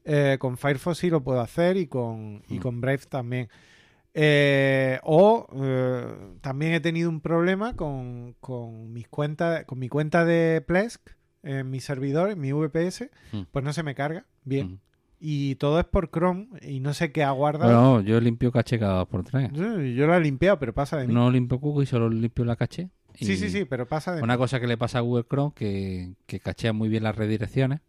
eh, 0.06 0.38
con 0.40 0.58
Firefox 0.58 0.98
sí 0.98 1.10
lo 1.10 1.22
puedo 1.24 1.42
hacer 1.42 1.76
y 1.76 1.88
con, 1.88 2.42
y 2.48 2.56
Mm. 2.58 2.62
con 2.62 2.80
Brave 2.80 3.02
también. 3.10 3.50
Eh, 4.14 5.00
o 5.04 5.48
eh, 5.62 6.06
también 6.42 6.74
he 6.74 6.80
tenido 6.80 7.10
un 7.10 7.20
problema 7.22 7.76
con, 7.76 8.36
con 8.40 8.92
mis 8.94 9.08
cuentas, 9.10 9.66
con 9.66 9.78
mi 9.80 9.90
cuenta 9.90 10.24
de 10.26 10.62
Plesk 10.66 11.02
en 11.44 11.70
mi 11.70 11.80
servidor, 11.82 12.30
en 12.32 12.40
mi 12.40 12.52
VPS, 12.54 13.10
Mm. 13.34 13.42
pues 13.52 13.64
no 13.66 13.74
se 13.74 13.84
me 13.84 13.94
carga 13.96 14.26
bien. 14.46 14.68
Mm. 14.68 14.80
Y 15.24 15.54
todo 15.56 15.80
es 15.80 15.86
por 15.86 16.10
Chrome 16.10 16.48
y 16.64 16.80
no 16.80 16.96
sé 16.96 17.12
qué 17.12 17.24
ha 17.24 17.30
guardado. 17.30 17.92
Bueno, 17.92 18.02
yo 18.02 18.20
limpio 18.20 18.52
caché 18.52 18.80
cada 18.80 18.96
dos 18.96 19.08
por 19.08 19.24
tres. 19.24 19.52
yo, 19.54 19.80
yo 19.80 20.08
lo 20.08 20.16
he 20.16 20.20
limpiado, 20.20 20.58
pero 20.58 20.74
pasa 20.74 20.98
de 20.98 21.06
mí. 21.06 21.14
No 21.14 21.30
limpio 21.30 21.60
cookies, 21.60 21.90
solo 21.90 22.10
limpio 22.10 22.44
la 22.44 22.56
caché. 22.56 22.90
Y 23.20 23.26
sí, 23.26 23.38
sí, 23.38 23.52
sí, 23.52 23.66
pero 23.66 23.86
pasa 23.86 24.16
de 24.16 24.24
Una 24.24 24.34
mí. 24.34 24.40
cosa 24.40 24.60
que 24.60 24.66
le 24.66 24.78
pasa 24.78 24.98
a 24.98 25.02
Google 25.02 25.26
Chrome 25.30 25.52
que, 25.54 26.14
que 26.26 26.40
cachea 26.40 26.74
muy 26.74 26.90
bien 26.90 27.04
las 27.04 27.16
redirecciones 27.16 27.82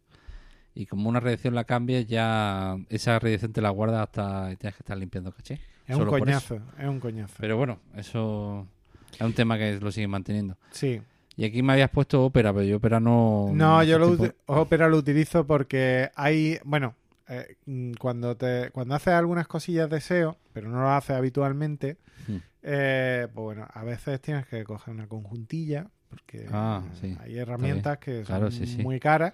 y 0.74 0.84
como 0.86 1.08
una 1.08 1.20
redirección 1.20 1.54
la 1.54 1.64
cambies 1.64 2.06
ya 2.06 2.76
esa 2.90 3.18
redirección 3.18 3.52
te 3.52 3.62
la 3.62 3.70
guarda 3.70 4.02
hasta 4.02 4.54
tienes 4.56 4.76
que 4.76 4.82
estar 4.82 4.98
limpiando 4.98 5.32
caché. 5.32 5.54
Es 5.86 5.96
un 5.96 6.00
solo 6.00 6.10
coñazo, 6.10 6.60
es 6.78 6.86
un 6.86 7.00
coñazo. 7.00 7.34
Pero 7.40 7.56
bueno, 7.56 7.78
eso 7.96 8.66
es 9.14 9.20
un 9.22 9.32
tema 9.32 9.56
que 9.56 9.80
lo 9.80 9.90
siguen 9.90 10.10
manteniendo. 10.10 10.58
Sí. 10.70 11.00
Y 11.36 11.44
aquí 11.44 11.62
me 11.62 11.72
habías 11.72 11.88
puesto 11.88 12.22
Opera, 12.24 12.52
pero 12.52 12.66
yo 12.66 12.76
Opera 12.76 13.00
no... 13.00 13.50
No, 13.54 13.82
yo 13.82 13.98
lo 13.98 14.18
Opera 14.46 14.88
lo 14.88 14.98
utilizo 14.98 15.46
porque 15.46 16.10
hay, 16.14 16.58
bueno, 16.64 16.94
eh, 17.32 17.56
cuando 17.98 18.36
te 18.36 18.70
cuando 18.72 18.94
haces 18.94 19.14
algunas 19.14 19.46
cosillas 19.48 19.88
de 19.90 19.98
SEO, 20.00 20.36
pero 20.52 20.68
no 20.68 20.80
lo 20.82 20.90
haces 20.90 21.16
habitualmente, 21.16 21.98
Hmm. 22.26 22.36
eh, 22.62 23.26
pues 23.34 23.42
bueno, 23.42 23.66
a 23.72 23.82
veces 23.84 24.20
tienes 24.20 24.46
que 24.46 24.62
coger 24.64 24.94
una 24.94 25.08
conjuntilla 25.08 25.90
porque 26.08 26.46
Ah, 26.52 26.82
sí, 27.00 27.16
hay 27.20 27.38
herramientas 27.38 27.98
que 27.98 28.16
son 28.18 28.24
Claro, 28.26 28.50
sí, 28.50 28.66
sí. 28.66 28.82
muy 28.82 29.00
caras 29.00 29.32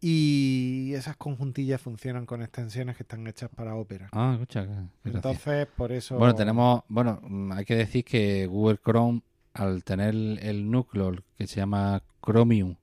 y 0.00 0.92
esas 0.94 1.16
conjuntillas 1.16 1.80
funcionan 1.80 2.24
con 2.26 2.42
extensiones 2.42 2.96
que 2.96 3.02
están 3.02 3.26
hechas 3.26 3.50
para 3.54 3.74
Opera. 3.74 4.08
Ah, 4.12 4.32
escucha, 4.34 4.64
qué- 4.66 4.68
qué 4.70 5.10
gracia. 5.10 5.30
Entonces, 5.30 5.66
por 5.76 5.92
eso 5.92 6.16
Bueno, 6.18 6.34
tenemos, 6.34 6.82
bueno, 6.88 7.20
mm, 7.22 7.52
hay 7.52 7.64
que 7.64 7.76
decir 7.76 8.04
que 8.04 8.46
Google 8.46 8.78
Chrome, 8.84 9.22
al 9.54 9.82
tener 9.84 10.10
el, 10.10 10.38
el 10.42 10.70
núcleo 10.70 11.16
que 11.36 11.46
se 11.46 11.56
llama 11.56 12.02
Chromium, 12.24 12.76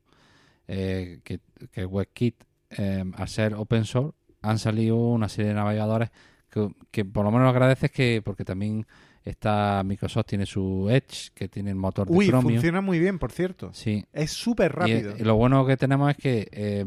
eh, 0.67 1.19
que, 1.23 1.39
que 1.71 1.81
es 1.81 1.87
WebKit, 1.87 2.43
eh, 2.71 3.03
al 3.15 3.27
ser 3.29 3.53
open 3.53 3.85
source, 3.85 4.17
han 4.49 4.60
salido 4.60 4.95
una 4.97 5.29
serie 5.29 5.49
de 5.49 5.55
navegadores 5.55 6.10
que, 6.49 6.69
que 6.91 7.03
por 7.05 7.25
lo 7.25 7.31
menos 7.31 7.49
agradeces 7.49 7.91
que, 7.91 8.21
porque 8.23 8.45
también 8.45 8.86
está 9.23 9.81
Microsoft 9.84 10.27
tiene 10.27 10.45
su 10.45 10.88
Edge, 10.89 11.31
que 11.34 11.47
tiene 11.49 11.71
el 11.71 11.75
motor 11.75 12.08
de 12.08 12.15
Uy, 12.15 12.27
Chromium. 12.27 12.53
funciona 12.53 12.81
muy 12.81 12.99
bien, 12.99 13.17
por 13.19 13.31
cierto. 13.31 13.71
Sí, 13.73 14.05
Es 14.13 14.31
súper 14.31 14.71
y, 14.71 14.75
rápido. 14.75 15.12
eh, 15.15 15.23
lo 15.25 15.36
bueno 15.36 15.65
que 15.65 15.77
tenemos 15.77 16.12
es 16.12 16.17
que, 16.17 16.47
eh, 16.51 16.86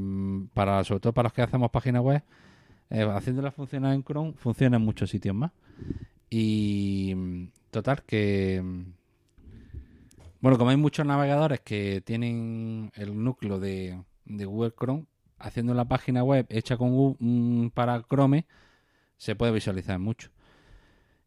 para 0.55 0.85
sobre 0.85 1.01
todo 1.01 1.13
para 1.13 1.25
los 1.27 1.33
que 1.33 1.43
hacemos 1.43 1.71
páginas 1.71 2.03
web, 2.03 2.23
eh, 2.91 3.03
haciéndolas 3.13 3.55
funcionar 3.55 3.93
en 3.95 4.03
Chrome, 4.05 4.35
funciona 4.37 4.77
en 4.77 4.85
muchos 4.85 5.11
sitios 5.11 5.35
más. 5.35 5.51
Y 6.31 7.13
mm, 7.17 7.45
total, 7.71 8.03
que. 8.05 8.61
mm, 8.63 8.83
Bueno, 10.41 10.57
como 10.59 10.71
hay 10.71 10.77
muchos 10.77 11.05
navegadores 11.05 11.61
que 11.61 12.01
tienen 12.05 12.93
el 12.95 13.21
núcleo 13.23 13.59
de, 13.59 14.01
de 14.25 14.45
Google 14.45 14.73
Chrome, 14.79 15.05
haciendo 15.39 15.75
la 15.75 15.87
página 15.87 16.23
web 16.25 16.47
hecha 16.51 16.77
con 16.77 17.17
mm, 17.19 17.71
para 17.71 18.03
Chrome, 18.03 18.47
se 19.17 19.35
puede 19.37 19.53
visualizar 19.53 19.99
mucho. 19.99 20.31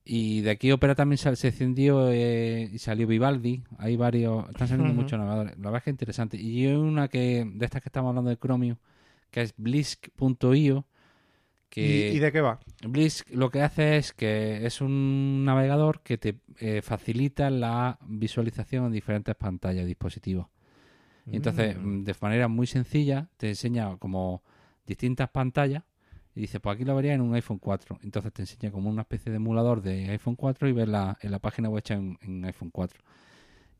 Y 0.04 0.41
de 0.41 0.50
aquí 0.52 0.71
Opera 0.71 0.95
también 0.95 1.17
sal- 1.19 1.38
se 1.38 1.50
extendió 1.50 2.10
eh, 2.12 2.69
y 2.74 2.80
salió 2.80 3.06
Vivaldi. 3.08 3.63
Hay 3.78 3.95
varios, 3.97 4.50
están 4.50 4.67
saliendo 4.67 4.93
muchos 4.93 5.19
navegadores. 5.19 5.58
La 5.58 5.65
verdad 5.65 5.78
es 5.78 5.84
que 5.84 5.89
es 5.91 5.93
interesante. 5.93 6.38
Y 6.38 6.65
hay 6.65 6.74
una 6.74 7.08
que, 7.08 7.45
de 7.54 7.65
estas 7.65 7.82
que 7.84 7.89
estamos 7.89 8.10
hablando 8.10 8.30
de 8.32 8.38
Chromium, 8.38 8.78
que 9.30 9.41
es 9.41 9.54
blisk.io. 9.58 10.86
Que 11.69 12.10
¿Y, 12.12 12.17
y 12.17 12.19
de 12.19 12.32
qué 12.32 12.41
va? 12.41 12.60
Blisk 12.86 13.30
lo 13.30 13.50
que 13.50 13.62
hace 13.62 13.95
es 13.97 14.12
que 14.12 14.65
es 14.65 14.82
un 14.82 15.45
navegador 15.45 16.02
que 16.02 16.17
te 16.17 16.36
eh, 16.60 16.82
facilita 16.82 17.50
la 17.50 17.97
visualización 18.06 18.86
en 18.88 18.91
diferentes 18.91 19.36
pantallas 19.36 19.86
dispositivos. 19.86 20.47
Y 21.32 21.38
entonces, 21.38 21.78
Mm. 21.78 22.00
mm, 22.02 22.04
de 22.04 22.15
manera 22.22 22.48
muy 22.48 22.67
sencilla, 22.67 23.30
te 23.38 23.50
enseña 23.50 23.96
como 23.98 24.44
distintas 24.86 25.30
pantallas 25.30 25.84
y 26.36 26.41
dice, 26.41 26.60
pues 26.60 26.76
aquí 26.76 26.86
lo 26.86 26.96
vería 26.96 27.13
en 27.13 27.22
un 27.22 27.34
iPhone 27.36 27.60
4. 27.60 27.98
Entonces 28.04 28.32
te 28.34 28.41
enseña 28.44 28.72
como 28.72 28.89
una 28.89 29.02
especie 29.04 29.32
de 29.32 29.38
emulador 29.38 29.82
de 29.82 30.10
iPhone 30.10 30.36
4 30.36 30.67
y 30.67 30.74
ves 30.74 30.88
la, 30.88 31.17
en 31.22 31.32
la 31.32 31.39
página 31.39 31.70
web 31.70 31.80
hecha 31.80 31.94
en, 31.96 32.17
en 32.22 32.46
iPhone 32.46 32.70
4. 32.72 33.02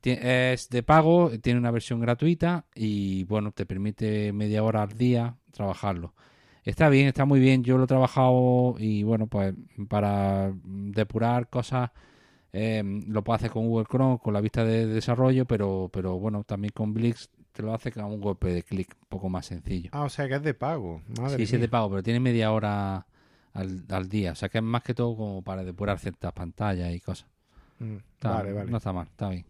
Tie- 0.02 0.20
Es 0.54 0.70
de 0.70 0.84
pago, 0.84 1.32
tiene 1.42 1.60
una 1.60 1.72
versión 1.72 2.00
gratuita 2.00 2.66
y 2.74 3.24
bueno, 3.26 3.52
te 3.52 3.66
permite 3.66 4.34
media 4.34 4.64
hora 4.64 4.84
al 4.84 4.98
día 4.98 5.36
trabajarlo. 5.52 6.14
Está 6.64 6.90
bien, 6.90 7.08
está 7.08 7.26
muy 7.26 7.40
bien. 7.40 7.64
Yo 7.64 7.78
lo 7.78 7.86
he 7.86 7.88
trabajado 7.88 8.76
y 8.80 9.04
bueno, 9.04 9.28
pues 9.28 9.54
para 9.88 10.54
depurar 10.64 11.50
cosas 11.50 11.90
eh, 12.54 12.84
lo 13.08 13.24
puedo 13.24 13.36
hacer 13.36 13.50
con 13.52 13.68
Google 13.68 13.86
Chrome, 13.90 14.20
con 14.20 14.34
la 14.34 14.42
vista 14.42 14.64
de 14.66 14.86
desarrollo, 14.86 15.46
pero, 15.46 15.90
pero 15.92 16.20
bueno, 16.20 16.44
también 16.44 16.72
con 16.76 16.94
Blix 16.94 17.30
te 17.52 17.62
lo 17.64 17.74
hace 17.74 17.92
con 17.92 18.06
un 18.06 18.20
golpe 18.22 18.48
de 18.54 18.64
clic, 18.64 18.96
un 19.02 19.08
poco 19.10 19.30
más 19.30 19.46
sencillo. 19.46 19.90
Ah, 19.94 20.04
o 20.04 20.10
sea 20.10 20.28
que 20.28 20.36
es 20.36 20.44
de 20.44 20.54
pago. 20.54 21.02
Madre 21.20 21.38
sí, 21.38 21.46
sí 21.46 21.56
es 21.56 21.62
de 21.62 21.68
pago, 21.70 21.90
pero 21.90 22.04
tiene 22.04 22.20
media 22.20 22.52
hora 22.52 23.06
al, 23.54 23.84
al 23.90 24.10
día. 24.10 24.32
O 24.32 24.36
sea 24.36 24.50
que 24.50 24.60
es 24.60 24.64
más 24.64 24.84
que 24.84 24.94
todo 24.94 25.16
como 25.16 25.42
para 25.42 25.64
depurar 25.64 26.00
ciertas 26.00 26.32
pantallas 26.34 26.94
y 26.94 27.00
cosas. 27.00 27.28
Mm, 27.80 27.96
Está- 28.14 28.30
vale, 28.32 28.54
vale. 28.54 28.72
No 28.72 28.78
está 28.78 28.94
mal, 28.94 29.08
está 29.08 29.30
bien. 29.30 29.46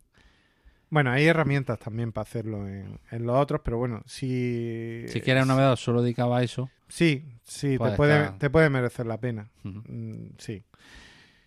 Bueno, 0.90 1.12
hay 1.12 1.26
herramientas 1.26 1.80
también 1.80 2.12
para 2.12 2.24
hacerlo 2.24 2.68
en, 2.68 3.00
en 3.12 3.26
los 3.26 3.38
otros, 3.38 3.62
pero 3.64 3.78
bueno, 3.78 4.02
si... 4.06 5.06
Si 5.08 5.22
quieres 5.22 5.44
un 5.44 5.48
navegador 5.48 5.78
solo 5.78 6.02
dedicado 6.02 6.36
a 6.36 6.44
eso, 6.44 6.70
Sí, 6.90 7.24
sí, 7.44 7.78
te, 7.78 7.92
puede, 7.96 8.32
te 8.32 8.50
puede 8.50 8.70
merecer 8.70 9.06
la 9.06 9.18
pena. 9.18 9.50
Mm, 9.64 10.32
sí. 10.38 10.62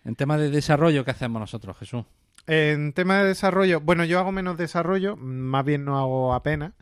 en 0.03 0.15
tema 0.15 0.39
de 0.39 0.49
desarrollo, 0.49 1.05
¿qué 1.05 1.11
hacemos 1.11 1.39
nosotros, 1.39 1.77
Jesús? 1.77 2.03
En 2.47 2.93
tema 2.93 3.19
de 3.19 3.27
desarrollo, 3.29 3.81
bueno, 3.81 4.05
yo 4.05 4.19
hago 4.19 4.31
menos 4.31 4.57
desarrollo, 4.57 5.15
más 5.17 5.65
bien 5.65 5.83
no 5.85 5.97
hago 5.97 6.33
apenas, 6.33 6.73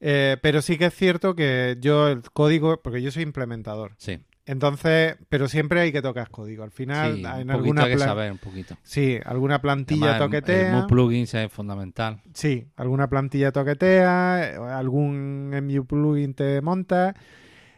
eh, 0.00 0.38
pero 0.42 0.62
sí 0.62 0.78
que 0.78 0.86
es 0.86 0.94
cierto 0.94 1.34
que 1.34 1.76
yo 1.80 2.08
el 2.08 2.22
código, 2.32 2.80
porque 2.82 3.02
yo 3.02 3.10
soy 3.10 3.22
implementador, 3.24 3.92
Sí, 3.98 4.18
entonces, 4.46 5.16
pero 5.28 5.46
siempre 5.46 5.80
hay 5.82 5.92
que 5.92 6.00
tocar 6.02 6.30
código. 6.30 6.64
Al 6.64 6.70
final, 6.70 7.16
sí 7.16 7.20
en 7.20 7.26
un 7.42 7.50
alguna 7.50 7.84
hay 7.84 7.90
que 7.90 7.96
plan- 7.96 8.08
saber, 8.08 8.32
un 8.32 8.38
poquito. 8.38 8.76
Sí, 8.82 9.20
alguna 9.26 9.60
plantilla 9.60 10.16
Además, 10.16 10.20
el- 10.32 10.34
El, 10.36 10.46
toquetea. 10.46 10.86
Plugins 10.86 11.34
es 11.34 11.52
fundamental. 11.52 12.22
Sí, 12.34 12.66
alguna 12.76 13.08
plantilla 13.08 13.52
toquetea, 13.52 14.78
algún 14.78 15.52
MU 15.54 15.84
plugin 15.86 16.34
te 16.34 16.60
monta. 16.62 17.14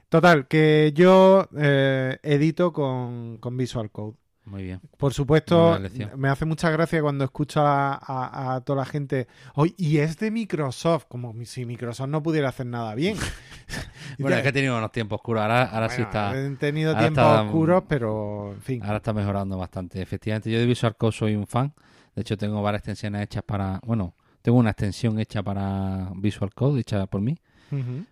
Total, 0.09 0.47
que 0.47 0.93
yo 0.95 1.49
eh, 1.59 2.19
edito 2.23 2.73
con, 2.73 3.39
con 3.39 3.57
Visual 3.57 3.91
Code. 3.91 4.17
Muy 4.45 4.65
bien. 4.65 4.81
Por 4.99 5.15
supuesto, 5.15 5.79
me 6.17 6.29
hace 6.29 6.45
mucha 6.45 6.69
gracia 6.71 7.01
cuando 7.01 7.23
escucho 7.25 7.61
a, 7.65 7.95
a- 7.95 8.55
a 8.57 8.61
toda 8.63 8.81
la 8.81 8.85
gente, 8.85 9.29
"Oy, 9.55 9.73
y 9.79 9.99
es 9.99 10.19
de 10.19 10.31
Microsoft, 10.33 11.05
como 11.09 11.33
si 11.45 11.65
Microsoft 11.65 12.09
no 12.09 12.23
pudiera 12.23 12.49
hacer 12.49 12.67
nada 12.67 12.95
bien. 12.95 13.17
Bueno, 14.19 14.37
es 14.37 14.43
que 14.43 14.49
he 14.49 14.53
tenido 14.53 14.77
unos 14.77 14.93
tiempos 14.93 15.17
oscuros. 15.17 15.43
Ahora, 15.43 15.65
ahora 15.65 15.89
sí 15.89 16.03
está. 16.03 16.37
He 16.39 16.51
tenido 16.57 16.93
tiempos 16.97 17.23
está- 17.25 17.43
oscuros, 17.43 17.85
pero 17.89 18.53
en 18.53 18.61
fin. 18.61 18.83
Ahora 18.83 18.97
está 18.97 19.13
mejorando 19.13 19.57
bastante. 19.57 20.03
Efectivamente, 20.03 20.51
yo 20.51 20.59
de 20.59 20.67
Visual 20.67 20.97
Code 20.97 21.13
soy 21.13 21.35
un 21.37 21.47
fan. 21.47 21.73
De 22.15 22.21
hecho, 22.23 22.37
tengo 22.37 22.61
varias 22.63 22.81
extensiones 22.81 23.23
hechas 23.23 23.43
para. 23.45 23.81
Bueno, 23.87 24.15
tengo 24.43 24.59
una 24.59 24.71
extensión 24.71 25.19
hecha 25.19 25.43
para 25.43 26.11
Visual 26.17 26.53
Code, 26.53 26.81
hecha 26.81 27.07
por 27.07 27.21
mí. 27.21 27.39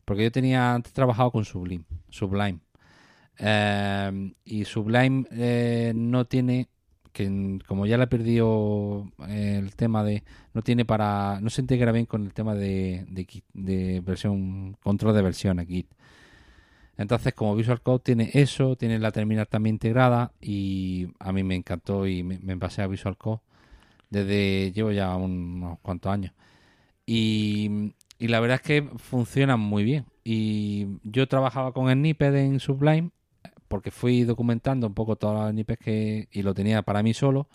Porque 0.06 0.22
yo 0.22 0.32
tenía 0.32 0.72
antes 0.74 0.92
trabajado 0.94 1.30
con 1.32 1.44
Sublime. 1.44 1.84
Sublime. 2.08 2.60
Eh, 3.42 4.32
y 4.44 4.64
Sublime 4.66 5.24
eh, 5.32 5.92
no 5.94 6.26
tiene 6.26 6.68
que 7.12 7.58
como 7.66 7.86
ya 7.86 7.96
le 7.96 8.04
he 8.04 8.06
perdido 8.06 9.10
eh, 9.28 9.56
el 9.58 9.74
tema 9.74 10.04
de 10.04 10.22
no 10.52 10.62
tiene 10.62 10.84
para 10.84 11.40
no 11.40 11.48
se 11.50 11.62
integra 11.62 11.90
bien 11.90 12.06
con 12.06 12.24
el 12.24 12.34
tema 12.34 12.54
de 12.54 13.06
de, 13.08 13.26
de 13.54 14.00
versión 14.00 14.74
control 14.82 15.14
de 15.14 15.22
versiones 15.22 15.66
Git. 15.66 15.90
Entonces 16.98 17.32
como 17.34 17.56
Visual 17.56 17.80
Code 17.80 18.00
tiene 18.04 18.30
eso 18.34 18.76
tiene 18.76 18.98
la 18.98 19.10
terminal 19.10 19.48
también 19.48 19.76
integrada 19.76 20.32
y 20.40 21.08
a 21.18 21.32
mí 21.32 21.42
me 21.42 21.56
encantó 21.56 22.06
y 22.06 22.22
me, 22.22 22.38
me 22.40 22.56
pasé 22.58 22.82
a 22.82 22.86
Visual 22.88 23.16
Code 23.16 23.40
desde 24.10 24.72
llevo 24.72 24.92
ya 24.92 25.16
unos 25.16 25.78
cuantos 25.80 26.12
años. 26.12 26.32
Y, 27.06 27.94
y 28.18 28.28
la 28.28 28.40
verdad 28.40 28.56
es 28.56 28.62
que 28.62 28.82
funcionan 28.98 29.60
muy 29.60 29.84
bien. 29.84 30.06
Y 30.24 30.86
yo 31.04 31.26
trabajaba 31.28 31.72
con 31.72 31.90
Snippet 31.90 32.34
en 32.34 32.60
Sublime 32.60 33.10
porque 33.70 33.92
fui 33.92 34.24
documentando 34.24 34.86
un 34.88 34.94
poco 34.94 35.14
todos 35.14 35.38
los 35.38 35.50
snippets 35.52 35.82
que 35.84 36.28
y 36.32 36.42
lo 36.42 36.52
tenía 36.54 36.82
para 36.82 37.02
mí 37.04 37.14
solo 37.14 37.48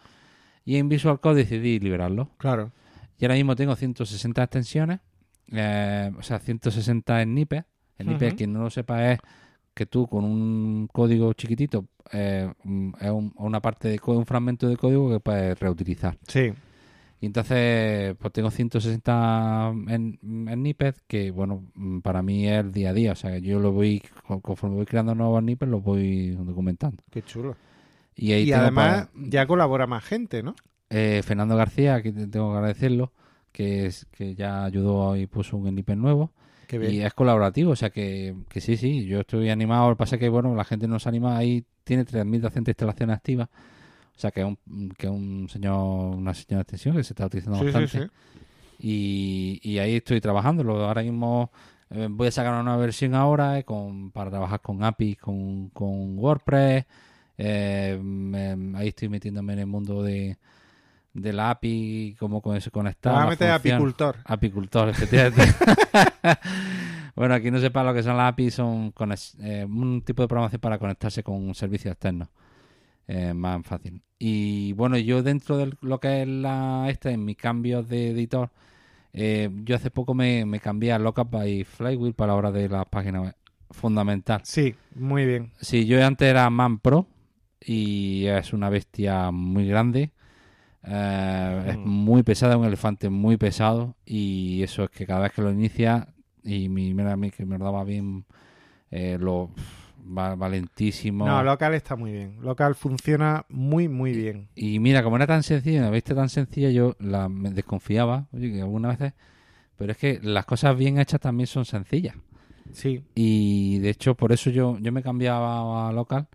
y 0.63 0.77
en 0.77 0.87
Visual 0.87 1.19
Code 1.19 1.43
decidí 1.43 1.77
liberarlo 1.79 2.29
Claro. 2.37 2.71
y 3.19 3.25
ahora 3.25 3.35
mismo 3.35 3.55
tengo 3.55 3.75
160 3.75 4.41
extensiones 4.41 5.01
eh, 5.51 6.09
o 6.17 6.23
sea 6.23 6.39
160 6.39 7.23
snippets 7.23 7.65
snippets 8.01 8.31
Ujú. 8.31 8.37
quien 8.37 8.53
no 8.53 8.61
lo 8.63 8.69
sepa 8.69 9.11
es 9.11 9.19
que 9.73 9.85
tú 9.85 10.07
con 10.07 10.23
un 10.23 10.87
código 10.91 11.33
chiquitito 11.33 11.85
eh, 12.13 12.49
mm, 12.63 12.91
es 13.01 13.09
un- 13.11 13.33
una 13.35 13.61
parte 13.61 13.89
de 13.89 13.99
código, 13.99 14.19
un 14.21 14.25
fragmento 14.25 14.69
de 14.69 14.77
código 14.77 15.09
que 15.11 15.19
puedes 15.19 15.59
reutilizar 15.59 16.17
Sí. 16.27 16.53
Y 17.25 17.27
entonces, 17.27 18.15
pues 18.19 18.31
tengo 18.33 18.51
160 18.51 19.71
en, 19.87 20.19
en 20.21 20.47
snippets 20.53 21.01
que, 21.07 21.31
bueno, 21.31 21.63
mm, 21.73 22.01
para 22.01 22.21
mí 22.21 22.47
es 22.47 22.59
el 22.59 22.71
día 22.71 22.91
a 22.91 22.93
día. 22.93 23.11
O 23.13 23.15
sea, 23.15 23.39
yo 23.39 23.59
lo 23.59 23.71
voy, 23.71 23.99
con- 24.27 24.41
conforme 24.41 24.75
voy 24.75 24.85
creando 24.85 25.15
nuevos 25.15 25.41
snippets, 25.41 25.71
los 25.71 25.83
voy 25.83 26.31
documentando. 26.35 27.01
Qué 27.09 27.23
chulo. 27.23 27.55
Y 28.15 28.31
ahí 28.33 28.43
Y 28.43 28.45
tengo 28.51 28.61
además 28.61 29.07
para- 29.07 29.27
ya 29.27 29.47
colabora 29.47 29.87
más 29.87 30.03
gente, 30.03 30.43
¿no? 30.43 30.55
eh, 30.91 31.21
Fernando 31.25 31.55
García, 31.57 32.03
que 32.03 32.11
te- 32.11 32.27
tengo 32.27 32.51
que 32.51 32.57
agradecerlo, 32.57 33.11
que, 33.51 33.87
es, 33.87 34.05
que 34.11 34.35
ya 34.35 34.63
ayudó 34.65 35.17
y 35.17 35.25
puso 35.25 35.57
un 35.57 35.67
snippet 35.67 35.97
nuevo. 35.97 36.31
Qué 36.67 36.77
bien. 36.77 36.93
Y 36.93 37.01
es 37.01 37.13
colaborativo, 37.15 37.71
o 37.71 37.75
sea 37.75 37.89
que, 37.89 38.35
que 38.49 38.61
sí, 38.61 38.77
sí, 38.77 39.05
yo 39.05 39.21
estoy 39.21 39.49
animado. 39.49 39.89
Lo 39.89 39.95
que 39.95 39.99
pasa 39.99 40.15
es 40.17 40.19
que, 40.19 40.29
bueno, 40.29 40.53
la 40.55 40.63
gente 40.63 40.87
no 40.87 40.99
se 40.99 41.09
anima. 41.09 41.37
Ahí 41.37 41.65
tiene 41.83 42.05
3.200 42.05 42.67
instalaciones 42.69 43.15
activas. 43.17 43.49
O 44.15 44.19
sea 44.19 44.31
que 44.31 44.41
es 44.41 44.45
un, 44.47 44.89
que 44.97 45.09
un 45.09 45.49
señor, 45.49 46.15
una 46.15 46.33
señora 46.33 46.57
de 46.57 46.61
extensión 46.61 46.95
que 46.95 47.03
se 47.03 47.13
está 47.13 47.25
utilizando 47.25 47.59
Sí, 47.59 47.65
bastante. 47.65 47.89
sí. 47.89 48.07
y, 48.79 49.59
y 49.63 49.79
ahí 49.79 49.95
estoy 49.97 50.21
trabajando. 50.21 50.63
Ahora 50.85 51.01
mismo 51.03 51.51
eh, 51.89 52.07
voy 52.09 52.27
a 52.27 52.31
sacar 52.31 52.53
una 52.53 52.63
nueva 52.63 52.77
versión 52.79 53.13
ahora 53.13 53.59
eh, 53.59 53.63
con, 53.65 54.11
para 54.11 54.29
trabajar 54.31 54.61
con 54.61 54.83
APIs, 54.83 55.17
con, 55.17 55.69
con 55.69 56.17
WordPress. 56.17 56.85
Eh, 57.37 57.99
me- 58.01 58.77
ahí 58.77 58.87
estoy 58.89 59.09
metiéndome 59.09 59.51
en 59.53 59.59
el 59.59 59.65
mundo 59.67 60.01
de, 60.01 60.37
de 61.13 61.33
la 61.33 61.49
API, 61.49 62.15
cómo 62.17 62.41
con 62.41 62.55
eso 62.55 62.71
conectar. 62.71 63.13
a 63.15 63.25
meter 63.27 63.51
apicultor. 63.51 64.15
Apicultor, 64.23 64.89
efectivamente. 64.89 65.41
bueno, 67.15 67.33
aquí 67.33 67.51
no 67.51 67.59
sepa 67.59 67.83
lo 67.83 67.93
que 67.93 68.03
son 68.03 68.17
las 68.17 68.29
APIs, 68.29 68.53
son 68.55 68.93
eh, 69.41 69.65
un 69.69 70.01
tipo 70.03 70.21
de 70.21 70.27
programación 70.27 70.61
para 70.61 70.77
conectarse 70.79 71.23
con 71.23 71.35
un 71.35 71.55
servicio 71.55 71.91
externo. 71.91 72.29
Eh, 73.07 73.33
más 73.33 73.65
fácil. 73.65 74.01
Y 74.17 74.73
bueno, 74.73 74.97
yo 74.97 75.21
dentro 75.21 75.57
de 75.57 75.71
lo 75.81 75.99
que 75.99 76.23
es 76.23 76.27
la 76.27 76.87
esta, 76.89 77.11
en 77.11 77.23
mis 77.25 77.37
cambios 77.37 77.87
de 77.87 78.11
editor, 78.11 78.49
eh, 79.13 79.49
yo 79.63 79.75
hace 79.75 79.91
poco 79.91 80.13
me, 80.13 80.45
me 80.45 80.59
cambié 80.59 80.91
a 80.93 80.99
Lookup 80.99 81.35
y 81.45 81.63
Flywheel 81.63 82.13
para 82.13 82.33
la 82.33 82.37
hora 82.37 82.51
de 82.51 82.67
las 82.69 82.85
páginas 82.87 83.23
web. 83.23 83.35
Fundamental. 83.71 84.41
Sí, 84.43 84.75
muy 84.95 85.25
bien. 85.25 85.51
Sí, 85.59 85.85
yo 85.85 86.03
antes 86.05 86.27
era 86.27 86.49
Man 86.49 86.79
Pro 86.79 87.07
y 87.59 88.25
es 88.27 88.53
una 88.53 88.69
bestia 88.69 89.31
muy 89.31 89.67
grande. 89.67 90.11
Eh, 90.83 91.63
Es 91.67 91.77
Mm. 91.77 91.87
muy 91.89 92.23
pesada, 92.23 92.57
un 92.57 92.65
elefante 92.65 93.09
muy 93.09 93.37
pesado 93.37 93.95
y 94.05 94.61
eso 94.63 94.83
es 94.83 94.89
que 94.91 95.05
cada 95.05 95.21
vez 95.21 95.31
que 95.31 95.41
lo 95.41 95.51
inicia 95.51 96.07
y 96.43 96.69
mi, 96.69 96.93
mira 96.93 97.13
a 97.13 97.17
mí 97.17 97.31
que 97.31 97.45
me 97.45 97.57
lo 97.57 97.65
daba 97.65 97.83
bien, 97.83 98.25
eh, 98.91 99.17
lo 99.19 99.49
va, 100.05 100.35
va 100.35 100.49
lentísimo. 100.49 101.25
No, 101.25 101.43
local 101.43 101.73
está 101.73 101.95
muy 101.95 102.11
bien. 102.11 102.37
Local 102.41 102.75
funciona 102.75 103.45
muy, 103.49 103.87
muy 103.87 104.13
bien. 104.13 104.49
Y 104.55 104.79
mira, 104.79 105.03
como 105.03 105.15
era 105.15 105.27
tan 105.27 105.43
sencilla, 105.43 105.81
me 105.81 105.91
viste 105.91 106.13
tan 106.13 106.29
sencilla, 106.29 106.69
yo 106.69 106.95
la, 106.99 107.29
me 107.29 107.51
desconfiaba, 107.51 108.27
oye, 108.31 108.51
que 108.51 108.61
algunas 108.61 108.97
veces, 108.97 109.13
pero 109.77 109.91
es 109.91 109.97
que 109.97 110.19
las 110.23 110.45
cosas 110.45 110.77
bien 110.77 110.99
hechas 110.99 111.19
también 111.19 111.47
son 111.47 111.65
sencillas. 111.65 112.15
Sí. 112.71 113.03
Y 113.13 113.79
de 113.79 113.89
hecho, 113.89 114.15
por 114.15 114.31
eso 114.31 114.49
yo, 114.49 114.77
yo 114.79 114.91
me 114.91 115.03
cambiaba 115.03 115.89
a 115.89 115.91
local. 115.91 116.27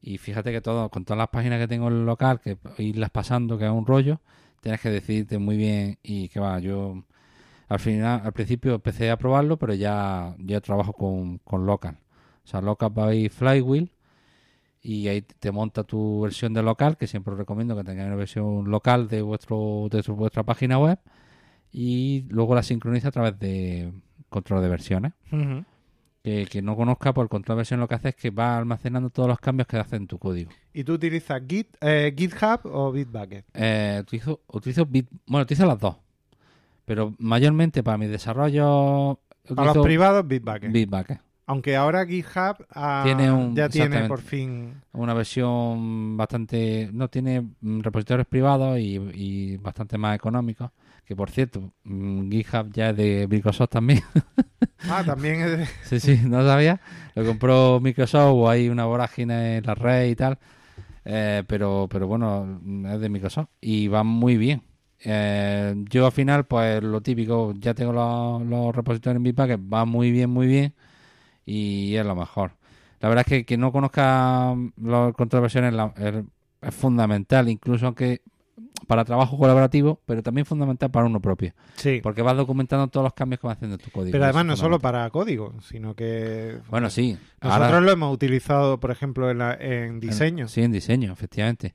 Y 0.00 0.18
fíjate 0.18 0.52
que 0.52 0.60
todo, 0.60 0.88
con 0.90 1.04
todas 1.04 1.18
las 1.18 1.28
páginas 1.28 1.58
que 1.58 1.68
tengo 1.68 1.88
en 1.88 2.06
local, 2.06 2.40
que 2.40 2.58
irlas 2.78 3.10
pasando, 3.10 3.58
que 3.58 3.64
es 3.64 3.70
un 3.70 3.86
rollo, 3.86 4.20
tienes 4.60 4.80
que 4.80 4.90
decidirte 4.90 5.38
muy 5.38 5.56
bien. 5.56 5.98
Y 6.02 6.28
que 6.28 6.38
va, 6.38 6.58
yo 6.60 7.02
al 7.68 7.80
final, 7.80 8.22
al 8.24 8.32
principio 8.32 8.74
empecé 8.74 9.10
a 9.10 9.18
probarlo, 9.18 9.58
pero 9.58 9.74
ya, 9.74 10.34
ya 10.38 10.60
trabajo 10.60 10.92
con, 10.92 11.38
con 11.38 11.66
local. 11.66 11.98
O 12.46 12.48
sea, 12.48 12.60
local 12.60 12.90
by 12.90 13.28
Flywheel. 13.28 13.90
Y 14.80 15.08
ahí 15.08 15.22
te 15.22 15.50
monta 15.50 15.82
tu 15.82 16.20
versión 16.20 16.54
de 16.54 16.62
local, 16.62 16.96
que 16.96 17.08
siempre 17.08 17.32
os 17.32 17.38
recomiendo 17.38 17.74
que 17.76 17.82
tengáis 17.82 18.06
una 18.06 18.14
versión 18.14 18.70
local 18.70 19.08
de 19.08 19.20
vuestro 19.20 19.88
de 19.90 20.00
vuestra 20.12 20.44
página 20.44 20.78
web. 20.78 20.96
Y 21.72 22.24
luego 22.28 22.54
la 22.54 22.62
sincroniza 22.62 23.08
a 23.08 23.10
través 23.10 23.36
de 23.40 23.92
control 24.28 24.62
de 24.62 24.68
versiones 24.68 25.12
Ujú. 25.32 25.64
que, 26.22 26.46
que 26.46 26.62
no 26.62 26.76
conozca, 26.76 27.12
por 27.12 27.24
el 27.24 27.28
control 27.28 27.56
de 27.56 27.60
versión 27.60 27.80
lo 27.80 27.88
que 27.88 27.96
hace 27.96 28.10
es 28.10 28.14
que 28.14 28.30
va 28.30 28.56
almacenando 28.56 29.10
todos 29.10 29.28
los 29.28 29.40
cambios 29.40 29.66
que 29.66 29.76
hace 29.76 29.96
en 29.96 30.06
tu 30.06 30.18
código. 30.18 30.52
¿Y 30.72 30.84
tú 30.84 30.92
utilizas 30.92 31.42
Git, 31.48 31.76
eh, 31.80 32.14
GitHub 32.16 32.60
o 32.64 32.92
Bitbucket? 32.92 33.44
Eh, 33.54 33.98
utilizo, 34.02 34.40
utilizo 34.46 34.86
Bit, 34.86 35.08
bueno, 35.26 35.42
utilizo 35.42 35.66
las 35.66 35.80
dos, 35.80 35.96
pero 36.84 37.12
mayormente 37.18 37.82
para 37.82 37.98
mi 37.98 38.06
desarrollo 38.06 39.18
Para 39.54 39.74
los 39.74 39.84
privados, 39.84 40.26
Bitbucket. 40.26 40.70
Bitbucket. 40.70 41.20
Aunque 41.46 41.76
ahora 41.76 42.04
GitHub 42.06 42.66
ah, 42.74 43.02
Tiene 43.04 43.30
un- 43.30 43.54
ya 43.54 43.68
tiene 43.68 44.08
por 44.08 44.20
fin... 44.20 44.74
Una 44.92 45.14
versión 45.14 46.16
bastante, 46.16 46.90
no 46.92 47.08
tiene 47.08 47.40
mm, 47.60 47.80
repositorios 47.80 48.26
privados 48.26 48.78
y, 48.78 48.96
y 49.14 49.56
bastante 49.58 49.96
más 49.96 50.16
económicos. 50.16 50.70
Que 51.04 51.14
por 51.14 51.30
cierto, 51.30 51.72
mm, 51.84 52.28
GitHub 52.30 52.72
ya 52.72 52.90
es 52.90 52.96
de 52.96 53.26
Microsoft 53.30 53.70
también. 53.70 54.00
Ah, 54.88 55.02
también 55.04 55.40
es 55.40 55.58
de- 55.58 55.66
Sí, 55.84 56.00
sí, 56.00 56.20
no 56.28 56.44
sabía. 56.46 56.80
Lo 57.14 57.24
compró 57.24 57.80
Microsoft 57.80 58.32
o 58.34 58.48
hay 58.50 58.68
una 58.68 58.84
vorágine 58.84 59.56
en 59.58 59.64
la 59.66 59.74
red 59.74 60.08
y 60.10 60.14
tal. 60.16 60.38
Eh, 61.04 61.42
pero, 61.46 61.88
pero 61.90 62.06
bueno, 62.08 62.60
es 62.92 63.00
de 63.00 63.08
Microsoft 63.08 63.48
y 63.60 63.88
va 63.88 64.02
muy 64.02 64.36
bien. 64.36 64.62
Eh, 65.04 65.74
yo 65.88 66.06
al 66.06 66.12
final, 66.12 66.46
pues 66.46 66.82
lo 66.82 67.00
típico, 67.00 67.52
ya 67.58 67.74
tengo 67.74 67.92
los, 67.92 68.42
los 68.42 68.74
repositorios 68.74 69.16
en 69.16 69.22
Bitbucket, 69.22 69.60
va 69.72 69.84
muy 69.84 70.10
bien, 70.10 70.30
muy 70.30 70.46
bien 70.46 70.74
y 71.46 71.94
es 71.96 72.04
lo 72.04 72.14
mejor. 72.14 72.52
La 73.00 73.08
verdad 73.08 73.24
es 73.26 73.30
que 73.30 73.44
que 73.46 73.56
no 73.56 73.72
conozca 73.72 74.54
la- 74.76 75.94
es, 75.96 76.14
es 76.62 76.74
fundamental, 76.74 77.48
incluso 77.48 77.86
aunque 77.86 78.20
para 78.86 79.04
trabajo 79.04 79.38
colaborativo, 79.38 80.00
pero 80.06 80.22
también 80.22 80.44
fundamental 80.46 80.90
para 80.90 81.06
uno 81.06 81.20
propio, 81.20 81.52
Sí. 81.76 82.00
porque 82.02 82.22
vas 82.22 82.36
documentando 82.36 82.88
todos 82.88 83.04
los 83.04 83.14
cambios 83.14 83.40
que 83.40 83.46
vas 83.46 83.56
haciendo 83.56 83.76
en 83.76 83.80
tu 83.82 83.90
código. 83.90 84.12
Pero 84.12 84.24
además 84.24 84.44
no 84.46 84.56
solo 84.56 84.78
para 84.78 85.08
código, 85.10 85.54
sino 85.62 85.94
que... 85.94 86.58
Bueno, 86.70 86.88
sí. 86.90 87.16
Nosotros 87.42 87.66
Ahora- 87.68 87.80
lo 87.80 87.90
hemos 87.90 88.12
utilizado, 88.14 88.78
por 88.78 88.90
ejemplo, 88.90 89.30
en, 89.30 89.38
la- 89.38 89.54
en 89.54 89.98
diseño. 90.00 90.46
Sí, 90.48 90.62
en 90.62 90.72
diseño, 90.72 91.12
efectivamente. 91.12 91.74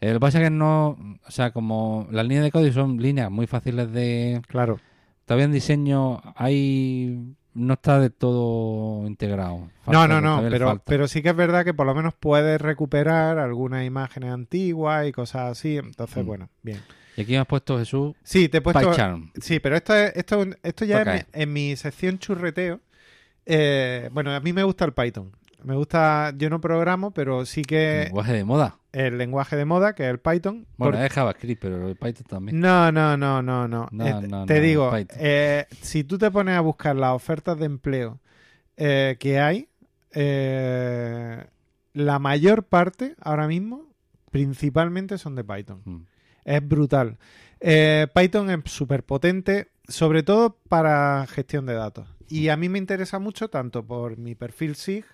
Eh, 0.00 0.08
lo 0.08 0.14
que 0.14 0.20
pasa 0.20 0.38
es 0.38 0.44
que 0.44 0.50
no, 0.50 0.96
o 1.26 1.30
sea, 1.30 1.52
como 1.52 2.06
las 2.10 2.24
líneas 2.26 2.44
de 2.44 2.50
código 2.50 2.72
son 2.74 2.96
líneas 3.00 3.30
muy 3.30 3.46
fáciles 3.46 3.90
de... 3.92 4.40
Claro. 4.48 4.78
Todavía 5.26 5.44
en 5.46 5.52
diseño 5.52 6.20
hay... 6.36 7.34
No 7.52 7.74
está 7.74 7.98
de 7.98 8.10
todo 8.10 9.06
integrado. 9.08 9.58
No, 9.58 9.70
Falta- 9.92 10.08
no, 10.08 10.20
no, 10.20 10.48
pero, 10.48 10.66
falta. 10.68 10.84
pero 10.86 11.08
sí 11.08 11.20
que 11.20 11.30
es 11.30 11.36
verdad 11.36 11.64
que 11.64 11.74
por 11.74 11.84
lo 11.86 11.94
menos 11.94 12.14
puedes 12.14 12.60
recuperar 12.60 13.38
algunas 13.38 13.84
imágenes 13.84 14.30
antiguas 14.32 15.06
y 15.08 15.12
cosas 15.12 15.50
así. 15.52 15.76
Entonces, 15.76 16.22
Mm. 16.22 16.26
bueno, 16.26 16.48
bien. 16.62 16.80
Y 17.16 17.22
aquí 17.22 17.32
me 17.32 17.38
has 17.38 17.46
puesto 17.46 17.76
Jesús 17.78 18.14
Sí, 18.22 18.48
te 18.48 18.58
he 18.58 18.60
puesto... 18.60 18.88
PyCharm. 18.90 19.32
Sí, 19.40 19.58
pero 19.58 19.76
esto, 19.76 19.94
es, 19.96 20.12
esto, 20.14 20.46
esto 20.62 20.84
ya 20.84 21.02
es 21.02 21.06
mi- 21.34 21.40
en 21.42 21.52
mi 21.52 21.76
sección 21.76 22.18
churreteo. 22.18 22.80
Eh, 23.46 24.08
bueno, 24.12 24.30
a 24.32 24.40
mí 24.40 24.52
me 24.52 24.62
gusta 24.62 24.84
el 24.84 24.92
Python. 24.92 25.32
Me 25.64 25.74
gusta, 25.74 26.32
yo 26.36 26.48
no 26.50 26.60
programo, 26.60 27.10
pero 27.10 27.44
sí 27.44 27.62
que 27.62 28.02
Lenguaje 28.04 28.32
de 28.32 28.44
moda. 28.44 28.76
El 28.92 29.18
lenguaje 29.18 29.56
de 29.56 29.64
moda, 29.64 29.94
que 29.94 30.04
es 30.04 30.10
el 30.10 30.18
Python. 30.18 30.66
Bueno, 30.76 31.02
es 31.02 31.12
JavaScript, 31.12 31.60
pero 31.62 31.88
el 31.88 31.96
Python 31.96 32.26
también. 32.28 32.60
No, 32.60 32.90
no, 32.90 33.16
no, 33.16 33.42
no, 33.42 33.68
no. 33.68 33.88
No, 33.90 34.06
Eh, 34.06 34.26
no, 34.28 34.46
te 34.46 34.56
no, 34.56 34.60
digo, 34.60 34.92
eh, 34.96 35.66
si 35.80 36.04
tú 36.04 36.18
te 36.18 36.30
pones 36.30 36.56
a 36.56 36.60
buscar 36.60 36.96
las 36.96 37.12
ofertas 37.12 37.58
de 37.58 37.66
empleo 37.66 38.20
eh, 38.76 39.16
que 39.20 39.38
hay, 39.40 39.68
la 41.92 42.18
mayor 42.18 42.64
parte 42.64 43.14
ahora 43.20 43.46
mismo, 43.46 43.86
principalmente 44.30 45.18
son 45.18 45.34
de 45.34 45.44
Python. 45.44 45.82
Mm. 45.84 46.00
Es 46.44 46.66
brutal. 46.66 47.18
Python 48.14 48.50
es 48.50 48.70
súper 48.70 49.04
potente, 49.04 49.68
sobre 49.86 50.22
todo 50.22 50.58
para 50.68 51.26
gestión 51.28 51.66
de 51.66 51.74
datos. 51.74 52.08
Y 52.28 52.48
a 52.48 52.56
mí 52.56 52.68
me 52.68 52.78
interesa 52.78 53.18
mucho 53.18 53.50
tanto 53.50 53.84
por 53.84 54.16
mi 54.16 54.34
perfil 54.34 54.76
SIG 54.76 55.04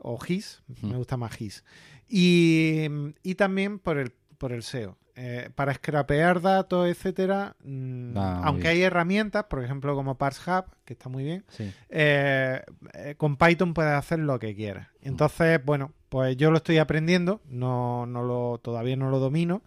o 0.00 0.18
GIS, 0.18 0.62
me 0.82 0.96
gusta 0.96 1.16
más 1.16 1.32
GIS, 1.36 1.64
y, 2.08 2.86
y 3.22 3.34
también 3.36 3.78
por 3.78 3.98
el 3.98 4.12
por 4.38 4.52
el 4.52 4.62
SEO. 4.62 4.96
Eh, 5.16 5.50
para 5.54 5.74
scrapear 5.74 6.40
datos, 6.40 6.88
etcétera, 6.88 7.54
mm, 7.62 8.12
muy 8.14 8.22
aunque 8.42 8.68
hay 8.68 8.80
herramientas, 8.82 9.44
por 9.44 9.62
ejemplo 9.62 9.94
como 9.94 10.16
ParsHub, 10.16 10.64
que 10.86 10.94
está 10.94 11.10
muy 11.10 11.24
bien, 11.24 11.44
Sí. 11.48 11.70
eh, 11.90 12.62
eh, 12.94 13.14
con 13.18 13.36
Python 13.36 13.74
puedes 13.74 13.92
hacer 13.92 14.18
lo 14.20 14.38
que 14.38 14.54
quieras. 14.54 14.88
Mm. 15.02 15.08
Entonces, 15.08 15.62
bueno, 15.62 15.92
pues 16.08 16.38
yo 16.38 16.50
lo 16.50 16.56
estoy 16.56 16.78
aprendiendo, 16.78 17.42
no, 17.44 18.06
no 18.06 18.22
lo, 18.22 18.58
todavía 18.62 18.96
no 18.96 19.10
lo 19.10 19.18
domino, 19.18 19.62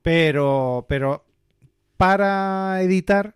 pero, 0.00 0.86
pero 0.88 1.26
para 1.98 2.80
editar, 2.80 3.34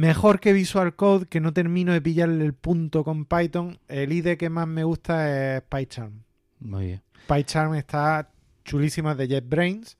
mejor 0.00 0.40
que 0.40 0.54
Visual 0.54 0.96
Code, 0.96 1.26
que 1.26 1.40
no 1.40 1.52
termino 1.52 1.92
de 1.92 2.00
pillarle 2.00 2.44
el 2.44 2.54
punto 2.54 3.04
con 3.04 3.26
Python, 3.26 3.78
el 3.88 4.12
IDE 4.12 4.38
que 4.38 4.48
más 4.48 4.66
me 4.66 4.82
gusta 4.82 5.56
es 5.56 5.62
PyCharm. 5.62 6.22
Muy 6.58 6.86
bien. 6.86 7.02
PyCharm 7.28 7.74
está 7.74 8.30
chulísima 8.64 9.14
de 9.14 9.28
JetBrains 9.28 9.98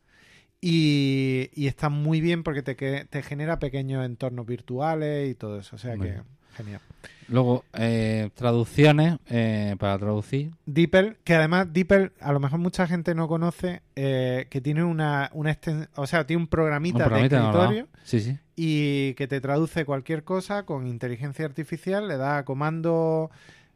y, 0.60 1.50
y 1.54 1.66
está 1.66 1.90
muy 1.90 2.20
bien 2.22 2.42
porque 2.42 2.62
te, 2.62 3.22
genera 3.22 3.58
pequeños 3.58 4.04
entornos 4.04 4.46
virtuales 4.46 5.30
y 5.30 5.34
todo 5.34 5.60
eso. 5.60 5.76
O 5.76 5.78
sea 5.78 5.96
Muy 5.96 6.06
que 6.06 6.12
bien. 6.12 6.24
genial. 6.56 6.80
Luego, 7.28 7.64
eh, 7.74 8.30
traducciones 8.34 9.18
eh, 9.28 9.76
para 9.78 9.98
traducir. 9.98 10.50
DeepL, 10.66 11.18
que 11.22 11.34
además 11.34 11.72
DeepL, 11.72 12.12
a 12.20 12.32
lo 12.32 12.40
mejor 12.40 12.58
mucha 12.58 12.86
gente 12.88 13.14
no 13.14 13.28
conoce, 13.28 13.82
eh, 13.94 14.46
que 14.50 14.60
tiene 14.60 14.82
una, 14.82 15.30
una 15.32 15.56
o 15.94 16.06
sea, 16.06 16.26
tiene 16.26 16.42
un 16.42 16.48
programita, 16.48 16.96
Un 16.96 17.04
programita 17.04 17.36
de 17.36 17.46
escritorio 17.46 17.88
Sí, 18.02 18.20
sí. 18.20 18.36
Y 18.62 19.14
que 19.14 19.26
te 19.26 19.40
traduce 19.40 19.86
cualquier 19.86 20.22
cosa 20.22 20.64
con 20.64 20.86
inteligencia 20.86 21.46
artificial, 21.46 22.06
le 22.08 22.18
da 22.18 22.44
comando, 22.44 23.30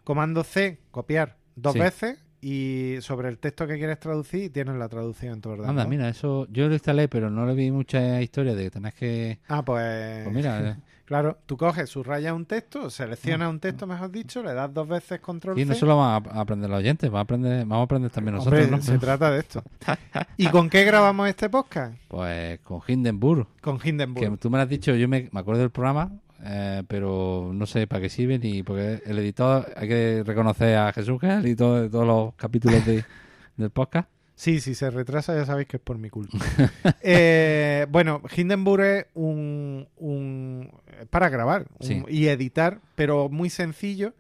comando 0.05 0.45
C, 0.45 0.79
copiar 0.91 1.39
dos 1.57 1.73
Sí. 1.73 1.79
veces 1.79 2.23
y 2.43 2.97
sobre 3.01 3.31
el 3.31 3.39
texto 3.39 3.67
que 3.67 3.79
quieres 3.79 3.99
traducir 3.99 4.53
tienes 4.53 4.75
la 4.77 4.91
traducción 4.91 5.33
en 5.33 5.41
tu 5.41 5.49
ordenador. 5.49 5.71
Anda, 5.81 5.87
mira, 5.89 6.11
eso 6.11 6.47
yo 6.51 6.69
lo 6.69 6.75
instalé, 6.75 7.09
pero 7.09 7.31
no 7.31 7.47
le 7.47 7.55
vi 7.55 7.71
mucha 7.71 8.21
historia 8.21 8.55
de 8.55 8.65
que 8.65 8.71
tenés 8.71 8.93
que. 8.95 9.39
Ah, 9.49 9.65
pues, 9.65 10.25
Pues 10.25 10.35
mira, 10.37 10.77
claro, 11.05 11.39
tú 11.47 11.57
coges, 11.57 11.89
subrayas 11.91 12.33
un 12.33 12.47
texto, 12.47 12.91
seleccionas 12.91 13.51
un 13.51 13.61
texto, 13.61 13.87
mejor 13.87 14.11
dicho, 14.11 14.43
le 14.43 14.55
das 14.55 14.73
dos 14.73 14.89
veces 14.89 15.21
control 15.21 15.59
y 15.59 15.65
no 15.65 15.75
solo 15.75 15.97
van 15.97 16.25
a 16.27 16.39
a 16.39 16.41
aprender 16.41 16.71
los 16.71 16.79
oyentes, 16.79 17.11
van 17.11 17.19
a 17.19 17.23
aprender, 17.23 17.61
vamos 17.67 17.81
a 17.81 17.85
aprender 17.85 18.11
también 18.11 18.35
nosotros, 18.37 18.61
Hombre, 18.63 18.77
¿no? 18.77 18.83
se 18.83 18.99
trata 18.99 19.31
de 19.31 19.41
esto. 19.41 19.63
¿Y 20.37 20.47
con 20.49 20.69
qué 20.71 20.85
grabamos 20.85 21.29
este 21.29 21.49
podcast? 21.49 21.95
Pues 22.09 22.61
con 22.61 22.81
Hindenburg, 22.87 23.47
Con 23.61 23.79
Hindenburg. 23.83 24.31
que 24.31 24.37
tú 24.39 24.51
me 24.51 24.59
lo 24.59 24.63
has 24.63 24.69
dicho, 24.69 24.95
yo 24.95 25.09
me, 25.09 25.29
me 25.33 25.41
acuerdo 25.41 25.61
del 25.61 25.71
programa, 25.71 26.11
eh, 26.43 26.83
pero 26.89 27.51
no 27.55 27.67
sé 27.67 27.87
para 27.87 28.03
qué 28.03 28.09
sirve 28.09 28.39
ni 28.39 28.63
porque 28.63 29.03
el 29.07 29.19
editor, 29.19 29.67
hay 29.77 29.89
que 29.89 30.23
reconocer 30.27 30.77
a 30.77 30.93
Jesús 30.93 31.19
que 31.21 31.27
es 31.27 31.33
el 31.35 31.47
editor 31.47 31.81
de 31.83 31.89
todos 31.91 32.07
los 32.07 32.35
capítulos 32.35 32.85
de, 32.85 33.05
del 33.57 33.71
podcast. 33.71 34.09
Sí, 34.45 34.61
si 34.61 34.75
se 34.75 34.91
retrasa 34.91 35.35
ya 35.35 35.47
sabéis 35.47 35.69
que 35.69 35.79
es 35.79 35.83
por 35.83 35.97
mi 35.99 36.11
culpa. 36.11 36.37
Eh, 37.03 37.87
bueno, 37.91 38.21
Hindenburg 38.37 38.83
es 38.85 39.07
un, 39.15 39.89
un- 39.97 40.71
es 41.01 41.07
para 41.09 41.29
grabar 41.31 41.67
un- 41.79 41.87
Sí. 41.87 42.03
y 42.09 42.27
editar, 42.29 42.81
pero 42.95 43.29
muy 43.31 43.49
sencillo. 43.49 44.13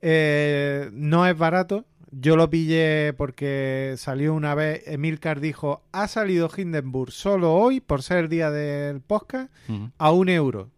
Eh, 0.00 0.88
no 0.92 1.26
es 1.26 1.36
barato. 1.36 1.84
Yo 2.10 2.36
lo 2.36 2.48
pillé 2.48 3.12
porque 3.18 3.94
salió 3.98 4.32
una 4.32 4.54
vez. 4.54 4.82
Emilcar 4.86 5.40
dijo: 5.40 5.82
Ha 5.92 6.08
salido 6.08 6.48
Hindenburg 6.56 7.12
solo 7.12 7.52
hoy, 7.54 7.80
por 7.80 8.02
ser 8.02 8.18
el 8.18 8.28
día 8.30 8.50
del 8.50 9.00
podcast, 9.02 9.50
a 9.98 10.10
un 10.12 10.28
euro. 10.30 10.70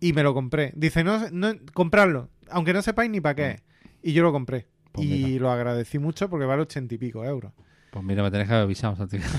Y 0.00 0.12
me 0.12 0.22
lo 0.22 0.34
compré. 0.34 0.72
Dice: 0.76 1.02
No, 1.02 1.28
no 1.32 1.52
comprarlo, 1.72 2.28
aunque 2.48 2.72
no 2.72 2.82
sepáis 2.82 3.10
ni 3.10 3.20
para 3.20 3.34
qué. 3.34 3.50
es". 3.50 3.62
Y 4.04 4.12
yo 4.12 4.22
lo 4.22 4.30
compré. 4.30 4.66
Pues 4.92 5.04
y 5.08 5.24
mira. 5.24 5.42
lo 5.42 5.50
agradecí 5.50 5.98
mucho 5.98 6.30
porque 6.30 6.46
vale 6.46 6.62
ochenta 6.62 6.94
y 6.94 6.98
pico 6.98 7.24
euros. 7.24 7.52
Pues 7.94 8.04
mira, 8.04 8.24
me 8.24 8.30
tenés 8.32 8.48
que 8.48 8.54
haber 8.54 8.64
avisado, 8.64 8.96
Santiago. 8.96 9.24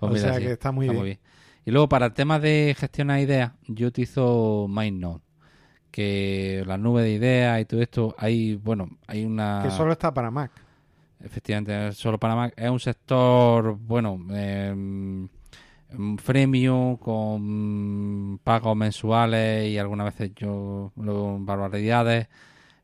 Pues 0.00 0.12
o 0.12 0.14
mira, 0.14 0.20
sea 0.20 0.34
sí, 0.34 0.44
que 0.44 0.52
está 0.52 0.70
muy 0.70 0.86
está 0.86 1.02
bien. 1.02 1.18
Y 1.64 1.70
luego, 1.70 1.88
para 1.88 2.06
el 2.06 2.12
tema 2.12 2.38
de 2.38 2.76
gestionar 2.78 3.18
ideas, 3.20 3.52
yo 3.66 3.88
utilizo 3.88 4.66
MindNode. 4.68 5.22
Que 5.90 6.62
la 6.66 6.76
nube 6.76 7.02
de 7.02 7.12
ideas 7.12 7.60
y 7.60 7.64
todo 7.64 7.80
esto, 7.80 8.14
hay, 8.18 8.54
bueno, 8.54 8.90
hay 9.06 9.24
una. 9.24 9.62
Que 9.64 9.70
solo 9.70 9.92
está 9.92 10.12
para 10.12 10.30
Mac. 10.30 10.52
Efectivamente, 11.20 11.92
solo 11.92 12.18
para 12.18 12.36
Mac. 12.36 12.54
Es 12.54 12.70
un 12.70 12.78
sector, 12.78 13.76
bueno, 13.76 14.20
eh, 14.30 15.26
con 17.00 18.40
pagos 18.44 18.76
mensuales 18.76 19.68
y 19.68 19.78
algunas 19.78 20.04
veces 20.14 20.32
yo 20.36 20.92
barbaridades. 20.94 22.28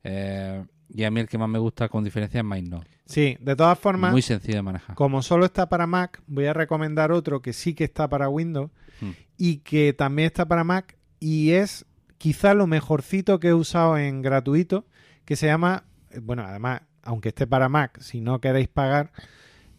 Eh, 0.02 0.64
y 0.88 1.04
a 1.04 1.10
mí 1.10 1.20
el 1.20 1.28
que 1.28 1.38
más 1.38 1.48
me 1.48 1.58
gusta 1.58 1.88
con 1.88 2.04
diferencia 2.04 2.40
es 2.40 2.44
MindNode. 2.44 2.86
Sí, 3.06 3.36
de 3.40 3.54
todas 3.56 3.78
formas, 3.78 4.12
Muy 4.12 4.22
sencillo 4.22 4.56
de 4.56 4.62
manejar. 4.62 4.96
como 4.96 5.22
solo 5.22 5.44
está 5.44 5.68
para 5.68 5.86
Mac, 5.86 6.22
voy 6.26 6.46
a 6.46 6.52
recomendar 6.52 7.12
otro 7.12 7.42
que 7.42 7.52
sí 7.52 7.74
que 7.74 7.84
está 7.84 8.08
para 8.08 8.28
Windows 8.28 8.70
Mm. 9.00 9.10
y 9.38 9.56
que 9.58 9.92
también 9.92 10.26
está 10.26 10.46
para 10.46 10.62
Mac 10.62 10.96
y 11.18 11.50
es 11.50 11.84
quizá 12.18 12.54
lo 12.54 12.66
mejorcito 12.68 13.40
que 13.40 13.48
he 13.48 13.54
usado 13.54 13.98
en 13.98 14.22
gratuito, 14.22 14.86
que 15.24 15.34
se 15.36 15.46
llama, 15.46 15.84
eh, 16.10 16.20
bueno, 16.22 16.44
además, 16.44 16.82
aunque 17.02 17.30
esté 17.30 17.46
para 17.46 17.68
Mac, 17.68 17.98
si 18.00 18.20
no 18.20 18.40
queréis 18.40 18.68
pagar, 18.68 19.10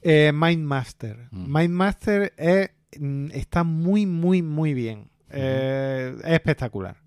eh, 0.02 0.32
MindMaster. 0.34 1.30
Mm. 1.32 1.58
MindMaster 1.58 2.34
es, 2.38 2.70
mm, 3.00 3.28
está 3.32 3.64
muy, 3.64 4.06
muy, 4.06 4.42
muy 4.42 4.74
bien. 4.74 5.10
Eh, 5.32 6.16
es 6.24 6.32
espectacular. 6.34 6.98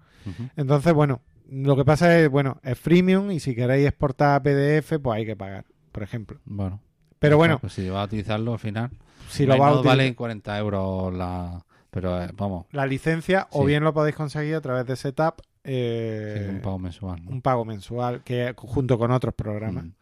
Entonces, 0.57 0.93
bueno, 0.93 1.23
lo 1.49 1.77
que 1.77 1.85
pasa 1.85 2.19
es, 2.19 2.29
bueno, 2.29 2.61
es 2.63 2.79
freemium 2.79 3.31
y 3.31 3.41
si 3.41 3.55
queréis 3.55 3.89
exportar 3.89 4.37
a 4.37 4.43
PDF, 4.43 4.99
pues 5.03 5.17
hay 5.17 5.27
que 5.27 5.37
pagar, 5.37 5.65
por 5.93 6.03
ejemplo. 6.03 6.39
Bueno. 6.45 6.81
Pero 7.19 7.37
bueno, 7.37 7.59
Pues 7.59 7.73
si 7.73 7.89
vas 7.89 8.03
a 8.03 8.05
utilizarlo 8.05 8.53
al 8.53 8.59
final. 8.59 8.91
si 9.29 9.45
lo 9.45 9.59
va 9.59 9.69
a 9.69 9.73
utilizar 9.73 9.97
vale 9.97 10.15
40 10.15 10.59
euros 10.59 11.15
la. 11.15 11.65
Pero 11.91 12.23
eh, 12.23 12.31
vamos, 12.35 12.67
la 12.71 12.87
licencia, 12.87 13.49
o 13.51 13.65
bien 13.65 13.83
lo 13.83 13.93
podéis 13.95 14.15
conseguir 14.15 14.55
a 14.55 14.61
través 14.61 14.87
de 14.87 14.95
Setup, 14.95 15.41
sí, 15.41 15.45
eh, 15.65 16.49
un 16.51 16.61
pago 16.61 16.79
mensual. 16.79 17.25
¿no? 17.25 17.31
un 17.31 17.43
pago 17.43 17.65
mensual, 17.65 18.23
que 18.23 18.53
junto 18.57 18.99
con 18.99 19.11
otros 19.11 19.35
programas. 19.35 19.85
Mm. 19.85 19.93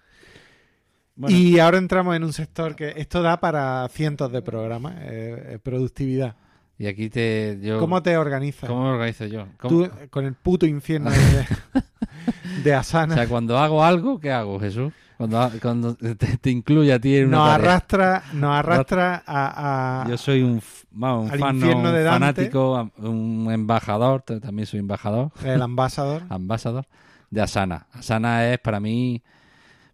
Bueno, 1.16 1.36
Y 1.36 1.58
ahora 1.60 1.78
entramos 1.78 2.14
en 2.14 2.24
un 2.24 2.32
sector 2.32 2.76
que 2.76 2.92
esto 2.96 3.22
da 3.22 3.40
para 3.40 3.88
cientos 3.88 4.30
de 4.30 4.42
programas, 4.42 4.96
eh, 5.00 5.52
eh, 5.54 5.58
productividad. 5.62 6.36
Y 6.78 6.86
aquí 6.86 7.08
te. 7.10 7.58
Yo, 7.62 7.78
¿Cómo 7.78 8.02
te 8.02 8.16
organizas? 8.16 8.68
¿Cómo 8.68 8.84
me 8.84 8.90
organizo 8.90 9.26
yo? 9.26 9.46
¿Cómo- 9.58 9.84
Tú, 9.86 9.90
con 10.10 10.24
el 10.24 10.34
puto 10.34 10.66
infierno 10.66 11.10
de, 11.10 11.46
de 12.64 12.74
Asana, 12.74 13.14
O 13.14 13.16
sea, 13.16 13.28
cuando 13.28 13.58
hago 13.58 13.84
algo, 13.84 14.18
¿qué 14.20 14.30
hago, 14.32 14.58
Jesús? 14.60 14.92
Cuando, 15.16 15.50
cuando 15.62 15.94
te, 15.94 16.14
te 16.14 16.50
incluye 16.50 16.92
a 16.92 16.98
ti 17.00 17.16
en 17.16 17.28
una 17.28 17.38
nos 17.38 17.48
tarea. 17.48 17.70
arrastra, 17.70 18.22
nos 18.34 18.54
arrastra 18.54 19.22
a, 19.26 20.02
a- 20.02 20.08
Yo 20.10 20.18
soy 20.18 20.42
un, 20.42 20.60
vamos, 20.90 21.30
fan, 21.30 21.62
un 21.62 21.82
de 21.92 22.04
fanático, 22.04 22.90
un 22.98 23.48
embajador, 23.50 24.20
también 24.22 24.66
soy 24.66 24.80
embajador, 24.80 25.30
el 25.42 25.62
ambasador. 25.62 26.22
ambasador 26.28 26.86
de 27.30 27.40
Asana. 27.40 27.86
Asana 27.92 28.52
es 28.52 28.58
para 28.58 28.78
mí, 28.78 29.22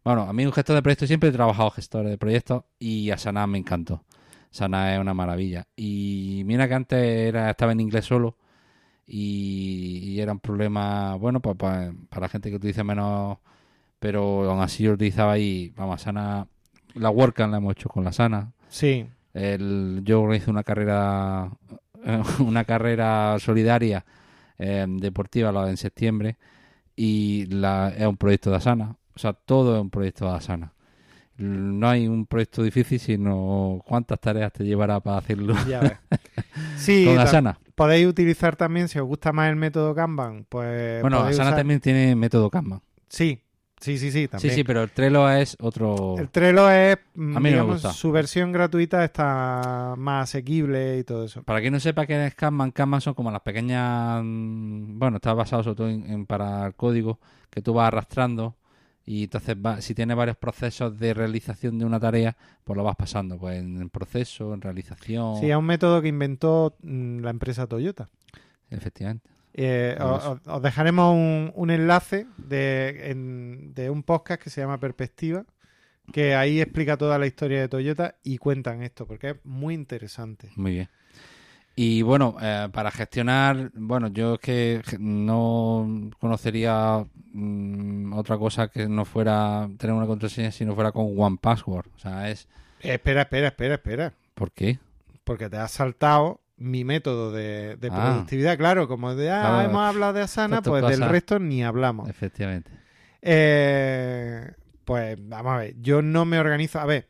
bueno, 0.04 0.22
a 0.22 0.32
mí 0.32 0.44
un 0.44 0.52
gestor 0.52 0.74
de 0.74 0.82
proyectos 0.82 1.06
siempre 1.06 1.28
he 1.28 1.32
trabajado 1.32 1.70
gestor 1.70 2.04
de 2.08 2.18
proyectos 2.18 2.64
y 2.80 3.10
Asana 3.10 3.46
me 3.46 3.58
encantó. 3.58 4.02
Asana 4.52 4.94
es 4.94 5.00
una 5.00 5.14
maravilla. 5.14 5.66
Y 5.76 6.42
mira 6.46 6.68
que 6.68 6.74
antes 6.74 6.98
era, 6.98 7.50
estaba 7.50 7.72
en 7.72 7.80
inglés 7.80 8.04
solo 8.04 8.36
y, 9.06 9.98
y 10.04 10.20
era 10.20 10.32
un 10.32 10.40
problema, 10.40 11.16
bueno, 11.16 11.40
pues, 11.40 11.56
pues, 11.58 11.92
para 12.08 12.28
gente 12.28 12.50
que 12.50 12.56
utiliza 12.56 12.84
menos, 12.84 13.38
pero 13.98 14.48
aún 14.50 14.60
así 14.60 14.84
yo 14.84 14.92
utilizaba 14.92 15.38
y, 15.38 15.70
vamos, 15.76 16.00
Asana, 16.00 16.46
la 16.94 17.10
WordCamp 17.10 17.50
la 17.50 17.58
hemos 17.58 17.72
hecho 17.72 17.88
con 17.88 18.04
la 18.04 18.10
Asana. 18.10 18.52
Sí, 18.68 19.06
El, 19.34 20.02
yo 20.04 20.22
organizo 20.22 20.50
una 20.50 20.62
carrera 20.64 21.50
una 22.40 22.64
carrera 22.64 23.36
solidaria 23.38 24.04
eh, 24.58 24.86
deportiva 24.88 25.52
la 25.52 25.68
en 25.70 25.76
septiembre 25.76 26.36
y 26.94 27.46
la, 27.46 27.92
es 27.96 28.06
un 28.06 28.16
proyecto 28.16 28.50
de 28.50 28.56
Asana. 28.56 28.96
O 29.14 29.18
sea, 29.18 29.32
todo 29.32 29.76
es 29.76 29.82
un 29.82 29.90
proyecto 29.90 30.26
de 30.26 30.36
Asana. 30.36 30.72
No 31.38 31.88
hay 31.88 32.06
un 32.06 32.26
proyecto 32.26 32.62
difícil, 32.62 33.00
sino 33.00 33.80
cuántas 33.86 34.20
tareas 34.20 34.52
te 34.52 34.64
llevará 34.64 35.00
para 35.00 35.18
hacerlo 35.18 35.54
ya 35.68 35.80
ves. 35.80 35.98
Sí, 36.76 37.04
con 37.06 37.18
Asana. 37.18 37.58
podéis 37.74 38.06
utilizar 38.06 38.54
también, 38.56 38.88
si 38.88 38.98
os 38.98 39.06
gusta 39.06 39.32
más 39.32 39.48
el 39.50 39.56
método 39.56 39.94
Kanban, 39.94 40.46
pues 40.48 41.00
Bueno, 41.00 41.20
Asana 41.20 41.50
usar- 41.50 41.56
también 41.56 41.80
tiene 41.80 42.14
método 42.14 42.50
Kanban. 42.50 42.80
Sí, 43.08 43.42
sí, 43.80 43.98
sí, 43.98 44.10
sí, 44.12 44.28
también. 44.28 44.50
Sí, 44.52 44.56
sí, 44.56 44.64
pero 44.64 44.82
el 44.82 44.90
Trello 44.90 45.28
es 45.30 45.56
otro... 45.60 46.16
El 46.18 46.28
Trello 46.30 46.70
es, 46.70 46.96
A 46.96 47.00
mí 47.40 47.50
me 47.50 47.62
gusta. 47.62 47.92
su 47.92 48.12
versión 48.12 48.52
gratuita 48.52 49.04
está 49.04 49.94
más 49.96 50.24
asequible 50.30 50.98
y 50.98 51.04
todo 51.04 51.24
eso. 51.24 51.42
Para 51.42 51.60
quien 51.60 51.72
no 51.72 51.80
sepa 51.80 52.06
qué 52.06 52.26
es 52.26 52.34
Kanban, 52.34 52.70
Kanban 52.72 53.00
son 53.00 53.14
como 53.14 53.30
las 53.30 53.40
pequeñas... 53.42 54.20
mm, 54.22 54.98
Bueno, 54.98 55.16
está 55.16 55.32
basado 55.34 55.62
sobre 55.62 55.76
todo 55.76 55.88
en, 55.88 56.08
en- 56.10 56.26
para 56.26 56.66
el 56.66 56.74
código 56.74 57.18
que 57.50 57.60
tú 57.62 57.74
vas 57.74 57.88
arrastrando 57.88 58.56
y 59.04 59.24
entonces 59.24 59.56
va- 59.56 59.80
si 59.80 59.94
tienes 59.94 60.16
varios 60.16 60.36
procesos 60.36 60.98
de 60.98 61.12
realización 61.14 61.78
de 61.78 61.84
una 61.84 61.98
tarea, 62.00 62.36
pues 62.64 62.76
lo 62.76 62.84
vas 62.84 62.96
pasando, 62.96 63.38
pues 63.38 63.58
en, 63.58 63.88
proceso, 63.90 64.54
en 64.54 64.60
realización, 64.60 65.38
Sí, 65.40 65.50
es 65.50 65.56
un 65.56 65.64
método 65.66 66.00
que 66.02 66.08
inventó 66.08 66.76
mm, 66.82 67.20
la 67.20 67.30
empresa 67.30 67.66
Toyota. 67.66 68.08
efectivamente. 68.70 69.28
Eh, 69.54 69.96
os, 70.00 70.22
eso. 70.22 70.32
os- 70.32 70.40
os 70.48 70.62
dejaremos 70.62 71.14
un, 71.14 71.52
un 71.54 71.70
enlace 71.70 72.26
de, 72.38 73.10
en- 73.10 73.74
de 73.74 73.90
un 73.90 74.02
podcast 74.02 74.40
que 74.42 74.50
se 74.50 74.60
llama 74.62 74.78
Perspectiva, 74.80 75.44
que 76.12 76.34
ahí 76.34 76.60
explica 76.60 76.96
toda 76.96 77.18
la 77.18 77.26
historia 77.26 77.60
de 77.60 77.68
Toyota 77.68 78.16
y 78.24 78.38
cuentan 78.38 78.82
esto, 78.82 79.06
porque 79.06 79.30
es 79.30 79.36
muy 79.44 79.74
interesante. 79.74 80.50
Muy 80.56 80.72
bien. 80.72 80.88
Y 81.74 82.02
bueno, 82.02 82.36
eh, 82.40 82.68
para 82.72 82.90
gestionar, 82.90 83.70
bueno, 83.74 84.08
yo 84.08 84.34
es 84.34 84.40
que 84.40 84.82
no 84.98 86.10
conocería 86.20 87.04
mm, 87.32 88.12
otra 88.12 88.36
cosa 88.36 88.68
que 88.68 88.88
no 88.88 89.04
fuera 89.06 89.68
tener 89.78 89.94
una 89.96 90.06
contraseña 90.06 90.50
si 90.52 90.64
no 90.66 90.74
fuera 90.74 90.92
con 90.92 91.14
One 91.18 91.38
Password. 91.40 91.86
O 91.96 91.98
sea, 91.98 92.28
es... 92.30 92.46
Espera, 92.80 93.22
espera, 93.22 93.48
espera, 93.48 93.74
espera, 93.74 94.12
¿Por 94.34 94.50
qué? 94.52 94.78
porque 95.24 95.48
te 95.48 95.56
has 95.56 95.70
saltado 95.70 96.40
mi 96.56 96.84
método 96.84 97.32
de, 97.32 97.76
de 97.76 97.88
Ah. 97.90 98.10
productividad. 98.10 98.58
Claro, 98.58 98.86
como 98.88 99.14
de, 99.14 99.30
ah, 99.30 99.40
Claro. 99.40 99.68
hemos 99.70 99.82
hablado 99.82 100.12
de 100.12 100.20
Asana, 100.22 100.60
pues 100.62 100.84
del 100.86 101.08
resto 101.08 101.38
ni 101.38 101.62
hablamos. 101.64 102.08
Efectivamente. 102.08 102.70
Eh, 103.22 104.50
pues 104.84 105.16
vamos 105.28 105.52
a 105.52 105.56
ver, 105.58 105.74
yo 105.80 106.02
no 106.02 106.24
me 106.24 106.38
organizo. 106.38 106.80
A 106.80 106.86
ver, 106.86 107.08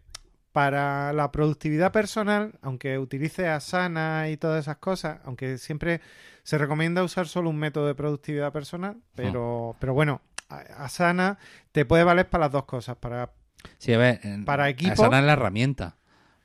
para 0.53 1.13
la 1.13 1.33
productividad 1.33 1.93
personal, 1.93 2.53
aunque 2.63 2.99
utilice 2.99 3.49
Asana 3.49 4.29
y 4.31 4.37
todas 4.37 4.61
esas 4.65 4.77
cosas, 4.77 5.19
aunque 5.25 5.59
siempre 5.59 6.01
se 6.43 6.59
recomienda 6.59 7.03
usar 7.03 7.27
solo 7.27 7.51
un 7.51 7.59
método 7.59 7.87
de 7.87 7.95
productividad 7.95 8.53
personal, 8.53 8.97
pero, 9.15 9.75
pero 9.81 9.95
bueno, 9.95 10.21
Asana 10.77 11.39
te 11.73 11.85
puede 11.85 12.05
valer 12.05 12.29
para 12.29 12.45
las 12.47 12.53
dos 12.53 12.65
cosas, 12.65 12.97
para 12.97 13.31
Sí, 13.79 13.93
a 13.95 13.99
ver, 13.99 14.21
en- 14.25 14.45
Para 14.45 14.69
equipo- 14.69 14.93
Asana 14.93 15.21
es 15.21 15.25
la 15.25 15.33
herramienta. 15.35 15.97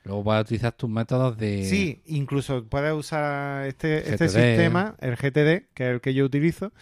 Luego 0.04 0.24
puedes 0.24 0.42
utilizar 0.42 0.72
tus 0.72 0.88
métodos 0.88 1.36
de... 1.36 1.64
Sí, 1.64 2.00
incluso 2.06 2.64
puedes 2.66 2.92
usar 2.94 3.66
este, 3.66 3.98
este 4.10 4.28
sistema, 4.28 4.94
el 5.00 5.16
GTD, 5.16 5.66
que 5.74 5.88
es 5.88 5.94
el 5.94 6.00
que 6.00 6.14
yo 6.14 6.24
utilizo, 6.24 6.72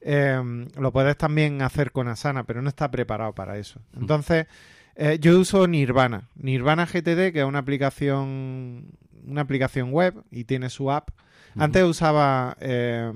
eh, 0.00 0.66
lo 0.76 0.92
puedes 0.92 1.16
también 1.16 1.62
hacer 1.62 1.92
con 1.92 2.08
Asana, 2.08 2.44
pero 2.44 2.60
no 2.62 2.68
está 2.68 2.90
preparado 2.90 3.34
para 3.34 3.56
eso. 3.58 3.80
Entonces, 3.94 4.46
eh, 4.94 5.18
yo 5.20 5.38
uso 5.38 5.66
Nirvana, 5.66 6.28
Nirvana 6.34 6.86
GTD, 6.86 7.32
que 7.32 7.40
es 7.40 7.44
una 7.44 7.60
aplicación, 7.60 8.92
una 9.26 9.40
aplicación 9.40 9.92
web 9.92 10.22
y 10.30 10.44
tiene 10.44 10.70
su 10.70 10.90
app. 10.90 11.10
Antes 11.56 11.84
usaba, 11.84 12.56
eh, 12.60 13.12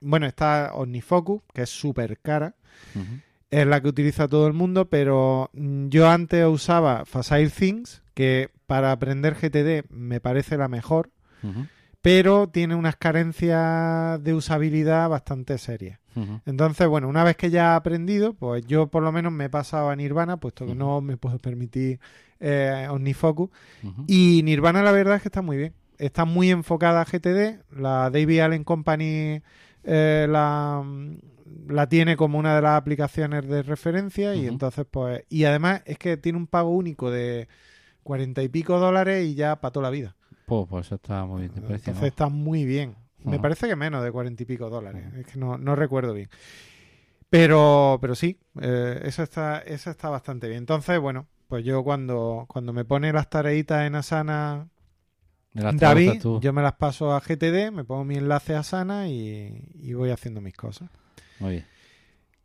bueno, 0.00 0.26
está 0.26 0.70
OmniFocus, 0.74 1.42
que 1.52 1.62
es 1.62 1.70
súper 1.70 2.18
cara, 2.20 2.54
es 3.50 3.66
la 3.66 3.80
que 3.80 3.88
utiliza 3.88 4.28
todo 4.28 4.46
el 4.46 4.52
mundo, 4.52 4.88
pero 4.88 5.50
mm, 5.52 5.88
yo 5.88 6.08
antes 6.08 6.44
usaba 6.46 7.04
Facile 7.04 7.50
Things, 7.50 8.02
que 8.14 8.50
para 8.66 8.92
aprender 8.92 9.34
GTD 9.34 9.90
me 9.90 10.20
parece 10.20 10.56
la 10.56 10.68
mejor, 10.68 11.10
pero 12.02 12.48
tiene 12.48 12.74
unas 12.74 12.96
carencias 12.96 14.22
de 14.22 14.34
usabilidad 14.34 15.08
bastante 15.08 15.58
serias. 15.58 16.00
Entonces, 16.46 16.86
bueno, 16.88 17.08
una 17.08 17.24
vez 17.24 17.36
que 17.36 17.50
ya 17.50 17.72
he 17.72 17.76
aprendido, 17.76 18.34
pues 18.34 18.66
yo 18.66 18.86
por 18.86 19.02
lo 19.02 19.12
menos 19.12 19.32
me 19.32 19.46
he 19.46 19.50
pasado 19.50 19.90
a 19.90 19.96
Nirvana, 19.96 20.38
puesto 20.38 20.66
que 20.66 20.74
no 20.74 21.00
me 21.00 21.16
puedo 21.16 21.38
permitir 21.38 22.00
eh, 22.40 22.86
OmniFocus. 22.90 23.50
Y 24.06 24.42
Nirvana 24.44 24.82
la 24.82 24.92
verdad 24.92 25.16
es 25.16 25.22
que 25.22 25.28
está 25.28 25.42
muy 25.42 25.56
bien. 25.56 25.74
Está 25.98 26.24
muy 26.24 26.50
enfocada 26.50 27.00
a 27.00 27.04
GTD. 27.04 27.62
La 27.78 28.10
David 28.10 28.40
Allen 28.40 28.64
Company 28.64 29.42
eh, 29.84 30.26
la, 30.28 30.84
la 31.68 31.88
tiene 31.88 32.16
como 32.16 32.38
una 32.38 32.56
de 32.56 32.62
las 32.62 32.76
aplicaciones 32.76 33.46
de 33.46 33.62
referencia 33.62 34.34
y 34.34 34.46
entonces 34.46 34.86
pues... 34.90 35.24
Y 35.28 35.44
además 35.44 35.82
es 35.86 35.98
que 35.98 36.16
tiene 36.16 36.38
un 36.38 36.46
pago 36.46 36.70
único 36.70 37.10
de 37.10 37.48
cuarenta 38.02 38.42
y 38.42 38.48
pico 38.48 38.78
dólares 38.78 39.26
y 39.26 39.34
ya 39.34 39.56
para 39.56 39.72
toda 39.72 39.84
la 39.84 39.90
vida. 39.90 40.16
Pues, 40.46 40.66
pues 40.68 40.86
eso 40.86 40.94
está 40.94 41.24
muy 41.24 41.48
bien 41.48 41.52
Entonces 41.56 42.02
está 42.02 42.28
muy 42.28 42.64
bien. 42.64 42.94
Me 43.26 43.38
parece 43.38 43.68
que 43.68 43.76
menos 43.76 44.02
de 44.02 44.12
cuarenta 44.12 44.42
y 44.42 44.46
pico 44.46 44.70
dólares. 44.70 45.04
Es 45.16 45.26
que 45.26 45.38
no, 45.38 45.58
no 45.58 45.76
recuerdo 45.76 46.14
bien. 46.14 46.28
Pero, 47.28 47.98
pero 48.00 48.14
sí, 48.14 48.38
eh, 48.60 49.00
eso 49.04 49.22
está, 49.22 49.58
eso 49.58 49.90
está 49.90 50.08
bastante 50.08 50.48
bien. 50.48 50.58
Entonces, 50.58 50.98
bueno, 51.00 51.26
pues 51.48 51.64
yo 51.64 51.82
cuando, 51.82 52.46
cuando 52.48 52.72
me 52.72 52.84
pone 52.84 53.12
las 53.12 53.28
tareitas 53.28 53.86
en 53.86 53.96
Asana 53.96 54.68
David, 55.52 56.22
yo 56.40 56.52
me 56.52 56.62
las 56.62 56.74
paso 56.74 57.12
a 57.14 57.20
GTD, 57.20 57.72
me 57.72 57.84
pongo 57.84 58.04
mi 58.04 58.16
enlace 58.16 58.54
a 58.54 58.60
Asana 58.60 59.08
y, 59.08 59.70
y 59.74 59.94
voy 59.94 60.10
haciendo 60.10 60.40
mis 60.40 60.54
cosas. 60.54 60.90
Muy 61.40 61.50
bien. 61.52 61.66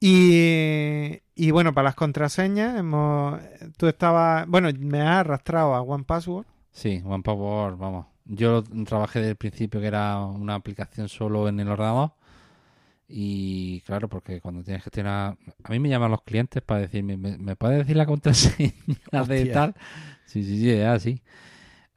Y, 0.04 1.22
y 1.36 1.52
bueno, 1.52 1.74
para 1.74 1.90
las 1.90 1.96
contraseñas, 1.96 2.80
hemos, 2.80 3.40
tú 3.78 3.88
estabas, 3.88 4.48
bueno, 4.48 4.70
me 4.80 5.02
has 5.02 5.18
arrastrado 5.20 5.76
a 5.76 5.82
One 5.82 6.06
Password. 6.06 6.48
Sí, 6.72 7.04
OnePower, 7.06 7.76
vamos. 7.76 8.08
Yo 8.26 8.64
trabajé 8.86 9.20
desde 9.20 9.32
el 9.32 9.38
principio 9.38 9.82
que 9.82 9.88
era 9.88 10.20
una 10.26 10.56
aplicación 10.56 11.10
solo 11.10 11.48
en 11.48 11.60
el 11.60 11.68
ordenador. 11.70 12.14
Y 13.08 13.82
claro, 13.82 14.08
porque 14.10 14.40
cuando 14.42 14.64
tienes 14.64 14.82
que 14.82 14.86
gestionar. 14.86 15.38
A 15.64 15.72
mí 15.72 15.80
me 15.80 15.90
llaman 15.90 16.12
los 16.12 16.22
clientes 16.24 16.62
para 16.64 16.82
decirme, 16.82 17.18
¿me, 17.18 17.38
me 17.38 17.56
puedes 17.56 17.80
decir 17.80 17.98
la 17.98 18.06
contraseña 18.06 18.74
de 19.28 19.46
tal? 19.48 19.76
Sí, 20.26 20.44
sí, 20.44 20.60
sí, 20.60 20.70
es 20.72 20.88
así. 20.88 21.22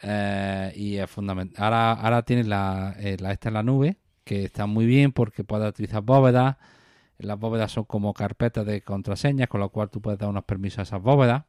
Eh, 0.03 0.73
y 0.77 0.97
es 0.97 1.11
fundamental. 1.11 1.65
Ahora, 1.65 1.93
ahora 1.93 2.23
tienes 2.25 2.47
la, 2.47 2.95
eh, 2.99 3.17
la 3.21 3.33
esta 3.33 3.49
en 3.49 3.55
la 3.55 3.63
nube, 3.63 3.99
que 4.25 4.45
está 4.45 4.67
muy 4.67 4.87
bien 4.87 5.13
porque 5.13 5.45
puedes 5.45 5.69
utilizar 5.69 6.03
bóvedas. 6.03 6.57
Las 7.19 7.39
bóvedas 7.39 7.73
son 7.73 7.85
como 7.85 8.15
carpetas 8.15 8.67
de 8.67 8.83
contraseñas, 8.83 9.49
con 9.49 9.61
lo 9.61 9.71
cual 9.71 9.91
tú 9.91 10.01
puedes 10.03 10.19
dar 10.19 10.29
unos 10.31 10.45
permisos 10.45 10.81
a 10.81 10.83
esas 10.83 11.03
bóvedas. 11.03 11.45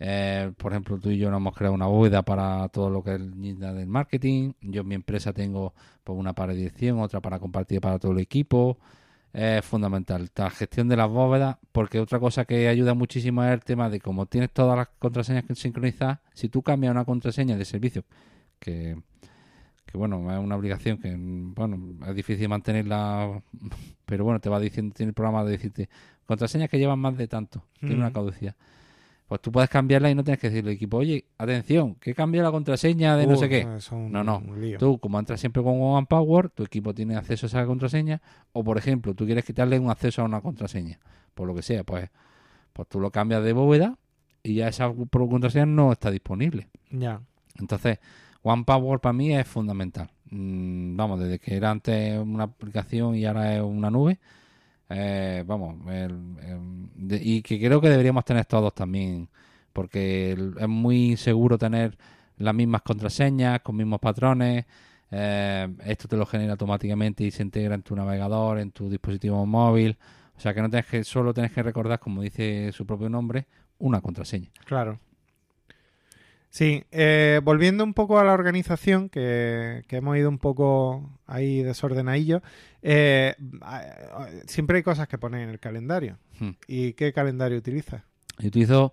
Eh, 0.00 0.52
por 0.56 0.72
ejemplo, 0.72 0.98
tú 0.98 1.10
y 1.10 1.18
yo 1.18 1.30
nos 1.30 1.38
hemos 1.38 1.56
creado 1.56 1.74
una 1.74 1.86
bóveda 1.86 2.22
para 2.22 2.68
todo 2.68 2.88
lo 2.88 3.02
que 3.02 3.14
es 3.14 3.16
el 3.16 3.40
Ninja 3.40 3.72
del 3.72 3.88
marketing. 3.88 4.52
Yo 4.60 4.82
en 4.82 4.88
mi 4.88 4.94
empresa 4.94 5.32
tengo 5.32 5.74
pues, 6.04 6.18
una 6.18 6.34
para 6.34 6.52
dirección, 6.52 7.00
otra 7.00 7.20
para 7.20 7.38
compartir 7.38 7.80
para 7.80 7.98
todo 7.98 8.12
el 8.12 8.18
equipo. 8.18 8.78
Es 9.32 9.64
fundamental 9.64 10.30
la 10.34 10.50
gestión 10.50 10.88
de 10.88 10.96
las 10.96 11.08
bóvedas, 11.08 11.58
porque 11.72 12.00
otra 12.00 12.18
cosa 12.18 12.44
que 12.44 12.66
ayuda 12.68 12.94
muchísimo 12.94 13.44
es 13.44 13.52
el 13.52 13.60
tema 13.60 13.90
de 13.90 14.00
como 14.00 14.26
tienes 14.26 14.50
todas 14.50 14.76
las 14.76 14.88
contraseñas 14.98 15.44
que 15.44 15.54
sincronizadas, 15.54 16.20
si 16.32 16.48
tú 16.48 16.62
cambias 16.62 16.92
una 16.92 17.04
contraseña 17.04 17.56
de 17.56 17.64
servicio, 17.66 18.04
que, 18.58 18.96
que 19.84 19.98
bueno, 19.98 20.32
es 20.32 20.38
una 20.38 20.56
obligación 20.56 20.96
que 20.98 21.14
bueno, 21.18 22.06
es 22.08 22.14
difícil 22.14 22.48
mantenerla, 22.48 23.42
pero 24.06 24.24
bueno, 24.24 24.40
te 24.40 24.48
va 24.48 24.58
diciendo, 24.58 24.94
tiene 24.96 25.10
el 25.10 25.14
programa 25.14 25.44
de 25.44 25.52
decirte 25.52 25.88
contraseñas 26.24 26.70
que 26.70 26.78
llevan 26.78 26.98
más 26.98 27.16
de 27.18 27.28
tanto, 27.28 27.62
tiene 27.80 27.96
una 27.96 28.12
caducidad. 28.12 28.56
Pues 29.28 29.42
tú 29.42 29.52
puedes 29.52 29.68
cambiarla 29.68 30.10
y 30.10 30.14
no 30.14 30.24
tienes 30.24 30.40
que 30.40 30.48
decirle 30.48 30.70
al 30.70 30.76
equipo, 30.76 30.96
oye, 30.96 31.26
atención, 31.36 31.96
que 31.96 32.14
cambia 32.14 32.42
la 32.42 32.50
contraseña 32.50 33.14
de 33.16 33.26
no 33.26 33.34
Uh, 33.34 33.36
sé 33.36 33.48
qué. 33.50 33.66
es 33.76 33.92
un 33.92 34.10
No, 34.10 34.24
no. 34.24 34.42
Tú, 34.78 34.98
como 34.98 35.18
entras 35.18 35.38
siempre 35.38 35.62
con 35.62 35.74
OnePower, 35.80 36.48
tu 36.48 36.62
equipo 36.64 36.94
tiene 36.94 37.14
acceso 37.14 37.44
a 37.44 37.48
esa 37.48 37.66
contraseña. 37.66 38.22
O, 38.52 38.64
por 38.64 38.78
ejemplo, 38.78 39.14
tú 39.14 39.26
quieres 39.26 39.44
quitarle 39.44 39.78
un 39.78 39.90
acceso 39.90 40.22
a 40.22 40.24
una 40.24 40.40
contraseña. 40.40 40.98
Por 41.34 41.46
lo 41.46 41.54
que 41.54 41.60
sea, 41.62 41.84
pues, 41.84 42.08
pues 42.72 42.88
tú 42.88 43.00
lo 43.00 43.10
cambias 43.10 43.44
de 43.44 43.52
bóveda 43.52 43.98
y 44.42 44.54
ya 44.54 44.68
esa 44.68 44.90
contraseña 45.10 45.66
no 45.66 45.92
está 45.92 46.10
disponible. 46.10 46.68
Ya. 46.90 47.20
Entonces, 47.58 47.98
OnePower 48.40 49.00
para 49.00 49.12
mí 49.12 49.36
es 49.36 49.46
fundamental. 49.46 50.10
Mm, 50.30 50.96
vamos, 50.96 51.20
desde 51.20 51.38
que 51.38 51.54
era 51.54 51.70
antes 51.70 52.18
una 52.18 52.44
aplicación 52.44 53.14
y 53.14 53.26
ahora 53.26 53.56
es 53.56 53.62
una 53.62 53.90
nube. 53.90 54.18
Eh, 54.88 55.44
vamos, 55.46 55.76
y 57.10 57.42
que 57.42 57.58
creo 57.58 57.80
que 57.80 57.90
deberíamos 57.90 58.24
tener 58.24 58.46
todos 58.46 58.74
también, 58.74 59.28
porque 59.72 60.32
es 60.32 60.68
muy 60.68 61.16
seguro 61.16 61.58
tener 61.58 61.96
las 62.36 62.54
mismas 62.54 62.82
contraseñas, 62.82 63.60
con 63.60 63.76
mismos 63.76 64.00
patrones. 64.00 64.64
eh, 65.10 65.68
esto 65.84 66.08
te 66.08 66.16
lo 66.16 66.26
genera 66.26 66.52
automáticamente 66.52 67.24
y 67.24 67.30
se 67.30 67.42
integra 67.42 67.74
en 67.74 67.82
tu 67.82 67.96
navegador, 67.96 68.58
en 68.58 68.70
tu 68.70 68.88
dispositivo 68.90 69.44
móvil. 69.46 69.96
O 70.36 70.40
sea 70.40 70.54
que 70.54 70.62
no 70.62 70.70
tienes 70.70 70.86
que, 70.86 71.04
solo 71.04 71.34
tienes 71.34 71.52
que 71.52 71.62
recordar, 71.62 71.98
como 71.98 72.22
dice 72.22 72.70
su 72.72 72.86
propio 72.86 73.08
nombre, 73.08 73.46
una 73.78 74.00
contraseña. 74.00 74.50
Claro. 74.64 75.00
Sí, 76.50 76.84
eh, 76.90 77.40
volviendo 77.44 77.84
un 77.84 77.94
poco 77.94 78.18
a 78.18 78.24
la 78.24 78.32
organización, 78.32 79.08
que, 79.08 79.84
que 79.86 79.96
hemos 79.96 80.16
ido 80.16 80.28
un 80.28 80.38
poco 80.38 81.10
ahí 81.26 81.62
desordenadillos, 81.62 82.42
eh, 82.82 83.34
siempre 84.46 84.78
hay 84.78 84.82
cosas 84.82 85.08
que 85.08 85.18
poner 85.18 85.42
en 85.42 85.50
el 85.50 85.60
calendario. 85.60 86.18
Hmm. 86.38 86.50
¿Y 86.66 86.94
qué 86.94 87.12
calendario 87.12 87.58
utilizas? 87.58 88.02
Yo 88.38 88.48
utilizo 88.48 88.92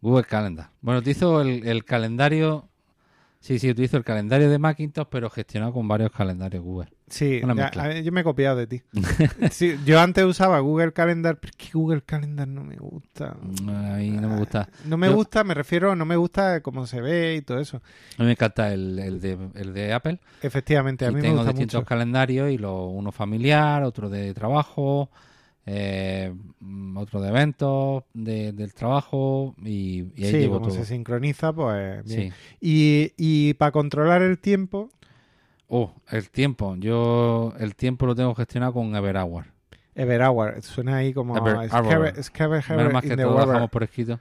Google 0.00 0.24
Calendar. 0.24 0.70
Bueno, 0.80 1.00
utilizo 1.00 1.40
el, 1.40 1.66
el 1.66 1.84
calendario. 1.84 2.69
Sí, 3.42 3.58
sí, 3.58 3.70
utilizo 3.70 3.96
el 3.96 4.04
calendario 4.04 4.50
de 4.50 4.58
Macintosh, 4.58 5.06
pero 5.10 5.30
gestionado 5.30 5.72
con 5.72 5.88
varios 5.88 6.10
calendarios 6.12 6.62
Google. 6.62 6.90
Sí, 7.08 7.40
Una 7.42 7.70
ya- 7.72 7.98
yo 8.00 8.12
me 8.12 8.20
he 8.20 8.24
copiado 8.24 8.54
de 8.58 8.66
ti. 8.66 8.82
Sí, 9.50 9.76
yo 9.86 9.98
antes 9.98 10.24
usaba 10.26 10.58
Google 10.60 10.92
Calendar, 10.92 11.38
pero 11.40 11.50
es 11.50 11.56
que 11.56 11.70
Google 11.72 12.02
Calendar 12.02 12.46
no 12.46 12.62
me 12.62 12.76
gusta. 12.76 13.30
A 13.30 13.96
mí 13.96 14.10
no 14.10 14.28
me 14.28 14.36
gusta. 14.36 14.68
No 14.84 14.98
me 14.98 15.06
Yo- 15.08 15.14
gusta, 15.14 15.42
me 15.42 15.54
refiero, 15.54 15.96
no 15.96 16.04
me 16.04 16.16
gusta 16.16 16.60
cómo 16.62 16.86
se 16.86 17.00
ve 17.00 17.36
y 17.36 17.40
todo 17.42 17.58
eso. 17.60 17.78
A 18.18 18.22
mí 18.22 18.26
me 18.26 18.32
encanta 18.32 18.74
el, 18.74 18.98
el 18.98 19.20
de, 19.22 19.38
el 19.54 19.72
de 19.72 19.94
Apple. 19.94 20.20
Efectivamente, 20.42 21.06
a 21.06 21.08
y 21.08 21.12
mí 21.12 21.16
me 21.16 21.22
tengo 21.22 21.36
gusta 21.38 21.52
distintos 21.52 21.80
mucho. 21.80 21.86
calendarios 21.88 22.50
y 22.50 22.58
lo, 22.58 22.88
uno 22.88 23.10
familiar, 23.10 23.82
otro 23.84 24.10
de 24.10 24.34
trabajo, 24.34 25.08
eh, 25.72 26.34
mm, 26.58 26.96
otro 26.96 27.20
de 27.20 27.28
eventos 27.28 28.02
de- 28.12 28.50
del 28.52 28.74
trabajo 28.74 29.54
y, 29.62 30.04
y 30.16 30.24
ahí 30.24 30.30
Sí, 30.32 30.38
llevo 30.38 30.54
como 30.54 30.68
todo. 30.68 30.76
se 30.78 30.84
sincroniza, 30.84 31.52
pues 31.52 32.04
bien. 32.04 32.32
Sí. 32.32 32.36
Y, 32.60 33.12
y 33.16 33.54
para 33.54 33.70
controlar 33.72 34.22
el 34.22 34.38
tiempo, 34.38 34.90
Oh, 35.72 35.94
el 36.10 36.30
tiempo. 36.30 36.74
Yo 36.78 37.52
el 37.60 37.76
tiempo 37.76 38.04
lo 38.04 38.16
tengo 38.16 38.34
gestionado 38.34 38.72
con 38.72 38.92
Everhour. 38.96 39.44
Everhour, 39.94 40.60
suena 40.62 40.96
ahí 40.96 41.12
como 41.14 41.36
Ever- 41.36 41.68
Menos 42.76 42.92
más 42.92 43.02
que 43.04 43.16
todo 43.16 43.26
lo 43.26 43.30
Weather. 43.36 43.48
dejamos 43.50 43.70
por 43.70 43.82
escrito. 43.84 44.18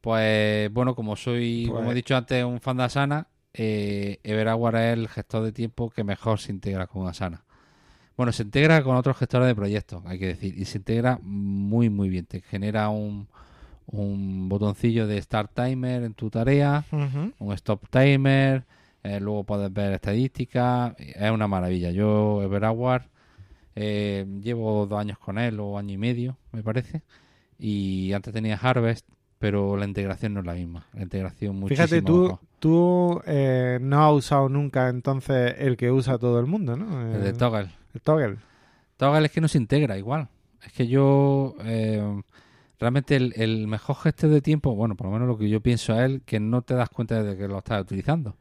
Pues 0.00 0.72
bueno, 0.72 0.94
como 0.94 1.16
soy, 1.16 1.66
Pues- 1.68 1.76
como 1.78 1.90
he 1.90 1.94
dicho 1.94 2.16
antes, 2.16 2.44
un 2.44 2.60
fan 2.60 2.76
de 2.76 2.84
Asana, 2.84 3.26
eh, 3.52 4.18
Everaware 4.22 4.92
es 4.92 4.98
el 4.98 5.08
gestor 5.08 5.42
de 5.42 5.50
tiempo 5.52 5.90
que 5.90 6.04
mejor 6.04 6.38
se 6.38 6.52
integra 6.52 6.86
con 6.86 7.08
Asana. 7.08 7.42
Bueno, 8.16 8.32
se 8.32 8.42
integra 8.42 8.82
con 8.82 8.96
otros 8.96 9.16
gestores 9.16 9.48
de 9.48 9.54
proyectos, 9.54 10.02
hay 10.04 10.18
que 10.18 10.26
decir, 10.26 10.54
y 10.58 10.64
se 10.66 10.78
integra 10.78 11.18
muy, 11.22 11.88
muy 11.88 12.08
bien. 12.10 12.26
Te 12.26 12.42
genera 12.42 12.90
un, 12.90 13.28
un 13.86 14.48
botoncillo 14.48 15.06
de 15.06 15.20
Start 15.22 15.52
Timer 15.54 16.02
en 16.02 16.14
tu 16.14 16.28
tarea, 16.30 16.84
un 17.38 17.52
Stop 17.54 17.88
Timer, 17.88 18.64
eh, 19.02 19.20
luego 19.20 19.44
puedes 19.44 19.72
ver 19.72 19.92
estadísticas, 19.94 20.94
es 20.98 21.30
una 21.30 21.48
maravilla. 21.48 21.90
Yo, 21.90 22.42
Everaware, 22.42 23.04
eh, 23.74 24.26
llevo 24.42 24.86
dos 24.86 25.00
años 25.00 25.18
con 25.18 25.38
él, 25.38 25.58
o 25.58 25.78
año 25.78 25.94
y 25.94 25.98
medio, 25.98 26.36
me 26.52 26.62
parece, 26.62 27.02
y 27.58 28.12
antes 28.12 28.34
tenía 28.34 28.56
Harvest, 28.56 29.08
pero 29.38 29.76
la 29.78 29.86
integración 29.86 30.34
no 30.34 30.40
es 30.40 30.46
la 30.46 30.52
misma. 30.54 30.86
La 30.92 31.02
integración 31.02 31.56
muchísimo 31.56 31.86
Fíjate, 31.86 32.02
tú, 32.02 32.22
mejor. 32.24 32.38
tú 32.58 33.22
eh, 33.26 33.78
no 33.80 34.06
has 34.06 34.12
usado 34.12 34.48
nunca 34.50 34.88
entonces 34.90 35.54
el 35.58 35.78
que 35.78 35.90
usa 35.90 36.18
todo 36.18 36.38
el 36.40 36.46
mundo, 36.46 36.76
¿no? 36.76 37.10
El 37.14 37.22
de 37.22 37.32
Toggle. 37.32 37.70
El 37.94 38.00
toggle. 38.00 38.36
Toggle 38.96 39.26
es 39.26 39.32
que 39.32 39.40
no 39.40 39.48
se 39.48 39.58
integra 39.58 39.96
igual. 39.98 40.28
Es 40.64 40.72
que 40.72 40.86
yo 40.86 41.56
eh, 41.64 42.22
realmente 42.78 43.16
el, 43.16 43.32
el 43.36 43.66
mejor 43.66 43.96
gesto 43.96 44.28
de 44.28 44.40
tiempo, 44.40 44.74
bueno, 44.74 44.94
por 44.94 45.06
lo 45.06 45.12
menos 45.12 45.28
lo 45.28 45.38
que 45.38 45.48
yo 45.48 45.60
pienso 45.60 45.94
es 45.94 46.00
el 46.00 46.22
que 46.22 46.38
no 46.40 46.62
te 46.62 46.74
das 46.74 46.90
cuenta 46.90 47.22
de 47.22 47.36
que 47.36 47.48
lo 47.48 47.58
estás 47.58 47.82
utilizando. 47.82 48.36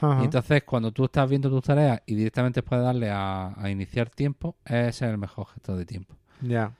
Ajá. 0.00 0.18
Y 0.20 0.24
entonces 0.24 0.64
cuando 0.64 0.92
tú 0.92 1.04
estás 1.04 1.28
viendo 1.30 1.48
tus 1.48 1.62
tareas 1.62 2.02
y 2.06 2.14
directamente 2.14 2.62
puedes 2.62 2.84
darle 2.84 3.10
a, 3.10 3.54
a 3.56 3.70
iniciar 3.70 4.10
tiempo, 4.10 4.56
ese 4.64 4.88
es 4.88 5.02
el 5.02 5.18
mejor 5.18 5.46
gesto 5.46 5.76
de 5.76 5.86
tiempo. 5.86 6.16
Ya. 6.40 6.72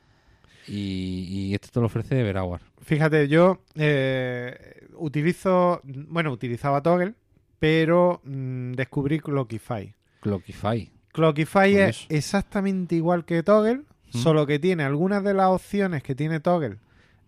Y, 0.66 1.26
y 1.28 1.54
esto 1.54 1.68
te 1.72 1.80
lo 1.80 1.86
ofrece 1.86 2.20
Everaware. 2.20 2.62
Fíjate, 2.82 3.28
yo 3.28 3.62
eh, 3.74 4.86
utilizo, 4.96 5.80
bueno, 5.84 6.32
utilizaba 6.32 6.82
Toggle, 6.82 7.14
pero 7.58 8.20
mm, 8.24 8.72
descubrí 8.72 9.20
Clockify. 9.20 9.94
Clockify. 10.20 10.90
Clockify 11.12 11.76
es 11.76 12.06
exactamente 12.08 12.94
igual 12.94 13.24
que 13.24 13.42
Toggle, 13.42 13.82
¿Mm? 14.12 14.18
solo 14.18 14.46
que 14.46 14.58
tiene 14.58 14.82
algunas 14.84 15.22
de 15.24 15.34
las 15.34 15.48
opciones 15.48 16.02
que 16.02 16.14
tiene 16.14 16.40
Toggle 16.40 16.78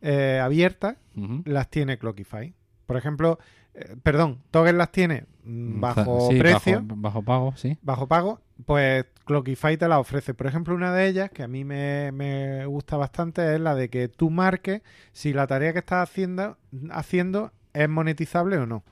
eh, 0.03 0.41
abiertas, 0.43 0.97
las 1.45 1.69
tiene 1.71 1.99
Clockify. 1.99 2.55
Por 2.87 2.97
ejemplo, 2.97 3.39
eh, 3.75 3.97
perdón, 4.03 4.41
Toggle 4.51 4.75
las 4.75 4.91
tiene 4.93 5.25
mm, 5.45 5.81
bajo 5.81 6.29
Sí, 6.31 6.39
precio, 6.39 6.83
Bajo, 6.83 7.01
bajo 7.01 7.23
pago, 7.23 7.57
sí. 7.57 7.79
bajo 7.83 8.07
pago, 8.09 8.41
pues 8.67 9.07
Clockify 9.25 9.77
te 9.77 9.89
la 9.89 9.99
ofrece. 9.99 10.35
Por 10.35 10.47
ejemplo, 10.47 10.75
una 10.75 10.93
de 10.93 11.07
ellas 11.09 11.31
que 11.31 11.43
a 11.43 11.49
mí 11.49 11.65
me, 11.65 12.13
me 12.13 12.67
gusta 12.67 12.97
bastante 12.97 13.55
es 13.55 13.61
la 13.61 13.75
de 13.75 13.89
que 13.89 14.09
tú 14.09 14.29
marques 14.31 14.83
si 15.13 15.33
la 15.33 15.47
tarea 15.47 15.73
que 15.73 15.79
estás 15.79 16.09
haciendo, 16.09 16.59
haciendo 16.91 17.53
es 17.73 17.89
monetizable 17.89 18.59
o 18.59 18.67
no. 18.67 18.83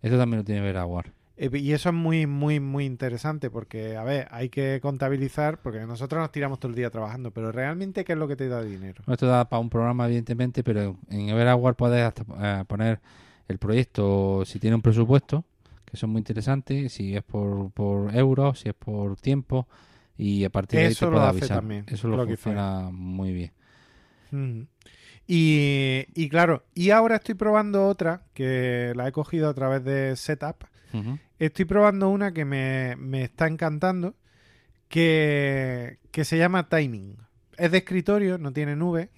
Esto 0.00 0.18
también 0.18 0.38
lo 0.38 0.44
tiene 0.44 0.66
Everaware. 0.66 1.12
Eh, 1.36 1.50
Y 1.58 1.72
eso 1.72 1.88
es 1.88 1.94
muy, 1.94 2.26
muy, 2.26 2.60
muy 2.60 2.84
interesante 2.84 3.50
porque, 3.50 3.96
a 3.96 4.04
ver, 4.04 4.28
hay 4.30 4.48
que 4.48 4.80
contabilizar, 4.82 5.60
porque 5.62 5.80
nosotros 5.86 6.20
nos 6.20 6.30
tiramos 6.32 6.58
todo 6.60 6.70
el 6.70 6.76
día 6.76 6.90
trabajando, 6.90 7.30
pero 7.30 7.52
realmente, 7.52 8.04
¿qué 8.04 8.12
es 8.12 8.18
lo 8.18 8.28
que 8.28 8.36
te 8.36 8.48
da 8.48 8.62
dinero? 8.62 9.02
Esto 9.06 9.26
da 9.26 9.48
para 9.48 9.60
un 9.60 9.70
programa, 9.70 10.06
evidentemente, 10.06 10.62
pero 10.62 10.96
en 11.08 11.28
Everaware 11.30 11.74
puedes 11.76 12.02
hasta, 12.04 12.24
eh, 12.40 12.64
poner 12.66 13.00
el 13.48 13.58
proyecto 13.58 14.44
si 14.44 14.58
tiene 14.58 14.76
un 14.76 14.82
presupuesto, 14.82 15.44
que 15.84 15.96
son 15.96 16.10
muy 16.10 16.20
interesantes, 16.20 16.92
si 16.92 17.16
es 17.16 17.22
por, 17.22 17.70
por 17.72 18.14
euros, 18.14 18.60
si 18.60 18.68
es 18.68 18.74
por 18.74 19.16
tiempo, 19.16 19.66
y 20.16 20.44
a 20.44 20.50
partir 20.50 20.80
de 20.80 20.86
ahí 20.86 20.92
Eso 20.92 21.06
te 21.06 21.10
lo 21.10 21.20
hace 21.22 21.44
avisar. 21.44 21.58
también, 21.58 21.84
Eso 21.88 22.08
lo 22.08 22.16
Clockify. 22.16 22.36
funciona 22.36 22.90
muy 22.92 23.32
bien. 23.32 23.52
Mm. 24.30 24.62
Y, 25.26 26.06
y 26.14 26.28
claro, 26.28 26.64
y 26.74 26.90
ahora 26.90 27.16
estoy 27.16 27.34
probando 27.34 27.86
otra 27.88 28.22
que 28.34 28.92
la 28.96 29.08
he 29.08 29.12
cogido 29.12 29.48
a 29.48 29.54
través 29.54 29.84
de 29.84 30.16
Setup. 30.16 30.64
Estoy 31.38 31.64
probando 31.64 32.08
una 32.08 32.32
que 32.32 32.44
me, 32.44 32.96
me 32.96 33.24
está 33.24 33.46
encantando, 33.46 34.14
que, 34.88 35.98
que 36.10 36.24
se 36.24 36.38
llama 36.38 36.68
Timing. 36.68 37.16
Es 37.56 37.70
de 37.70 37.78
escritorio, 37.78 38.38
no 38.38 38.52
tiene 38.52 38.76
nube. 38.76 39.10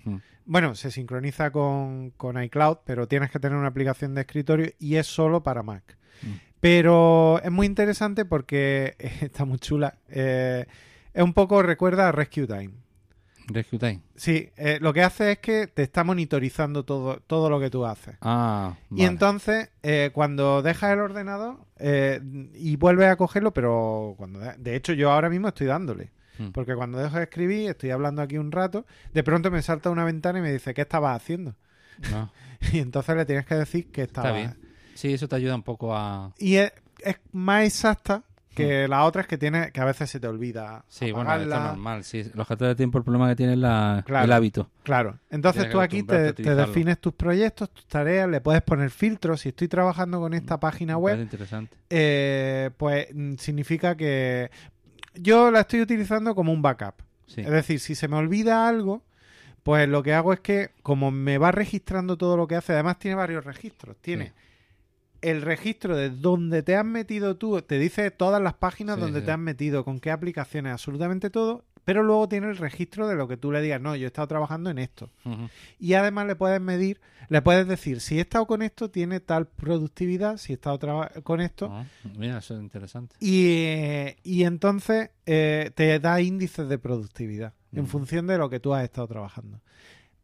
Bueno, 0.46 0.74
se 0.74 0.90
sincroniza 0.90 1.50
con, 1.50 2.10
con 2.10 2.42
iCloud, 2.42 2.78
pero 2.84 3.08
tienes 3.08 3.30
que 3.30 3.40
tener 3.40 3.56
una 3.56 3.68
aplicación 3.68 4.14
de 4.14 4.22
escritorio 4.22 4.70
y 4.78 4.96
es 4.96 5.06
solo 5.06 5.42
para 5.42 5.62
Mac. 5.62 5.96
Pero 6.60 7.40
es 7.42 7.50
muy 7.50 7.66
interesante 7.66 8.24
porque 8.24 8.96
está 9.20 9.44
muy 9.44 9.58
chula. 9.58 9.98
Eh, 10.08 10.66
es 11.12 11.22
un 11.22 11.32
poco 11.32 11.62
recuerda 11.62 12.08
a 12.08 12.12
Rescue 12.12 12.46
Time. 12.46 12.83
Rescue. 13.46 14.00
Sí, 14.16 14.50
eh, 14.56 14.78
lo 14.80 14.92
que 14.92 15.02
hace 15.02 15.32
es 15.32 15.38
que 15.38 15.66
te 15.66 15.82
está 15.82 16.04
monitorizando 16.04 16.84
todo, 16.84 17.20
todo 17.26 17.50
lo 17.50 17.60
que 17.60 17.70
tú 17.70 17.84
haces. 17.84 18.16
Ah, 18.20 18.74
Y 18.90 19.04
entonces, 19.04 19.70
eh, 19.82 20.10
cuando 20.12 20.62
dejas 20.62 20.92
el 20.92 21.00
ordenador 21.00 21.58
eh, 21.78 22.20
y 22.54 22.76
vuelves 22.76 23.08
a 23.08 23.16
cogerlo, 23.16 23.52
pero 23.52 24.14
cuando 24.16 24.38
de, 24.38 24.54
de 24.56 24.76
hecho 24.76 24.92
yo 24.92 25.10
ahora 25.10 25.28
mismo 25.28 25.48
estoy 25.48 25.66
dándole. 25.66 26.12
Mm. 26.38 26.48
Porque 26.50 26.74
cuando 26.74 26.98
dejo 26.98 27.16
de 27.16 27.24
escribir, 27.24 27.70
estoy 27.70 27.90
hablando 27.90 28.22
aquí 28.22 28.38
un 28.38 28.50
rato, 28.50 28.86
de 29.12 29.22
pronto 29.22 29.50
me 29.50 29.62
salta 29.62 29.90
una 29.90 30.04
ventana 30.04 30.38
y 30.38 30.42
me 30.42 30.52
dice, 30.52 30.74
¿qué 30.74 30.82
estabas 30.82 31.14
haciendo? 31.16 31.54
No, 32.10 32.32
Y 32.72 32.78
entonces 32.78 33.14
le 33.16 33.24
tienes 33.24 33.46
que 33.46 33.54
decir 33.54 33.90
que 33.92 34.02
estaba. 34.02 34.32
bien. 34.32 34.56
Sí, 34.94 35.12
eso 35.12 35.28
te 35.28 35.36
ayuda 35.36 35.54
un 35.54 35.62
poco 35.62 35.94
a... 35.94 36.32
Y 36.38 36.56
es, 36.56 36.72
es 37.00 37.16
más 37.32 37.64
exacta 37.64 38.22
que 38.54 38.88
la 38.88 39.04
otra 39.04 39.22
es 39.22 39.28
que 39.28 39.36
tiene 39.38 39.70
que 39.72 39.80
a 39.80 39.84
veces 39.84 40.08
se 40.10 40.18
te 40.20 40.26
olvida. 40.26 40.84
Sí, 40.88 41.12
bueno, 41.12 41.30
esto 41.32 41.42
es 41.42 41.46
apagarla. 41.52 41.72
normal. 41.72 42.04
Sí. 42.04 42.22
Los 42.34 42.46
gestores 42.48 42.70
de 42.72 42.76
tiempo, 42.76 42.98
el 42.98 43.04
problema 43.04 43.28
que 43.28 43.36
tiene 43.36 43.52
es 43.52 43.58
la, 43.58 44.02
Claro. 44.06 44.24
el 44.24 44.32
hábito. 44.32 44.70
Claro. 44.82 45.18
Entonces 45.30 45.68
tú 45.70 45.80
aquí 45.80 46.02
te, 46.02 46.32
defines 46.32 46.98
tus 47.00 47.12
proyectos, 47.14 47.70
tus 47.70 47.86
tareas, 47.86 48.28
le 48.28 48.40
puedes 48.40 48.62
poner 48.62 48.90
filtros. 48.90 49.40
Si 49.42 49.50
estoy 49.50 49.68
trabajando 49.68 50.20
con 50.20 50.32
esta 50.34 50.58
página 50.60 50.94
Me 50.94 51.00
web, 51.00 51.20
interesante. 51.20 51.76
eh, 51.90 52.70
pues 52.76 53.08
mm, 53.14 53.34
significa 53.36 53.96
que 53.96 54.50
yo 55.14 55.50
la 55.50 55.60
estoy 55.60 55.80
utilizando 55.80 56.34
como 56.34 56.52
un 56.52 56.62
backup. 56.62 56.94
Sí. 57.26 57.40
Es 57.40 57.50
decir, 57.50 57.80
si 57.80 57.94
se 57.94 58.08
me 58.08 58.16
olvida 58.16 58.68
algo, 58.68 59.02
pues 59.62 59.88
lo 59.88 60.02
que 60.02 60.12
hago 60.12 60.32
es 60.32 60.40
que 60.40 60.70
como 60.82 61.10
me 61.10 61.38
va 61.38 61.50
registrando 61.52 62.16
todo 62.18 62.36
lo 62.36 62.46
que 62.46 62.56
hace, 62.56 62.72
además 62.74 62.98
tiene 62.98 63.14
varios 63.14 63.44
registros. 63.44 63.96
Tiene 64.00 64.26
Sí. 64.26 64.32
El 65.30 65.42
registro 65.42 65.96
de 65.96 66.10
donde 66.10 66.62
te 66.62 66.76
has 66.76 66.84
metido 66.84 67.36
tú, 67.36 67.60
te 67.62 67.78
dice 67.78 68.10
todas 68.10 68.40
las 68.42 68.54
páginas 68.54 68.96
Sí, 68.96 69.00
donde 69.02 69.20
sí. 69.20 69.26
te 69.26 69.32
has 69.32 69.38
metido, 69.38 69.84
con 69.84 70.00
qué 70.00 70.10
aplicaciones, 70.10 70.72
absolutamente 70.72 71.30
todo. 71.30 71.64
Pero 71.84 72.02
luego 72.02 72.26
tiene 72.30 72.48
el 72.48 72.56
registro 72.56 73.06
de 73.08 73.14
lo 73.14 73.28
que 73.28 73.36
tú 73.36 73.52
le 73.52 73.60
digas, 73.60 73.78
no, 73.78 73.94
yo 73.94 74.04
he 74.04 74.06
estado 74.06 74.26
trabajando 74.26 74.70
en 74.70 74.78
esto. 74.78 75.10
Y 75.78 75.92
además 75.92 76.26
le 76.26 76.34
puedes 76.34 76.58
medir, 76.58 76.98
le 77.28 77.42
puedes 77.42 77.68
decir, 77.68 78.00
si 78.00 78.16
he 78.16 78.22
estado 78.22 78.46
con 78.46 78.62
esto, 78.62 78.90
tiene 78.90 79.20
tal 79.20 79.46
productividad, 79.48 80.38
si 80.38 80.52
he 80.52 80.56
estado 80.56 80.78
con 81.22 81.42
esto, 81.42 81.68
Ah, 81.70 81.84
mira, 82.16 82.38
eso 82.38 82.54
es 82.54 82.62
interesante. 82.62 83.14
y, 83.20 83.48
eh, 83.66 84.16
y 84.22 84.44
entonces 84.44 85.10
eh, 85.26 85.72
te 85.74 85.98
da 86.00 86.22
índices 86.22 86.68
de 86.70 86.78
productividad 86.78 87.52
en 87.72 87.86
función 87.86 88.26
de 88.26 88.38
lo 88.38 88.48
que 88.48 88.60
tú 88.60 88.72
has 88.72 88.82
estado 88.84 89.06
trabajando. 89.08 89.60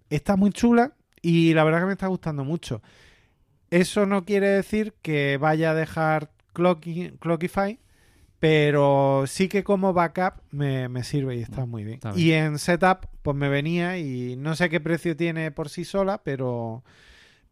Está 0.08 0.36
muy 0.36 0.52
chula 0.52 0.94
y 1.20 1.52
la 1.52 1.64
verdad 1.64 1.80
que 1.80 1.86
me 1.86 1.92
está 1.92 2.06
gustando 2.06 2.42
mucho. 2.42 2.80
Eso 3.70 4.06
no 4.06 4.24
quiere 4.24 4.48
decir 4.48 4.94
que 5.02 5.36
vaya 5.38 5.70
a 5.70 5.74
dejar 5.74 6.30
Clockify, 6.52 7.78
pero 8.40 9.24
sí 9.26 9.48
que 9.48 9.62
como 9.62 9.92
backup 9.92 10.42
me, 10.50 10.88
me 10.88 11.04
sirve 11.04 11.36
y 11.36 11.42
está 11.42 11.66
muy 11.66 11.84
bien. 11.84 11.94
Mm, 11.96 12.08
Está 12.08 12.12
bien. 12.12 12.26
Y 12.26 12.32
en 12.32 12.58
setup, 12.58 13.06
pues 13.22 13.36
me 13.36 13.48
venía 13.48 13.98
y 13.98 14.36
no 14.36 14.56
sé 14.56 14.68
qué 14.70 14.80
precio 14.80 15.16
tiene 15.16 15.50
por 15.52 15.68
sí 15.68 15.84
sola, 15.84 16.22
pero, 16.24 16.82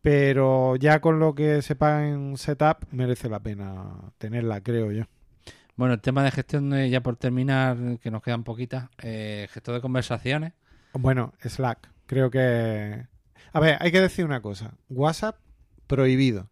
pero 0.03 0.77
ya 0.77 1.01
con 1.01 1.19
lo 1.21 1.35
que 1.35 1.63
se 1.63 1.77
paga 1.77 2.09
en 2.09 2.37
setup 2.37 2.87
merece 2.91 3.29
la 3.29 3.41
pena 3.41 4.13
tenerla, 4.19 4.61
creo 4.63 4.91
yo. 4.91 5.05
Bueno, 5.77 5.95
el 5.95 6.01
tema 6.01 6.25
de 6.25 6.33
gestión, 6.33 6.73
eh, 6.75 6.91
ya 6.91 7.03
por 7.03 7.15
terminar, 7.17 7.77
que 8.03 8.11
nos 8.11 8.23
quedan 8.23 8.43
poquitas, 8.43 8.89
eh, 9.01 9.47
gestor 9.53 9.75
de 9.77 9.81
conversaciones. 9.81 10.53
Bueno, 10.95 11.33
Slack, 11.41 11.89
creo 12.07 12.31
que... 12.33 13.07
A 13.53 13.61
ver, 13.61 13.77
hay 13.79 13.93
que 13.93 14.01
decir 14.01 14.25
una 14.25 14.43
cosa. 14.43 14.75
WhatsApp, 14.89 15.37
prohibido. 15.89 16.49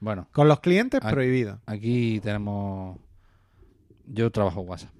Bueno, 0.00 0.26
Con 0.32 0.48
los 0.48 0.58
clientes, 0.60 1.00
prohibido. 1.00 1.60
aquí 1.66 2.18
tenemos... 2.20 2.98
Yo 4.06 4.30
trabajo 4.32 4.62
WhatsApp. 4.62 4.90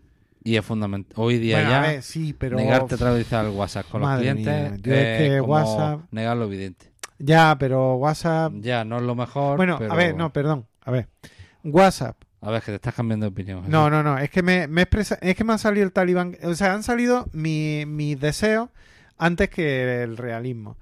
Y 0.44 0.56
es 0.56 0.64
fundamental. 0.64 1.12
Hoy 1.16 1.38
día 1.38 1.56
Bueno, 1.56 1.70
ya... 1.70 1.80
ver, 1.80 2.02
sí, 2.02 2.32
pero... 2.32 2.56
Negarte 2.56 2.94
a 2.94 3.10
utilizar 3.10 3.44
el 3.44 3.52
WhatsApp 3.52 3.86
con 3.88 4.00
los 4.02 4.18
clientes 4.18 4.46
mía, 4.72 4.78
yo 4.82 4.92
es 4.94 4.98
es 5.20 5.30
que 5.32 5.38
como 5.40 5.52
WhatsApp- 5.54 6.00
negar 6.10 6.36
lo 6.36 6.44
evidente. 6.44 6.92
Ya, 7.18 7.56
pero 7.58 7.96
WhatsApp... 7.96 8.52
Ya, 8.60 8.84
no 8.84 8.96
es 8.98 9.02
lo 9.02 9.14
mejor. 9.14 9.56
Bueno, 9.56 9.76
pero- 9.78 9.92
a 9.92 9.96
ver, 9.96 10.14
no, 10.14 10.32
perdón. 10.32 10.66
A 10.84 10.90
ver. 10.90 11.08
WhatsApp. 11.64 12.16
A 12.40 12.50
ver, 12.50 12.60
que 12.62 12.66
te 12.70 12.76
estás 12.76 12.94
cambiando 12.94 13.24
de 13.26 13.30
opinión. 13.30 13.64
No, 13.68 13.90
no, 13.90 14.02
no. 14.02 14.16
Es 14.18 14.30
que 14.30 14.42
me, 14.42 14.68
me 14.68 14.82
expresa... 14.82 15.18
Es 15.20 15.34
que 15.36 15.42
me 15.44 15.52
ha 15.54 15.58
salido 15.58 15.84
el 15.86 15.92
talibán... 15.92 16.36
O 16.44 16.54
sea, 16.54 16.72
han 16.74 16.82
salido 16.82 17.28
mi- 17.32 17.84
mis 17.86 18.18
deseos 18.20 18.68
antes 19.16 19.48
que 19.50 20.02
el 20.04 20.16
realismo. 20.16 20.76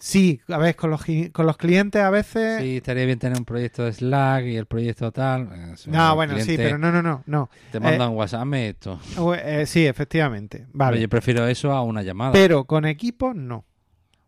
Sí, 0.00 0.40
a 0.48 0.56
ver, 0.56 0.76
con 0.76 0.90
los, 0.90 1.02
con 1.30 1.44
los 1.46 1.58
clientes 1.58 2.00
a 2.00 2.08
veces... 2.08 2.62
Sí, 2.62 2.78
estaría 2.78 3.04
bien 3.04 3.18
tener 3.18 3.38
un 3.38 3.44
proyecto 3.44 3.84
de 3.84 3.92
Slack 3.92 4.46
y 4.46 4.56
el 4.56 4.64
proyecto 4.64 5.12
tal. 5.12 5.50
eh, 5.52 5.74
No, 5.86 6.14
bueno, 6.16 6.40
sí, 6.40 6.56
pero 6.56 6.78
no, 6.78 6.90
no, 6.90 7.02
no, 7.02 7.22
no. 7.26 7.50
Te 7.70 7.78
mandan 7.80 8.12
WhatsApp, 8.12 8.40
hazme 8.40 8.70
esto. 8.70 8.98
Eh, 9.44 9.64
sí, 9.66 9.86
efectivamente. 9.86 10.60
Pero 10.60 10.70
Vale. 10.72 11.00
yo 11.02 11.08
prefiero 11.08 11.46
eso 11.46 11.70
a 11.72 11.82
una 11.82 12.02
llamada. 12.02 12.32
Pero 12.32 12.64
con 12.64 12.86
equipo, 12.86 13.34
no. 13.34 13.66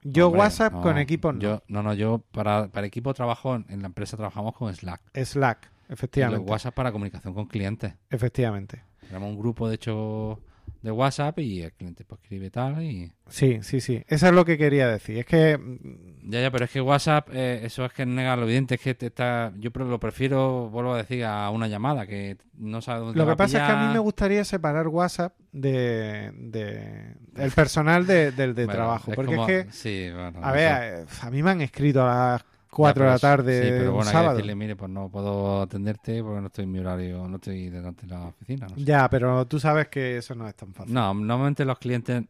Yo 0.03 0.27
Hombre, 0.27 0.41
WhatsApp 0.41 0.73
no, 0.75 0.83
con 0.83 0.99
equipos 0.99 1.35
no. 1.35 1.41
Yo, 1.41 1.63
no, 1.69 1.83
no, 1.83 1.95
yo 1.95 2.23
para, 2.33 2.69
para 2.69 2.87
equipo 2.87 3.15
trabajo 3.15 3.55
en, 3.55 3.81
la 3.81 3.87
empresa 3.87 4.17
trabajamos 4.17 4.55
con 4.55 4.75
Slack. 4.75 5.01
Slack, 5.15 5.65
Y 5.65 5.69
los 5.89 5.91
efectivamente. 5.99 6.51
WhatsApp 6.51 6.75
para 6.75 6.93
comunicación 6.93 7.33
con 7.33 7.47
clientes. 7.47 7.95
Efectivamente. 8.11 8.83
Tenemos 9.07 9.31
un 9.31 9.39
grupo, 9.39 9.69
de 9.69 9.77
hecho, 9.77 10.41
de 10.83 10.91
WhatsApp 10.91 11.39
y 11.39 11.63
el 11.63 11.73
cliente 11.73 12.05
pues 12.05 12.21
escribe 12.23 12.51
tal 12.51 12.83
y... 12.83 13.13
Sí, 13.29 13.61
sí, 13.63 13.81
sí. 13.81 14.03
Eso 14.09 14.27
es 14.27 14.33
lo 14.33 14.45
que 14.45 14.59
quería 14.59 14.89
decir. 14.89 15.17
Es 15.19 15.27
que 15.27 15.57
mm, 15.57 16.31
Ya, 16.31 16.41
ya, 16.41 16.51
pero 16.51 16.65
es 16.65 16.71
que 16.73 16.81
WhatsApp, 16.81 17.29
eh, 17.33 17.61
eso 17.65 17.85
es 17.85 17.93
que 17.93 18.05
nega 18.05 18.35
lo 18.35 18.43
evidente, 18.45 18.75
es 18.75 18.81
que 18.81 18.95
te 18.95 19.07
está... 19.07 19.53
Yo 19.59 19.71
lo 19.75 20.01
prefiero, 20.01 20.69
vuelvo 20.71 20.95
a 20.95 20.99
decir, 20.99 21.25
a 21.25 21.49
una 21.51 21.69
llamada, 21.69 22.07
que 22.07 22.37
no 22.59 22.81
sabe 22.83 23.01
dónde 23.01 23.19
lo 23.19 23.25
te 23.25 23.29
va 23.29 23.33
que 23.35 23.39
pasa 23.39 23.59
es 23.59 23.67
que 23.67 23.73
a 23.73 23.87
mí 23.87 23.93
me 23.93 23.99
gustaría 24.01 24.45
separar 24.45 24.89
WhatsApp 24.89 25.35
de, 25.53 26.33
de 26.35 27.15
el 27.37 27.51
personal 27.53 28.05
de- 28.07 28.33
del 28.33 28.55
de 28.55 28.65
Bueno, 28.67 28.77
trabajo. 28.79 29.13
porque 29.15 29.37
como- 29.37 29.49
es 29.49 29.67
que, 29.67 29.73
Sí, 29.73 30.11
bueno, 30.13 30.41
a 30.43 30.51
ver, 30.53 31.01
eh, 31.01 31.07
a 31.21 31.31
mí 31.31 31.43
me 31.45 31.51
han 31.53 31.61
escrito 31.61 32.03
a 32.03 32.33
las 32.33 32.43
4 32.73 32.95
pero 32.95 33.05
de 33.05 33.11
la 33.11 33.17
es- 33.17 33.21
tarde 33.21 33.63
Sí, 33.63 33.71
pero 33.71 33.91
un 33.91 33.97
bueno, 33.97 34.01
hay 34.01 34.07
que 34.07 34.19
sábado. 34.19 34.35
decirle, 34.37 34.55
mire, 34.55 34.77
pues 34.77 34.91
no 34.91 35.09
puedo 35.11 35.61
atenderte 35.63 36.23
porque 36.23 36.41
no 36.41 36.47
estoy 36.47 36.65
en 36.65 36.73
mi 36.73 36.79
horario, 36.79 37.29
no 37.29 37.37
estoy 37.37 37.69
delante 37.69 38.07
de 38.07 38.13
la 38.15 38.29
oficina. 38.29 38.67
No, 38.69 38.77
sé. 38.77 38.85
Ya, 38.85 39.09
pero 39.11 39.47
tú 39.47 39.61
sabes 39.61 39.89
que 39.89 40.17
eso 40.17 40.35
no 40.35 40.49
es 40.49 40.55
tan 40.55 40.73
fácil. 40.73 40.95
No, 40.95 41.13
normalmente 41.15 41.65
los 41.65 41.79
clientes... 41.79 42.25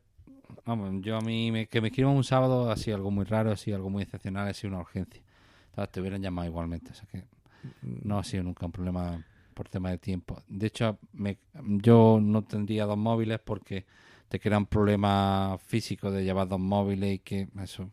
Vamos, 0.67 1.01
yo 1.03 1.17
a 1.17 1.21
mí, 1.21 1.51
me- 1.51 1.67
que 1.67 1.81
me 1.81 1.89
escriban 1.89 2.15
un 2.15 2.25
sábado 2.25 2.71
ha 2.71 2.77
sido 2.77 2.97
algo 2.97 3.11
muy 3.11 3.25
raro, 3.25 3.51
ha 3.53 3.57
sido 3.57 3.77
algo 3.77 3.89
muy 3.91 4.03
excepcional, 4.03 4.47
ha 4.49 4.55
sido 4.55 4.73
una 4.75 4.81
urgencia. 4.83 5.23
Entonces 5.71 5.91
te 5.93 6.01
hubieran 6.01 6.21
llamado 6.23 6.47
igualmente, 6.49 6.91
o 6.91 6.95
sea 6.95 7.07
que 7.11 7.25
no 7.83 8.19
ha 8.19 8.25
sido 8.25 8.43
nunca 8.45 8.67
un 8.67 8.73
problema 8.73 9.23
por 9.55 9.69
tema 9.69 9.91
de 9.91 9.99
tiempo. 9.99 10.41
De 10.49 10.67
hecho, 10.69 10.99
me- 11.15 11.39
yo 11.55 12.19
no 12.23 12.43
tendría 12.43 12.85
dos 12.85 12.99
móviles 12.99 13.39
porque 13.43 13.87
te 14.29 14.39
crea 14.39 14.59
un 14.59 14.67
problema 14.67 15.57
físico 15.67 16.11
de 16.11 16.25
llevar 16.25 16.49
dos 16.49 16.61
móviles 16.61 17.15
y 17.15 17.19
que 17.21 17.49
eso... 17.63 17.91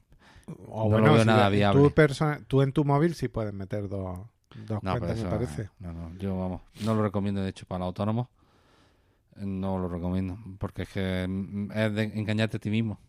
O 0.68 0.84
no 0.84 0.90
lo 0.90 0.90
bueno, 0.90 1.14
veo 1.14 1.22
si 1.22 1.28
nada 1.28 1.44
la- 1.44 1.50
viable. 1.50 1.94
Tú, 2.48 2.62
en 2.62 2.72
tu 2.74 2.86
móvil 2.86 3.14
sí 3.16 3.28
puedes 3.28 3.54
meter 3.54 3.88
dos, 3.90 4.20
dos 4.68 4.80
No, 4.84 4.92
cuentas, 4.98 5.18
me 5.18 5.30
parece. 5.30 5.70
no, 5.80 5.94
no, 5.94 6.12
yo 6.18 6.38
vamos, 6.40 6.62
no 6.84 6.96
lo 6.96 7.04
recomiendo 7.04 7.42
de 7.42 7.50
hecho 7.50 7.66
para 7.66 7.80
los 7.80 7.88
autónomos. 7.88 8.28
Eh, 9.38 9.46
No 9.46 9.78
lo 9.78 9.88
recomiendo 9.90 10.38
porque 10.58 10.84
es 10.84 10.90
que 10.90 11.26
mm, 11.28 11.72
es 11.74 11.94
de 11.94 12.04
engañarte 12.04 12.58
a 12.58 12.60
ti 12.60 12.70
mismo. 12.70 13.00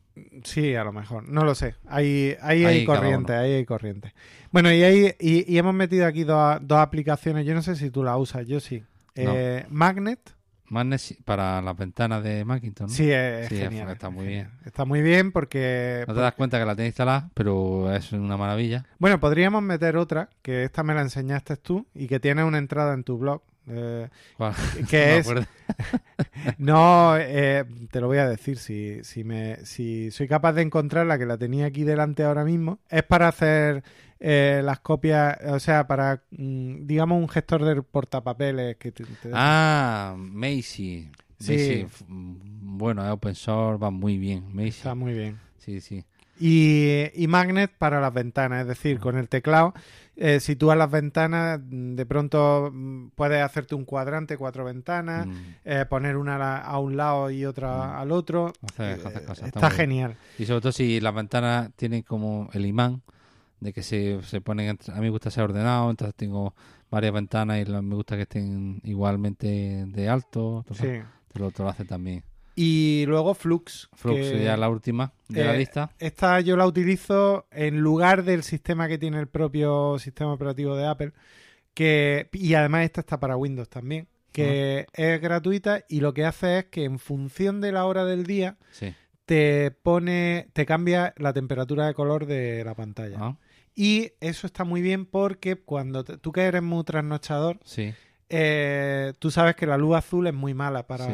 Sí, 0.45 0.75
a 0.75 0.85
lo 0.85 0.93
mejor. 0.93 1.29
No 1.29 1.45
lo 1.45 1.55
sé. 1.55 1.77
Ahí, 1.87 2.37
ahí 2.43 2.65
hay 2.65 2.79
Ahí 2.81 2.85
corriente, 2.85 3.33
ahí 3.33 3.53
hay 3.53 3.65
corriente. 3.65 4.13
Bueno, 4.51 4.71
y, 4.73 4.83
ahí, 4.83 5.15
y, 5.21 5.51
y 5.53 5.57
hemos 5.59 5.73
metido 5.73 6.05
aquí 6.05 6.25
dos, 6.25 6.59
dos 6.63 6.79
aplicaciones. 6.79 7.47
Yo 7.47 7.55
no 7.55 7.63
sé 7.63 7.77
si 7.77 7.91
tú 7.91 8.03
las 8.03 8.19
usas, 8.19 8.47
yo 8.47 8.61
sí. 8.61 8.83
Eh, 9.15 9.65
Magnet, 9.71 10.35
Magnet 10.71 11.01
sí, 11.01 11.19
para 11.25 11.61
las 11.61 11.77
ventanas 11.77 12.23
de 12.23 12.45
Macintosh, 12.45 12.89
¿no? 12.89 12.95
sí, 12.95 13.11
es 13.11 13.49
Sí, 13.49 13.57
genial. 13.57 13.91
está 13.91 14.09
es 14.09 14.13
muy 14.15 14.25
genial. 14.27 14.51
Está 14.65 14.85
muy 14.85 15.03
bien 15.03 15.33
porque... 15.33 16.05
No 16.09 16.15
te 16.15 16.21
das 16.21 16.35
cuenta 16.35 16.59
que 16.59 16.65
la 16.65 16.75
tienes 16.75 16.91
instalada, 16.91 17.31
pero 17.35 17.93
es 17.95 18.13
una 18.13 18.37
maravilla. 18.37 18.87
Bueno, 18.99 19.19
podríamos 19.21 19.63
meter 19.63 19.97
otra, 19.97 20.31
que 20.43 20.65
esta 20.65 20.83
me 20.83 20.95
la 20.95 21.03
enseñaste 21.03 21.57
tú 21.57 21.87
y 21.95 22.07
que 22.07 22.21
tiene 22.21 22.45
una 22.45 22.59
entrada 22.59 22.95
en 22.95 23.05
tu 23.05 23.19
blog. 23.19 23.43
Eh, 23.69 24.09
que 24.89 24.97
me 25.07 25.19
es. 25.19 25.27
No, 26.59 27.17
eh, 27.17 27.65
te 27.91 28.01
lo 28.01 28.07
voy 28.07 28.19
a 28.19 28.29
decir, 28.29 28.59
si, 28.59 29.03
si, 29.05 29.25
me, 29.25 29.65
si 29.65 30.11
soy 30.11 30.27
capaz 30.29 30.53
de 30.55 30.63
encontrarla, 30.63 31.19
que 31.19 31.27
la 31.27 31.39
tenía 31.39 31.67
aquí 31.67 31.85
delante 31.85 32.23
ahora 32.25 32.45
mismo, 32.45 32.79
es 32.89 33.03
para 33.03 33.29
hacer 33.29 33.83
eh, 34.19 34.61
las 34.65 34.81
copias, 34.81 35.39
o 35.47 35.59
sea, 35.61 35.87
para, 35.87 36.23
mm, 36.31 36.87
digamos, 36.87 37.21
un 37.21 37.29
gestor 37.29 37.65
de 37.65 37.83
portapapeles 37.83 38.77
que 38.77 38.93
te, 38.93 39.05
te- 39.05 39.31
Ah, 39.33 40.15
Macy. 40.17 41.11
Sí. 41.39 41.53
Macy, 41.53 41.87
mm, 42.09 42.79
bueno, 42.79 43.05
es 43.05 43.11
open 43.11 43.35
source, 43.35 43.83
va 43.83 43.91
muy 43.91 44.19
bien. 44.19 44.45
Macy. 44.55 44.69
está 44.69 44.95
muy 44.95 45.13
bien. 45.15 45.39
Sí, 45.59 45.81
sí. 45.81 46.05
Y, 46.41 47.05
y 47.15 47.27
Magnet 47.29 47.71
para 47.77 48.01
las 48.01 48.13
ventanas, 48.15 48.63
es 48.63 48.69
decir, 48.69 48.99
con 48.99 49.19
el 49.19 49.29
teclado, 49.29 49.75
eh, 50.17 50.41
sitúas 50.41 50.77
las 50.79 50.91
ventanas, 50.91 51.61
mm, 51.63 51.95
de 51.97 52.07
pronto 52.07 52.71
mm, 52.73 53.09
puedes 53.15 53.43
hacerte 53.43 53.75
un 53.75 53.85
cuadrante, 53.85 54.37
cuatro 54.39 54.65
ventanas, 54.65 55.27
Mm, 55.27 55.33
eh, 55.67 55.85
poner 55.89 56.17
una 56.17 56.59
a, 56.59 56.79
un 56.79 56.97
lado 56.97 57.31
y 57.31 57.45
otra 57.45 57.89
Mm. 57.89 57.97
al 58.01 58.13
otro. 58.13 58.53
hace- 58.67 58.93
hace 58.93 59.19
Eh, 59.19 59.25
cosas, 59.27 59.47
está 59.49 59.71
genial. 59.71 60.17
Y 60.39 60.47
sobre 60.47 60.61
todo 60.63 60.73
si 60.73 60.99
las 61.01 61.15
ventanas 61.15 61.71
tienen 61.77 62.03
como 62.03 62.49
el 62.55 62.65
imán 62.65 63.03
de 63.61 63.75
que 63.75 63.83
se, 63.83 64.23
se 64.23 64.41
ponen 64.41 64.71
a 64.89 64.95
mí 64.95 65.01
me 65.03 65.11
gusta 65.11 65.31
ser 65.31 65.45
ordenado 65.45 65.91
entonces 65.91 66.15
tengo 66.15 66.55
varias 66.91 67.13
ventanas 67.13 67.59
y 67.61 67.71
me 67.71 67.95
gusta 67.95 68.17
que 68.17 68.23
estén 68.23 68.81
igualmente 68.85 69.85
de 69.87 70.09
alto 70.09 70.65
total, 70.67 70.77
Sí. 71.03 71.09
te, 71.35 71.39
lo, 71.39 71.51
te 71.51 71.63
lo 71.63 71.69
hace 71.69 71.85
también 71.85 72.23
Y 72.57 73.05
luego 73.07 73.35
Flux. 73.35 73.89
Flux 73.95 74.27
sería 74.27 74.57
la 74.57 74.69
última 74.69 75.13
de 75.29 75.45
la 75.45 75.55
eh, 75.55 75.59
lista 75.59 75.91
Esta 75.99 76.41
yo 76.41 76.57
la 76.57 76.67
utilizo 76.67 77.47
en 77.51 77.81
lugar 77.81 78.25
del 78.25 78.43
sistema 78.43 78.89
que 78.89 78.99
tiene 78.99 79.19
el 79.21 79.29
propio 79.29 79.99
sistema 79.99 80.33
operativo 80.33 80.77
de 80.77 80.87
Apple. 80.87 81.13
Que, 81.75 82.29
y 82.33 82.55
además 82.55 82.85
esta 82.85 83.01
está 83.01 83.21
para 83.21 83.37
Windows 83.37 83.69
también. 83.69 84.09
Que 84.33 84.87
es 84.93 85.21
gratuita 85.21 85.85
y 85.89 86.01
lo 86.01 86.15
que 86.15 86.25
hace 86.25 86.59
es 86.59 86.65
que 86.67 86.85
en 86.85 86.99
función 86.99 87.61
de 87.61 87.73
la 87.73 87.85
hora 87.87 88.05
del 88.05 88.25
día 88.27 88.57
sí 88.71 88.95
te 89.25 89.71
pone, 89.71 90.49
te 90.53 90.67
cambia 90.67 91.15
la 91.17 91.33
temperatura 91.33 91.87
de 91.87 91.95
color 91.95 92.27
de 92.27 92.63
la 92.65 92.75
pantalla. 92.75 93.17
Ah, 93.21 93.37
Y 93.75 94.13
eso 94.21 94.47
está 94.47 94.65
muy 94.65 94.83
bien 94.83 95.07
porque 95.07 95.57
cuando 95.57 96.05
te- 96.05 96.17
tú 96.19 96.33
que 96.33 96.43
eres 96.43 96.63
muy 96.63 96.83
trasnochador, 96.85 97.59
sí 97.65 97.93
eh, 98.31 99.13
tú 99.19 99.31
sabes 99.31 99.57
que 99.57 99.67
la 99.67 99.77
luz 99.77 99.97
azul 99.97 100.27
es 100.27 100.35
muy 100.35 100.55
mala 100.55 100.87
para, 100.87 101.07
Sí. 101.07 101.13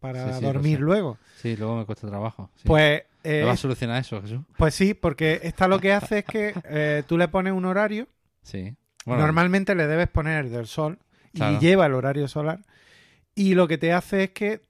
para 0.00 0.28
Sí, 0.28 0.34
sí, 0.38 0.40
lo 0.42 0.52
dormir 0.52 0.80
luego. 0.80 1.18
sí 1.36 1.56
luego 1.56 1.76
me 1.76 1.84
cuesta 1.86 2.08
trabajo. 2.08 2.50
Pues 2.64 3.02
eh, 3.22 3.40
¿Me 3.40 3.44
vas 3.44 3.54
a 3.60 3.62
solucionar 3.62 4.00
eso 4.00 4.20
Jesús? 4.22 4.40
Pues 4.56 4.74
sí, 4.74 4.94
porque 4.94 5.40
esta 5.44 5.68
lo 5.68 5.78
que 5.78 5.92
hace 5.92 6.18
es 6.20 6.24
que 6.24 6.54
eh, 6.64 7.02
tú 7.06 7.16
le 7.18 7.28
pones 7.28 7.52
un 7.52 7.64
horario. 7.66 8.08
sí 8.42 8.74
bueno, 9.06 9.22
Normalmente 9.22 9.74
le 9.74 9.86
debes 9.86 10.08
poner 10.08 10.46
el 10.46 10.50
del 10.50 10.66
sol 10.66 10.98
y 11.34 11.58
lleva 11.58 11.84
el 11.86 11.92
horario 11.94 12.26
solar. 12.26 12.60
Y 13.34 13.54
lo 13.54 13.68
que 13.68 13.76
te 13.76 13.92
hace 13.92 14.24
es 14.24 14.30
que 14.30 14.62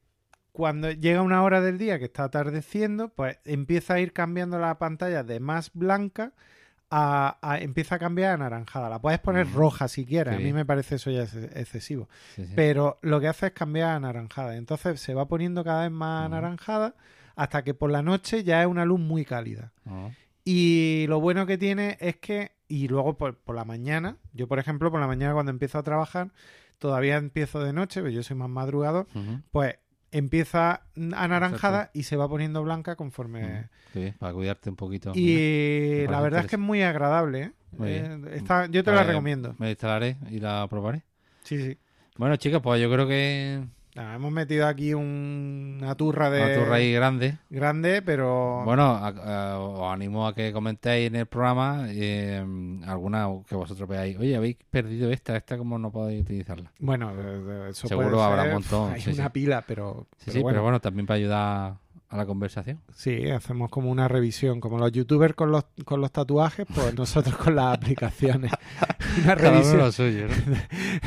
cuando 0.51 0.90
llega 0.90 1.22
una 1.22 1.42
hora 1.45 1.61
del 1.61 1.78
día 1.78 1.99
que 2.01 2.07
está 2.07 2.24
atardeciendo, 2.24 3.11
pues 3.11 3.38
empieza 3.45 3.95
a 3.95 4.01
ir 4.01 4.12
cambiando 4.12 4.59
la 4.59 4.78
pantalla 4.78 5.22
de 5.22 5.38
más 5.40 5.70
blanca 5.74 6.32
a, 6.97 7.38
a- 7.42 7.59
empieza 7.59 7.97
a 7.97 7.99
cambiar 7.99 8.30
a 8.30 8.34
anaranjada. 8.34 8.88
La 8.88 9.01
puedes 9.01 9.18
poner 9.18 9.47
Mm. 9.47 9.55
roja 9.55 9.88
si 9.88 10.07
quieres. 10.07 10.34
A 10.34 10.38
mí 10.38 10.53
me 10.53 10.64
parece 10.64 10.95
eso 10.97 11.11
ya 11.11 11.22
es 11.24 11.34
excesivo. 11.34 12.09
sí, 12.36 12.47
sí. 12.47 12.53
Pero 12.55 12.99
lo 13.03 13.20
que 13.20 13.26
hace 13.28 13.47
es 13.47 13.53
cambiar 13.53 13.90
a 13.90 13.97
anaranjada. 13.97 14.57
Entonces 14.57 15.01
se 15.01 15.12
va 15.14 15.26
poniendo 15.26 15.64
cada 15.64 15.82
vez 15.82 15.90
más 15.90 16.26
Ujú. 16.26 16.34
anaranjada 16.34 16.95
hasta 17.34 17.64
que 17.64 17.74
por 17.74 17.90
la 17.90 18.03
noche 18.03 18.45
ya 18.45 18.61
es 18.62 18.68
una 18.68 18.84
luz 18.84 19.01
muy 19.01 19.24
cálida. 19.24 19.72
Ah, 19.86 20.11
Y 20.45 21.07
lo 21.09 21.20
bueno 21.20 21.47
que 21.47 21.59
tiene 21.59 21.97
es 22.01 22.16
que, 22.16 22.53
y 22.68 22.86
luego 22.88 23.16
por, 23.18 23.36
por 23.38 23.57
la 23.57 23.64
mañana, 23.64 24.18
yo 24.32 24.47
por 24.47 24.59
ejemplo, 24.59 24.90
por 24.90 25.01
la 25.01 25.07
mañana 25.09 25.32
cuando 25.34 25.51
empiezo 25.51 25.78
a 25.78 25.82
trabajar, 25.82 26.30
todavía 26.78 27.16
empiezo 27.16 27.61
de 27.64 27.72
noche, 27.72 28.03
pero 28.03 28.12
yo 28.12 28.22
soy 28.22 28.36
más 28.36 28.49
madrugador, 28.51 29.07
pues 29.51 29.76
empieza 30.18 30.82
anaranjada 31.14 31.90
y 31.92 32.04
se 32.04 32.16
va 32.16 32.28
poniendo 32.28 32.62
blanca 32.62 32.94
conforme... 32.96 33.68
bien, 33.92 34.14
para 34.18 34.32
cuidarte 34.32 34.70
un 34.70 34.76
poquito. 34.76 35.12
Y 35.14 36.06
la 36.08 36.20
verdad 36.20 36.40
es 36.42 36.46
que 36.46 36.56
es 36.56 36.60
muy 36.62 36.82
agradable. 36.82 37.42
¿eh? 37.42 37.52
Muy 37.76 37.88
Eh, 37.90 38.18
está- 38.34 38.66
yo 38.66 38.84
te 38.84 38.92
la 38.92 39.02
recomiendo. 39.02 39.54
me 39.58 39.70
instalaré 39.70 40.16
y 40.30 40.38
la 40.38 40.66
probaré 40.70 41.02
Sí, 41.42 41.58
sí. 41.60 41.76
bueno 42.16 42.36
chicos 42.36 42.62
pues 42.62 42.80
yo 42.80 42.90
creo 42.90 43.06
que 43.08 43.64
Hemos 43.97 44.32
metido 44.32 44.66
aquí 44.66 44.92
un- 44.92 45.78
una 45.80 45.95
turra 45.95 46.28
de 46.28 46.42
una 46.42 46.53
turra 46.55 46.74
ahí 46.76 46.92
grande 46.92 47.38
grande, 47.49 48.03
pero 48.03 48.62
Bueno, 48.64 48.86
a- 48.97 49.09
a- 49.55 49.59
os 49.61 49.92
animo 49.92 50.26
a 50.26 50.34
que 50.34 50.53
comentéis 50.53 51.07
en 51.09 51.14
el 51.16 51.26
programa 51.26 51.84
eh, 51.90 52.45
alguna 52.86 53.28
que 53.49 53.55
vosotros 53.55 53.88
veáis. 53.88 54.18
Oye, 54.18 54.34
habéis 54.36 54.57
perdido 54.68 55.12
esta, 55.12 55.36
esta 55.36 55.57
como 55.57 55.78
no 55.78 55.92
podéis 55.92 56.22
utilizarla. 56.22 56.72
bueno, 56.80 57.12
eh, 57.16 57.68
eso 57.70 57.86
Seguro 57.86 58.11
puede 58.11 58.22
habrá 58.24 58.42
ser, 58.42 58.47
un 58.49 58.55
montón, 58.55 58.92
Hay 58.95 59.01
sí, 59.01 59.11
una 59.12 59.24
sí. 59.24 59.30
pila, 59.30 59.62
pero, 59.66 60.07
Sí, 60.18 60.22
pero 60.26 60.32
sí, 60.32 60.42
bueno. 60.42 60.55
pero 60.55 60.62
bueno, 60.64 60.80
también 60.80 61.07
para 61.07 61.16
ayudar 61.18 61.74
a 62.14 62.16
la 62.18 62.26
conversación. 62.26 62.80
Sí, 62.94 63.28
hacemos 63.30 63.70
como 63.70 63.90
una 63.90 64.06
revisión, 64.06 64.60
como 64.60 64.78
los 64.78 64.92
youtubers 64.92 65.34
con 65.34 65.50
los, 65.50 65.64
con 65.84 66.00
los 66.00 66.12
tatuajes, 66.12 66.64
pues 66.72 66.94
nosotros 66.98 67.36
con 67.36 67.56
las 67.56 67.74
aplicaciones. 67.76 68.52
Una 69.24 69.36
Cada 69.36 69.50
uno 69.50 69.58
revisión. 69.58 69.78
lo 69.78 69.92
suyo, 69.92 70.26
¿no? 70.28 70.56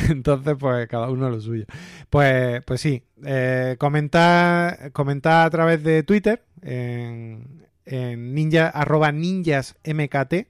Entonces, 0.09 0.55
pues 0.59 0.87
cada 0.87 1.09
uno 1.09 1.29
lo 1.29 1.39
suyo. 1.41 1.65
Pues, 2.09 2.63
pues 2.63 2.79
sí, 2.81 3.03
eh, 3.25 3.75
comentad, 3.79 4.91
comentad 4.93 5.43
a 5.45 5.49
través 5.49 5.83
de 5.83 6.03
Twitter 6.03 6.43
en, 6.61 7.65
en 7.85 8.33
ninja, 8.33 8.67
arroba 8.69 9.11
ninjas 9.11 9.75
mkt. 9.85 10.47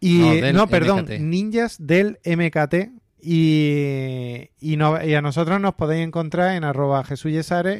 Y, 0.00 0.40
No, 0.52 0.66
perdón, 0.68 1.04
MKT. 1.04 1.20
ninjas 1.20 1.76
del 1.86 2.18
MKT. 2.24 2.90
Y, 3.22 4.50
y, 4.60 4.76
no- 4.76 5.02
y 5.04 5.14
a 5.14 5.22
nosotros 5.22 5.60
nos 5.60 5.74
podéis 5.74 6.06
encontrar 6.06 6.54
en 6.56 6.64
arroba 6.64 7.02
Jesús 7.04 7.32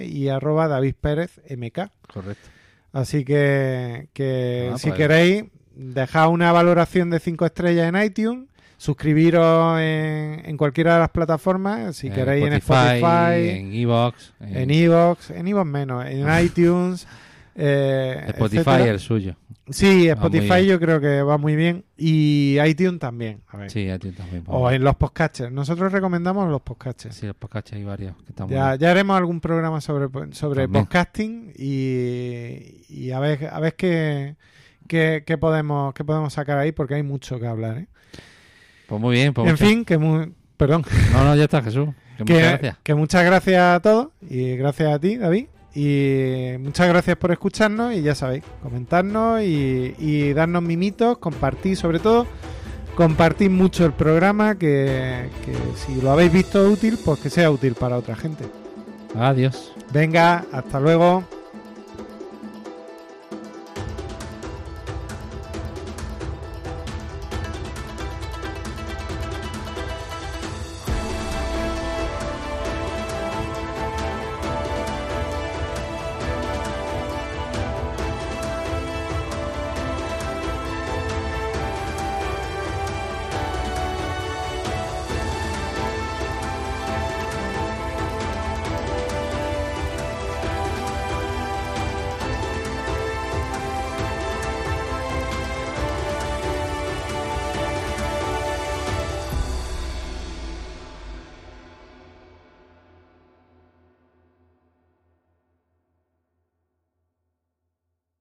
y 0.05 0.28
arroba 0.28 0.68
David 0.68 0.95
Pérez 1.01 1.41
MK. 1.51 1.91
Correcto. 2.12 2.49
Así 2.93 3.24
que, 3.24 4.09
que 4.12 4.70
Ah, 4.72 4.78
si 4.78 4.89
pues. 4.89 4.99
queréis, 4.99 5.45
dejad 5.74 6.28
una 6.30 6.51
valoración 6.53 7.11
de 7.11 7.20
5 7.20 7.45
estrellas 7.47 7.93
en 7.95 8.03
iTunes, 8.03 8.49
suscribiros 8.78 9.78
en, 9.80 10.43
en 10.45 10.57
cualquiera 10.57 10.95
de 10.95 11.01
las 11.01 11.11
plataformas, 11.11 11.97
si 11.97 12.07
En 12.09 12.14
queréis 12.14 12.47
en 12.47 12.53
Spotify, 12.55 13.49
en 13.59 13.74
Evox, 13.74 14.32
en, 14.41 14.57
en 14.57 14.70
Evox, 14.70 15.30
en 15.30 15.49
Evox 15.49 15.66
menos, 15.70 16.07
en 16.07 16.26
iTunes, 16.45 17.07
eh, 17.55 18.24
Spotify 18.28 18.59
etcétera. 18.61 18.91
el 18.93 19.01
suyo. 19.01 19.37
Sí, 19.68 19.86
muy 19.86 20.08
Spotify 20.08 20.64
yo 20.66 20.78
creo 20.78 21.00
que 21.00 21.22
va 21.22 21.38
muy 21.38 21.56
bien. 21.56 21.84
Y 21.96 22.56
iTunes 22.64 23.00
también. 23.00 23.42
A 23.48 23.56
ver. 23.56 23.70
Sí, 23.70 23.88
ti 24.00 24.12
también. 24.12 24.44
O 24.46 24.70
en 24.70 24.84
los 24.84 24.94
podcatchers. 24.96 25.50
Nosotros 25.50 25.90
recomendamos 25.92 26.48
los 26.48 26.60
podcatchers. 26.62 27.16
Sí, 27.16 27.26
los 27.26 27.34
podcasts 27.34 27.72
hay 27.72 27.82
varios 27.82 28.14
que 28.18 28.28
están 28.30 28.46
muy 28.46 28.54
Ya, 28.54 28.76
ya 28.76 28.90
haremos 28.92 29.16
algún 29.16 29.40
programa 29.40 29.80
sobre, 29.80 30.06
sobre 30.34 30.62
También. 30.62 30.84
podcasting 30.84 31.52
y, 31.56 32.84
y 32.88 33.10
a 33.10 33.18
ver, 33.20 33.48
a 33.52 33.58
ver 33.60 33.74
qué, 33.74 34.36
qué, 34.86 35.24
qué 35.26 35.36
podemos, 35.38 35.92
qué 35.94 36.04
podemos 36.04 36.32
sacar 36.32 36.58
ahí 36.58 36.70
porque 36.72 36.94
hay 36.94 37.02
mucho 37.02 37.40
que 37.40 37.46
hablar. 37.46 37.78
¿eh? 37.78 37.86
Pues 38.86 39.00
muy 39.00 39.14
bien. 39.16 39.34
Pues 39.34 39.46
en 39.48 39.52
muchas- 39.54 39.68
fin, 39.68 39.84
que 39.84 39.98
mu- 39.98 40.32
perdón, 40.56 40.84
No, 41.12 41.24
no, 41.24 41.34
ya 41.34 41.44
está, 41.44 41.60
Jesús. 41.62 41.88
Que 42.18 42.24
que, 42.24 42.32
muchas 42.34 42.48
gracias. 42.50 42.78
que 42.84 42.94
muchas 42.94 43.24
gracias 43.24 43.60
a 43.76 43.80
todos 43.80 44.08
y 44.28 44.56
gracias 44.56 44.94
a 44.94 44.98
ti, 45.00 45.16
David. 45.16 45.46
Y 45.76 46.56
muchas 46.58 46.88
gracias 46.88 47.18
por 47.18 47.32
escucharnos 47.32 47.92
y 47.92 48.00
ya 48.00 48.14
sabéis, 48.14 48.42
comentarnos 48.62 49.42
y, 49.42 49.94
y 49.98 50.32
darnos 50.32 50.62
mimitos, 50.62 51.18
compartir 51.18 51.76
sobre 51.76 51.98
todo, 51.98 52.26
compartir 52.94 53.50
mucho 53.50 53.84
el 53.84 53.92
programa, 53.92 54.54
que, 54.54 55.28
que 55.44 55.54
si 55.74 56.00
lo 56.00 56.12
habéis 56.12 56.32
visto 56.32 56.66
útil, 56.66 56.98
pues 57.04 57.20
que 57.20 57.28
sea 57.28 57.50
útil 57.50 57.74
para 57.74 57.98
otra 57.98 58.16
gente. 58.16 58.44
Adiós. 59.14 59.74
Venga, 59.92 60.46
hasta 60.50 60.80
luego. 60.80 61.24